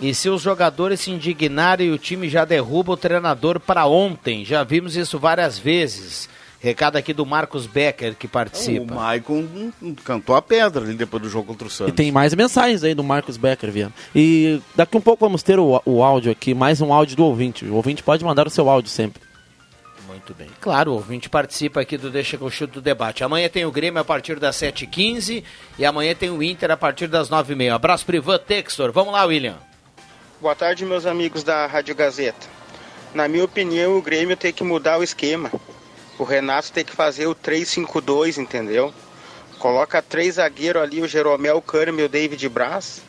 e 0.00 0.14
se 0.14 0.28
os 0.28 0.42
jogadores 0.42 1.00
se 1.00 1.10
indignarem, 1.10 1.90
o 1.92 1.98
time 1.98 2.28
já 2.28 2.44
derruba 2.44 2.92
o 2.92 2.96
treinador 2.96 3.60
para 3.60 3.86
ontem. 3.86 4.44
Já 4.44 4.64
vimos 4.64 4.96
isso 4.96 5.18
várias 5.18 5.58
vezes. 5.58 6.28
Recado 6.60 6.94
aqui 6.96 7.12
do 7.12 7.26
Marcos 7.26 7.66
Becker 7.66 8.14
que 8.14 8.26
O 8.26 8.28
participa. 8.28 8.94
Maicon 8.94 9.44
hum, 9.82 9.94
cantou 10.04 10.36
a 10.36 10.42
pedra 10.42 10.84
ali 10.84 10.94
depois 10.94 11.20
do 11.22 11.28
jogo 11.28 11.46
contra 11.46 11.66
o 11.66 11.68
E 11.68 11.72
Santos. 11.72 11.94
tem 11.94 12.12
mais 12.12 12.34
mensagens 12.34 12.84
aí 12.84 12.94
do 12.94 13.02
Marcos 13.02 13.36
Becker, 13.36 13.70
Viana. 13.72 13.92
E 14.14 14.60
daqui 14.76 14.96
um 14.96 15.00
pouco 15.00 15.24
vamos 15.24 15.42
ter 15.42 15.58
o, 15.58 15.80
o 15.84 16.02
áudio 16.04 16.30
aqui, 16.30 16.54
mais 16.54 16.80
um 16.80 16.92
áudio 16.92 17.16
do 17.16 17.24
ouvinte. 17.24 17.64
O 17.64 17.74
ouvinte 17.74 18.02
pode 18.02 18.24
mandar 18.24 18.46
o 18.46 18.50
seu 18.50 18.68
áudio 18.70 18.90
sempre. 18.90 19.20
Muito 20.22 20.34
bem. 20.34 20.48
Claro, 20.60 20.92
o 20.92 20.94
ouvinte 20.94 21.28
participa 21.28 21.80
aqui 21.80 21.98
do 21.98 22.08
Deixa 22.08 22.36
que 22.36 22.44
eu 22.44 22.50
chuto 22.50 22.74
do 22.74 22.80
debate. 22.80 23.24
Amanhã 23.24 23.48
tem 23.48 23.64
o 23.64 23.72
Grêmio 23.72 24.00
a 24.00 24.04
partir 24.04 24.38
das 24.38 24.54
7h15 24.56 25.42
e 25.76 25.84
amanhã 25.84 26.14
tem 26.14 26.30
o 26.30 26.40
Inter 26.40 26.70
a 26.70 26.76
partir 26.76 27.08
das 27.08 27.28
9h30. 27.28 27.74
Abraço 27.74 28.06
pro 28.06 28.14
Ivan 28.14 28.38
Textor. 28.38 28.92
Vamos 28.92 29.12
lá, 29.12 29.24
William. 29.24 29.58
Boa 30.40 30.54
tarde, 30.54 30.84
meus 30.84 31.06
amigos 31.06 31.42
da 31.42 31.66
Rádio 31.66 31.96
Gazeta. 31.96 32.46
Na 33.12 33.26
minha 33.26 33.44
opinião, 33.44 33.98
o 33.98 34.02
Grêmio 34.02 34.36
tem 34.36 34.52
que 34.52 34.62
mudar 34.62 34.98
o 34.98 35.02
esquema. 35.02 35.50
O 36.16 36.22
Renato 36.22 36.70
tem 36.70 36.84
que 36.84 36.92
fazer 36.92 37.26
o 37.26 37.34
3-5-2, 37.34 38.38
entendeu? 38.38 38.94
Coloca 39.58 40.00
três 40.00 40.36
zagueiros 40.36 40.82
ali, 40.82 41.02
o 41.02 41.08
Jeromel, 41.08 41.56
o 41.56 41.62
Kahneman 41.62 42.02
e 42.02 42.04
o 42.04 42.08
David 42.08 42.48
Braz. 42.48 43.02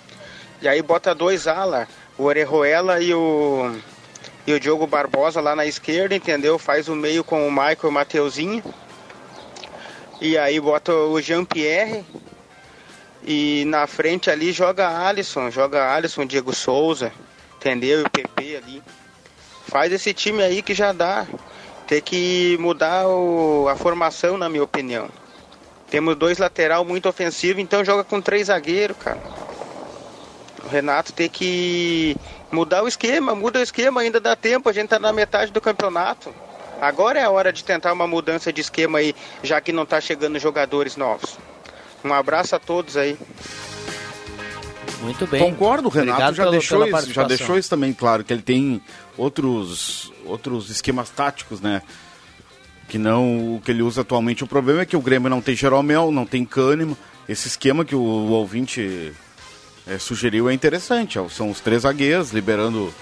E 0.63 0.67
aí 0.67 0.81
bota 0.81 1.13
dois 1.13 1.45
ala, 1.47 1.87
o 2.17 2.23
Orejuela 2.23 2.99
e 2.99 3.13
o, 3.13 3.75
e 4.45 4.53
o 4.53 4.59
Diogo 4.59 4.85
Barbosa 4.87 5.39
lá 5.41 5.55
na 5.55 5.65
esquerda, 5.65 6.15
entendeu? 6.15 6.59
Faz 6.59 6.87
o 6.87 6.95
meio 6.95 7.23
com 7.23 7.47
o 7.47 7.51
Michael 7.51 7.77
e 7.83 7.87
o 7.87 7.91
Mateuzinho. 7.91 8.63
E 10.21 10.37
aí 10.37 10.59
bota 10.59 10.93
o 10.93 11.19
Jean-Pierre. 11.21 12.03
E 13.25 13.63
na 13.65 13.87
frente 13.87 14.29
ali 14.29 14.51
joga 14.51 14.89
Alisson, 15.07 15.49
joga 15.49 15.93
Alisson, 15.93 16.25
Diego 16.25 16.53
Souza, 16.53 17.11
entendeu? 17.55 18.01
E 18.01 18.03
o 18.03 18.09
PP 18.09 18.57
ali. 18.57 18.83
Faz 19.65 19.93
esse 19.93 20.13
time 20.13 20.43
aí 20.43 20.61
que 20.61 20.73
já 20.73 20.91
dá. 20.91 21.25
Tem 21.87 22.01
que 22.01 22.57
mudar 22.59 23.07
o- 23.07 23.67
a 23.69 23.75
formação, 23.75 24.37
na 24.37 24.49
minha 24.49 24.63
opinião. 24.63 25.09
Temos 25.89 26.15
dois 26.17 26.37
lateral 26.37 26.83
muito 26.83 27.07
ofensivo, 27.07 27.61
então 27.61 27.85
joga 27.85 28.03
com 28.03 28.19
três 28.19 28.47
zagueiros, 28.47 28.97
cara. 28.97 29.21
O 30.63 30.67
Renato 30.69 31.11
tem 31.11 31.29
que 31.29 32.15
mudar 32.51 32.83
o 32.83 32.87
esquema, 32.87 33.35
muda 33.35 33.59
o 33.59 33.63
esquema, 33.63 34.01
ainda 34.01 34.19
dá 34.19 34.35
tempo, 34.35 34.69
a 34.69 34.73
gente 34.73 34.89
tá 34.89 34.97
na 34.99 35.11
metade 35.11 35.51
do 35.51 35.59
campeonato. 35.59 36.33
Agora 36.81 37.19
é 37.19 37.23
a 37.23 37.29
hora 37.29 37.51
de 37.51 37.63
tentar 37.63 37.91
uma 37.93 38.07
mudança 38.07 38.51
de 38.51 38.61
esquema 38.61 38.99
aí, 38.99 39.13
já 39.41 39.59
que 39.61 39.71
não 39.71 39.85
tá 39.85 39.99
chegando 40.01 40.39
jogadores 40.39 40.95
novos. 40.97 41.37
Um 42.03 42.13
abraço 42.13 42.55
a 42.55 42.59
todos 42.59 42.97
aí. 42.97 43.17
Muito 45.01 45.27
bem. 45.27 45.41
Concordo, 45.41 45.87
o 45.87 45.91
Renato 45.91 46.11
Obrigado 46.11 46.35
já 46.35 46.43
pelo- 46.43 46.51
deixou, 46.51 46.85
pela 46.85 46.99
isso, 46.99 47.13
já 47.13 47.23
deixou 47.23 47.57
isso 47.57 47.69
também 47.69 47.93
claro, 47.93 48.23
que 48.23 48.31
ele 48.31 48.41
tem 48.41 48.81
outros, 49.17 50.11
outros 50.25 50.69
esquemas 50.69 51.09
táticos, 51.09 51.59
né? 51.59 51.81
Que 52.87 52.97
não 52.97 53.55
o 53.55 53.61
que 53.63 53.71
ele 53.71 53.81
usa 53.81 54.01
atualmente. 54.01 54.43
O 54.43 54.47
problema 54.47 54.81
é 54.81 54.85
que 54.85 54.95
o 54.95 55.01
Grêmio 55.01 55.29
não 55.29 55.41
tem 55.41 55.55
Jeromel, 55.55 56.11
não 56.11 56.25
tem 56.25 56.45
Cânimo. 56.45 56.97
Esse 57.27 57.47
esquema 57.47 57.83
que 57.85 57.95
o, 57.95 57.99
o 57.99 58.31
ouvinte 58.31 59.13
eh, 59.87 59.97
sugeriu 59.97 60.49
é 60.49 60.53
interessante. 60.53 61.19
São 61.31 61.49
os 61.49 61.59
três 61.59 61.81
zagueiros, 61.83 62.31
liberando 62.31 62.93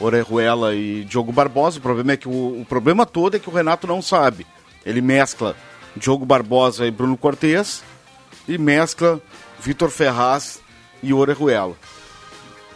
Orejuela 0.00 0.74
e 0.74 1.04
Diogo 1.04 1.32
Barbosa. 1.32 1.78
O 1.78 1.82
problema 1.82 2.12
é 2.12 2.16
que 2.16 2.28
o, 2.28 2.60
o 2.60 2.66
problema 2.68 3.04
todo 3.06 3.36
é 3.36 3.38
que 3.38 3.48
o 3.48 3.52
Renato 3.52 3.86
não 3.86 4.00
sabe. 4.02 4.46
Ele 4.86 5.00
mescla 5.00 5.56
Diogo 5.96 6.24
Barbosa 6.24 6.86
e 6.86 6.90
Bruno 6.90 7.16
Cortes 7.16 7.82
e 8.46 8.56
mescla 8.58 9.20
Vitor 9.60 9.90
Ferraz 9.90 10.60
e 11.02 11.12
Orejuela. 11.12 11.76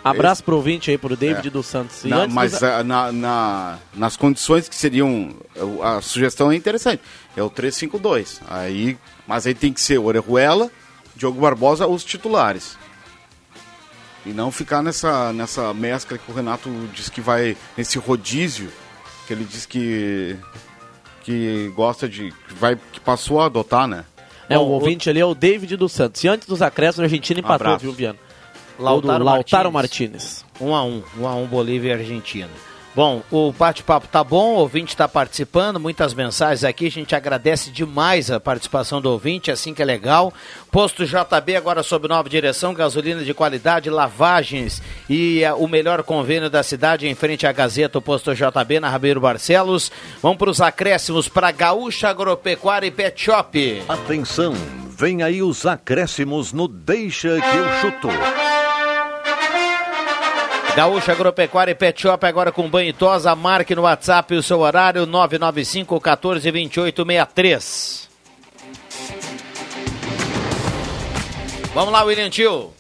Abraço 0.04 0.42
pro 0.42 0.56
ouvinte 0.56 0.90
aí, 0.90 0.98
pro 0.98 1.16
David 1.16 1.46
É. 1.46 1.50
dos 1.50 1.66
Santos. 1.66 2.04
E 2.04 2.08
Na- 2.08 2.26
mas 2.26 2.50
dos- 2.52 2.62
ah, 2.64 2.82
na, 2.82 3.12
na- 3.12 3.78
nas 3.94 4.16
condições 4.16 4.68
que 4.68 4.74
seriam. 4.74 5.32
A 5.80 6.00
sugestão 6.00 6.50
é 6.50 6.56
interessante. 6.56 7.00
É 7.36 7.42
o 7.42 7.48
3-5-2. 7.48 8.40
Aí, 8.48 8.98
mas 9.28 9.46
aí 9.46 9.54
tem 9.54 9.72
que 9.72 9.80
ser 9.80 9.98
Orejuela, 9.98 10.68
Diogo 11.14 11.40
Barbosa, 11.40 11.86
os 11.86 12.02
titulares. 12.02 12.76
E 14.24 14.30
não 14.30 14.52
ficar 14.52 14.82
nessa, 14.82 15.32
nessa 15.32 15.74
mescla 15.74 16.16
que 16.16 16.30
o 16.30 16.34
Renato 16.34 16.70
diz 16.94 17.08
que 17.08 17.20
vai. 17.20 17.56
Nesse 17.76 17.98
rodízio, 17.98 18.70
que 19.26 19.32
ele 19.32 19.44
diz 19.44 19.66
que. 19.66 20.36
que 21.22 21.72
gosta 21.74 22.08
de. 22.08 22.30
que 22.30 22.54
vai, 22.54 22.76
que 22.92 23.00
passou 23.00 23.40
a 23.40 23.46
adotar, 23.46 23.88
né? 23.88 24.04
É, 24.48 24.58
o 24.58 24.62
ouvinte 24.62 25.08
ali 25.08 25.18
é 25.18 25.24
o 25.24 25.34
David 25.34 25.76
dos 25.76 25.92
Santos. 25.92 26.22
E 26.22 26.28
antes 26.28 26.46
dos 26.46 26.60
acréscimos, 26.62 27.00
a 27.00 27.04
Argentina 27.04 27.40
empatou, 27.40 27.66
Abraço. 27.66 27.84
viu, 27.84 27.92
Viana? 27.92 28.18
Lautaro, 28.78 29.24
Lautaro 29.24 29.72
Martínez. 29.72 30.44
Martinez. 30.60 30.60
1 30.60 30.74
a 30.74 30.84
1 30.84 31.02
1 31.18 31.28
a 31.28 31.34
1 31.36 31.46
Bolívia 31.46 31.90
e 31.90 31.92
Argentina. 31.92 32.50
Bom, 32.94 33.22
o 33.30 33.50
bate-papo 33.50 34.06
tá 34.06 34.22
bom, 34.22 34.52
o 34.52 34.58
ouvinte 34.58 34.92
está 34.92 35.08
participando, 35.08 35.80
muitas 35.80 36.12
mensagens 36.12 36.62
aqui, 36.62 36.88
a 36.88 36.90
gente 36.90 37.14
agradece 37.14 37.70
demais 37.70 38.30
a 38.30 38.38
participação 38.38 39.00
do 39.00 39.10
ouvinte, 39.10 39.50
assim 39.50 39.72
que 39.72 39.80
é 39.80 39.84
legal. 39.84 40.30
Posto 40.70 41.06
JB 41.06 41.56
agora 41.56 41.82
sob 41.82 42.06
nova 42.06 42.28
direção, 42.28 42.74
gasolina 42.74 43.24
de 43.24 43.32
qualidade, 43.32 43.88
lavagens 43.88 44.82
e 45.08 45.42
eh, 45.42 45.54
o 45.54 45.66
melhor 45.66 46.02
convênio 46.02 46.50
da 46.50 46.62
cidade 46.62 47.08
em 47.08 47.14
frente 47.14 47.46
à 47.46 47.52
Gazeta, 47.52 47.96
o 47.96 48.02
Posto 48.02 48.34
JB 48.34 48.78
na 48.78 48.90
Rabeiro 48.90 49.22
Barcelos. 49.22 49.90
Vamos 50.20 50.36
para 50.36 50.50
os 50.50 50.60
acréscimos 50.60 51.30
para 51.30 51.50
Gaúcha 51.50 52.10
Agropecuária 52.10 52.86
e 52.86 52.90
Pet 52.90 53.18
Shop. 53.18 53.82
Atenção, 53.88 54.52
vem 54.98 55.22
aí 55.22 55.42
os 55.42 55.64
acréscimos 55.64 56.52
no 56.52 56.68
Deixa 56.68 57.40
que 57.40 57.56
eu 57.56 57.72
chuto. 57.80 58.61
Gaúcha 60.74 61.12
Agropecuária 61.12 61.72
e 61.72 61.74
Pet 61.74 62.00
Shop 62.00 62.24
agora 62.24 62.50
com 62.50 62.68
banho 62.68 62.88
e 62.88 62.92
tosa. 62.92 63.34
Marque 63.36 63.74
no 63.74 63.82
WhatsApp 63.82 64.34
o 64.34 64.42
seu 64.42 64.60
horário 64.60 65.04
995 65.04 66.00
14 66.00 66.50
28 66.50 67.04
63. 67.04 68.08
Vamos 71.74 71.92
lá, 71.92 72.02
William 72.04 72.30
Tio. 72.30 72.70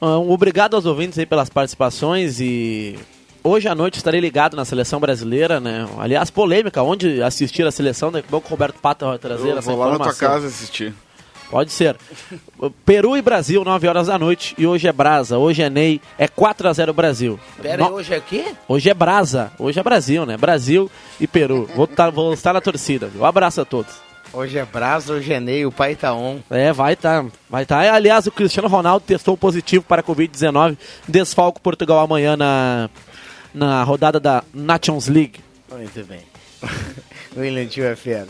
Ah, 0.00 0.18
obrigado 0.18 0.74
aos 0.74 0.86
ouvintes 0.86 1.18
aí 1.18 1.26
pelas 1.26 1.48
participações 1.50 2.40
e 2.40 2.98
hoje 3.44 3.68
à 3.68 3.74
noite 3.74 3.96
estarei 3.98 4.20
ligado 4.20 4.56
na 4.56 4.64
seleção 4.64 4.98
brasileira, 4.98 5.60
né? 5.60 5.86
Aliás, 5.98 6.30
polêmica, 6.30 6.82
onde 6.82 7.22
assistir 7.22 7.66
a 7.66 7.70
seleção, 7.70 8.10
né? 8.10 8.22
Bom 8.30 8.40
que 8.40 8.46
o 8.46 8.50
Roberto 8.50 8.78
Pata 8.80 9.06
vai 9.06 9.18
trazer 9.18 9.50
Eu 9.50 9.58
essa 9.58 9.70
vou 9.70 9.78
lá 9.78 9.86
na 9.86 9.98
tua 9.98 10.06
informação. 10.08 10.28
casa 10.28 10.46
assistir. 10.48 10.94
Pode 11.52 11.70
ser. 11.70 11.98
Peru 12.86 13.14
e 13.14 13.20
Brasil, 13.20 13.62
9 13.62 13.86
horas 13.86 14.06
da 14.06 14.18
noite. 14.18 14.54
E 14.56 14.66
hoje 14.66 14.88
é 14.88 14.92
Brasa, 14.92 15.36
hoje 15.36 15.60
é 15.60 15.68
Ney. 15.68 16.00
É 16.16 16.26
4 16.26 16.66
a 16.66 16.72
0 16.72 16.94
Brasil. 16.94 17.38
Pera 17.60 17.76
No- 17.84 17.90
hoje 17.96 18.14
é 18.14 18.16
aqui? 18.16 18.42
Hoje 18.66 18.88
é 18.88 18.94
Brasa, 18.94 19.52
hoje 19.58 19.78
é 19.78 19.82
Brasil, 19.82 20.24
né? 20.24 20.38
Brasil 20.38 20.90
e 21.20 21.26
Peru. 21.26 21.68
Vou, 21.76 21.86
tá, 21.86 22.08
vou 22.08 22.32
estar 22.32 22.54
na 22.54 22.60
torcida. 22.62 23.06
Viu? 23.08 23.20
Um 23.20 23.26
abraço 23.26 23.60
a 23.60 23.66
todos. 23.66 23.92
Hoje 24.32 24.56
é 24.56 24.64
Brasa, 24.64 25.12
hoje 25.12 25.30
é 25.30 25.38
Ney, 25.40 25.66
o 25.66 25.70
pai 25.70 25.94
tá 25.94 26.14
on. 26.14 26.38
É, 26.48 26.72
vai 26.72 26.96
tá, 26.96 27.22
vai 27.50 27.66
tá. 27.66 27.80
Aliás, 27.94 28.26
o 28.26 28.32
Cristiano 28.32 28.66
Ronaldo 28.66 29.04
testou 29.06 29.36
positivo 29.36 29.84
para 29.84 30.00
a 30.00 30.02
Covid-19. 30.02 30.78
Desfalco 31.06 31.60
Portugal 31.60 31.98
amanhã 32.00 32.34
na, 32.34 32.88
na 33.52 33.82
rodada 33.82 34.18
da 34.18 34.42
Nations 34.54 35.06
League. 35.06 35.38
Muito 35.70 36.02
bem. 36.06 36.20
William 37.36 37.66
Tio 37.66 37.84
é 37.84 37.94
fera. 37.94 38.28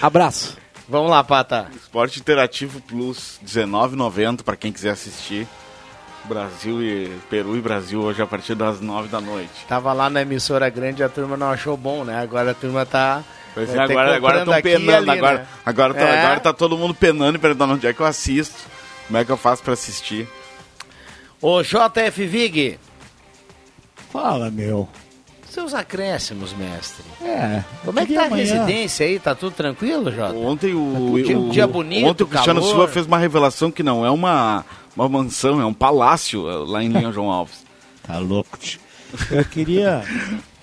Abraço. 0.00 0.56
Vamos 0.88 1.10
lá, 1.10 1.24
Pata. 1.24 1.68
Esporte 1.74 2.20
Interativo 2.20 2.80
Plus, 2.80 3.38
R$19,90 3.42 4.42
para 4.42 4.56
quem 4.56 4.70
quiser 4.72 4.90
assistir. 4.90 5.46
Brasil 6.24 6.82
e 6.82 7.08
Peru 7.28 7.56
e 7.56 7.60
Brasil 7.60 8.00
hoje 8.00 8.22
a 8.22 8.26
partir 8.26 8.54
das 8.54 8.80
9 8.80 9.08
da 9.08 9.20
noite. 9.20 9.50
Tava 9.68 9.92
lá 9.92 10.08
na 10.08 10.22
emissora 10.22 10.68
grande 10.70 11.02
a 11.02 11.08
turma 11.08 11.36
não 11.36 11.50
achou 11.50 11.76
bom, 11.76 12.02
né? 12.04 12.18
Agora 12.18 12.52
a 12.52 12.54
turma 12.54 12.86
tá. 12.86 13.22
Pois 13.52 13.68
é, 13.68 13.74
tá 13.76 13.84
agora 13.84 14.16
agora 14.16 14.38
estão 14.40 14.62
penando. 14.62 15.10
ali, 15.10 15.18
agora, 15.18 15.38
né? 15.38 15.46
agora, 15.64 15.94
tá, 15.94 16.00
É. 16.00 16.24
agora 16.24 16.40
tá 16.40 16.52
todo 16.52 16.78
mundo 16.78 16.94
penando 16.94 17.36
e 17.36 17.40
perguntando 17.40 17.74
onde 17.74 17.86
é 17.86 17.92
que 17.92 18.00
eu 18.00 18.06
assisto. 18.06 18.56
Como 19.06 19.18
é 19.18 19.24
que 19.24 19.30
eu 19.30 19.36
faço 19.36 19.62
para 19.62 19.74
assistir? 19.74 20.26
Ô 21.42 21.62
JF 21.62 22.26
Vig, 22.26 22.78
Fala, 24.10 24.50
meu. 24.50 24.88
Seus 25.54 25.72
acréscimos, 25.72 26.52
mestre. 26.52 27.04
É. 27.22 27.62
Como 27.84 27.98
é 28.00 28.04
que 28.06 28.14
tá 28.14 28.22
a 28.22 28.26
amanhã. 28.26 28.42
residência 28.44 29.06
aí? 29.06 29.18
Tá 29.18 29.34
tudo 29.34 29.52
tranquilo, 29.54 30.10
Jota? 30.12 30.34
Ontem 30.34 30.74
o, 30.74 31.22
Dia- 31.24 31.38
o- 31.38 31.48
dia 31.50 31.66
bonito, 31.66 32.06
ontem 32.06 32.24
o 32.24 32.26
Cristiano 32.26 32.60
calor. 32.60 32.72
Silva 32.74 32.88
fez 32.88 33.06
uma 33.06 33.18
revelação 33.18 33.70
que 33.70 33.82
não 33.82 34.04
é 34.04 34.10
uma, 34.10 34.64
uma 34.96 35.08
mansão, 35.08 35.60
é 35.60 35.64
um 35.64 35.72
palácio 35.74 36.48
eh, 36.50 36.64
lá 36.70 36.82
em 36.82 36.88
Linha 36.88 37.10
João 37.12 37.30
Alves. 37.30 37.64
Tá 38.02 38.18
louco, 38.18 38.58
tio. 38.58 38.80
Eu 39.30 39.44
queria, 39.44 40.02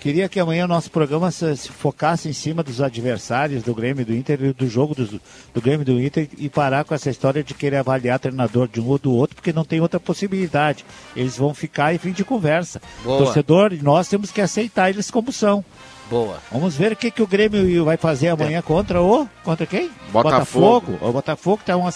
queria 0.02 0.28
que 0.28 0.40
amanhã 0.40 0.64
o 0.64 0.68
nosso 0.68 0.90
programa 0.90 1.30
se, 1.30 1.56
se 1.56 1.68
focasse 1.68 2.28
em 2.28 2.32
cima 2.32 2.60
dos 2.60 2.80
adversários 2.80 3.62
do 3.62 3.72
Grêmio 3.72 4.02
e 4.02 4.04
do 4.04 4.12
Inter 4.12 4.42
e 4.42 4.52
do 4.52 4.68
jogo 4.68 4.96
do, 4.96 5.20
do 5.54 5.60
Grêmio 5.60 5.82
e 5.82 5.84
do 5.84 6.00
Inter 6.00 6.28
e 6.36 6.48
parar 6.48 6.84
com 6.84 6.92
essa 6.92 7.08
história 7.08 7.44
de 7.44 7.54
querer 7.54 7.76
avaliar 7.76 8.18
treinador 8.18 8.66
de 8.66 8.80
um 8.80 8.88
ou 8.88 8.98
do 8.98 9.14
outro, 9.14 9.36
porque 9.36 9.52
não 9.52 9.64
tem 9.64 9.80
outra 9.80 10.00
possibilidade. 10.00 10.84
Eles 11.14 11.36
vão 11.36 11.54
ficar 11.54 11.94
em 11.94 11.98
fim 11.98 12.10
de 12.10 12.24
conversa. 12.24 12.82
Boa. 13.04 13.18
Torcedor, 13.18 13.72
nós 13.80 14.08
temos 14.08 14.32
que 14.32 14.40
aceitar 14.40 14.90
eles 14.90 15.08
como 15.08 15.32
são. 15.32 15.64
Boa. 16.10 16.38
Vamos 16.50 16.74
ver 16.74 16.92
o 16.92 16.96
que, 16.96 17.08
que 17.08 17.22
o 17.22 17.26
Grêmio 17.26 17.84
vai 17.84 17.96
fazer 17.96 18.28
amanhã 18.28 18.60
contra 18.60 19.00
o. 19.00 19.28
Contra 19.44 19.66
quem? 19.66 19.88
Botafogo. 20.10 20.98
O 21.00 21.12
Botafogo 21.12 21.60
está 21.60 21.76
uma 21.76 21.90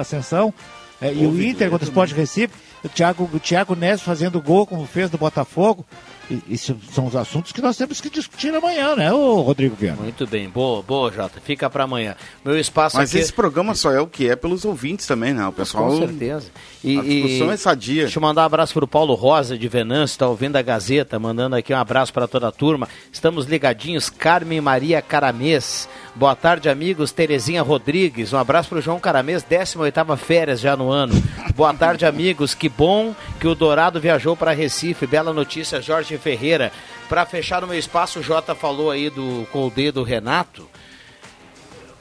ascensão. 0.00 0.52
é, 1.00 1.14
e 1.14 1.24
o 1.24 1.40
Inter 1.40 1.70
contra 1.70 1.86
o 1.86 1.88
Sport 1.88 2.10
Recife. 2.10 2.71
O 2.84 2.88
Thiago, 2.88 3.30
o 3.32 3.38
Thiago 3.38 3.74
Neves 3.76 4.02
fazendo 4.02 4.40
gol, 4.40 4.66
como 4.66 4.86
fez 4.86 5.10
no 5.10 5.18
Botafogo. 5.18 5.84
E, 6.30 6.40
isso 6.48 6.76
são 6.92 7.06
os 7.06 7.14
assuntos 7.16 7.52
que 7.52 7.60
nós 7.60 7.76
temos 7.76 8.00
que 8.00 8.08
discutir 8.08 8.54
amanhã, 8.54 8.94
né, 8.96 9.12
ô 9.12 9.40
Rodrigo 9.42 9.74
Viana? 9.76 10.02
Muito 10.02 10.26
bem, 10.26 10.48
boa, 10.48 10.80
boa, 10.82 11.10
Jota. 11.12 11.40
Fica 11.44 11.68
pra 11.68 11.84
amanhã. 11.84 12.14
Meu 12.44 12.58
espaço 12.58 12.96
Mas 12.96 13.10
aqui. 13.10 13.18
esse 13.18 13.32
programa 13.32 13.74
só 13.74 13.90
é 13.92 14.00
o 14.00 14.06
que 14.06 14.28
é 14.30 14.36
pelos 14.36 14.64
ouvintes 14.64 15.06
também, 15.06 15.34
né? 15.34 15.46
O 15.46 15.52
pessoal. 15.52 15.88
Com 15.90 15.98
certeza. 15.98 16.46
E, 16.82 16.98
a 16.98 17.02
discussão 17.02 17.50
e- 17.50 17.54
é 17.54 17.56
sadia. 17.56 18.02
Deixa 18.04 18.18
eu 18.18 18.22
mandar 18.22 18.42
um 18.42 18.46
abraço 18.46 18.72
pro 18.72 18.86
Paulo 18.88 19.14
Rosa 19.14 19.58
de 19.58 19.68
Venâncio, 19.68 20.18
tá 20.18 20.28
ouvindo 20.28 20.56
a 20.56 20.62
Gazeta, 20.62 21.18
mandando 21.18 21.56
aqui 21.56 21.72
um 21.74 21.78
abraço 21.78 22.12
para 22.12 22.26
toda 22.28 22.48
a 22.48 22.52
turma. 22.52 22.88
Estamos 23.12 23.46
ligadinhos, 23.46 24.08
Carmen 24.08 24.60
Maria 24.60 25.02
Caramês. 25.02 25.88
Boa 26.14 26.34
tarde, 26.36 26.68
amigos. 26.68 27.10
Terezinha 27.12 27.62
Rodrigues. 27.62 28.32
Um 28.32 28.38
abraço 28.38 28.68
pro 28.68 28.80
João 28.80 29.00
Caramês, 29.00 29.42
18ª 29.42 30.16
férias 30.16 30.60
já 30.60 30.76
no 30.76 30.90
ano. 30.90 31.14
Boa 31.54 31.74
tarde, 31.74 32.06
amigos. 32.06 32.54
Que 32.54 32.68
bom 32.76 33.14
que 33.40 33.46
o 33.46 33.54
Dourado 33.54 34.00
viajou 34.00 34.36
para 34.36 34.52
Recife. 34.52 35.06
Bela 35.06 35.32
notícia, 35.32 35.80
Jorge 35.80 36.18
Ferreira. 36.18 36.72
Para 37.08 37.26
fechar 37.26 37.60
no 37.60 37.66
meu 37.66 37.78
espaço, 37.78 38.20
o 38.20 38.22
Jota 38.22 38.54
falou 38.54 38.90
aí 38.90 39.10
do 39.10 39.46
Colde 39.52 39.90
do 39.90 40.02
Renato. 40.02 40.68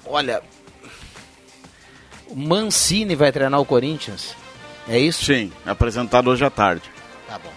Olha, 0.06 0.42
o 2.28 2.36
Mancini 2.36 3.16
vai 3.16 3.32
treinar 3.32 3.60
o 3.60 3.66
Corinthians. 3.66 4.36
É 4.88 4.98
isso? 4.98 5.26
Sim, 5.26 5.52
apresentado 5.66 6.30
hoje 6.30 6.44
à 6.44 6.50
tarde. 6.50 6.90
Tá 7.28 7.38
bom. 7.38 7.54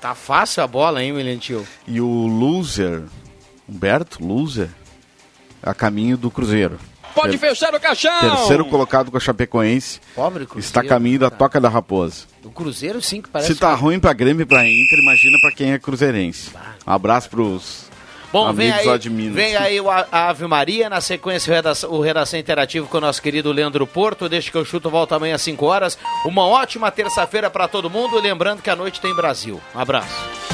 Tá 0.00 0.14
fácil 0.14 0.62
a 0.62 0.66
bola, 0.66 1.02
hein, 1.02 1.12
William 1.12 1.38
Tio? 1.38 1.66
E 1.86 2.00
o 2.00 2.26
loser, 2.26 3.04
Humberto, 3.68 4.24
loser, 4.24 4.68
a 5.62 5.72
caminho 5.72 6.16
do 6.16 6.30
Cruzeiro. 6.30 6.78
Pode 7.14 7.38
Ter- 7.38 7.48
fechar 7.48 7.74
o 7.74 7.80
caixão! 7.80 8.18
Terceiro 8.20 8.64
colocado 8.66 9.10
com 9.10 9.16
a 9.16 9.20
Chapecoense. 9.20 10.00
Pobre 10.14 10.44
Cruzeiro. 10.46 10.60
Está 10.66 10.80
a 10.80 10.84
caminho 10.84 11.18
da 11.20 11.30
Toca 11.30 11.60
da 11.60 11.68
Raposa. 11.68 12.24
O 12.44 12.50
Cruzeiro, 12.50 13.00
sim, 13.00 13.22
que 13.22 13.28
parece. 13.28 13.54
Se 13.54 13.58
tá 13.60 13.72
ruim 13.74 14.00
pra 14.00 14.12
Grêmio 14.12 14.42
e 14.42 14.46
pra 14.46 14.68
Inter, 14.68 14.98
imagina 14.98 15.38
pra 15.40 15.52
quem 15.52 15.72
é 15.72 15.78
cruzeirense. 15.78 16.50
Um 16.86 16.90
abraço 16.92 17.30
pros 17.30 17.84
Bom, 18.32 18.52
vem 18.52 18.66
amigos 18.68 18.80
aí, 18.80 18.86
lá 18.88 18.98
de 18.98 19.08
Minas. 19.10 19.34
vem 19.34 19.54
aí 19.56 19.80
o 19.80 19.88
A- 19.88 20.06
Ave 20.10 20.44
Maria, 20.48 20.90
na 20.90 21.00
sequência 21.00 21.50
o 21.50 21.54
redação, 21.54 21.90
o 21.92 22.00
redação 22.00 22.38
Interativo 22.38 22.88
com 22.88 22.98
o 22.98 23.00
nosso 23.00 23.22
querido 23.22 23.52
Leandro 23.52 23.86
Porto. 23.86 24.28
Deixa 24.28 24.50
que 24.50 24.56
eu 24.56 24.64
chuto, 24.64 24.90
volta 24.90 25.14
amanhã 25.16 25.36
às 25.36 25.42
5 25.42 25.64
horas. 25.66 25.96
Uma 26.24 26.44
ótima 26.44 26.90
terça-feira 26.90 27.48
para 27.48 27.68
todo 27.68 27.88
mundo. 27.88 28.18
Lembrando 28.18 28.60
que 28.60 28.68
a 28.70 28.74
noite 28.76 29.00
tem 29.00 29.14
Brasil. 29.14 29.60
Um 29.74 29.78
abraço. 29.78 30.53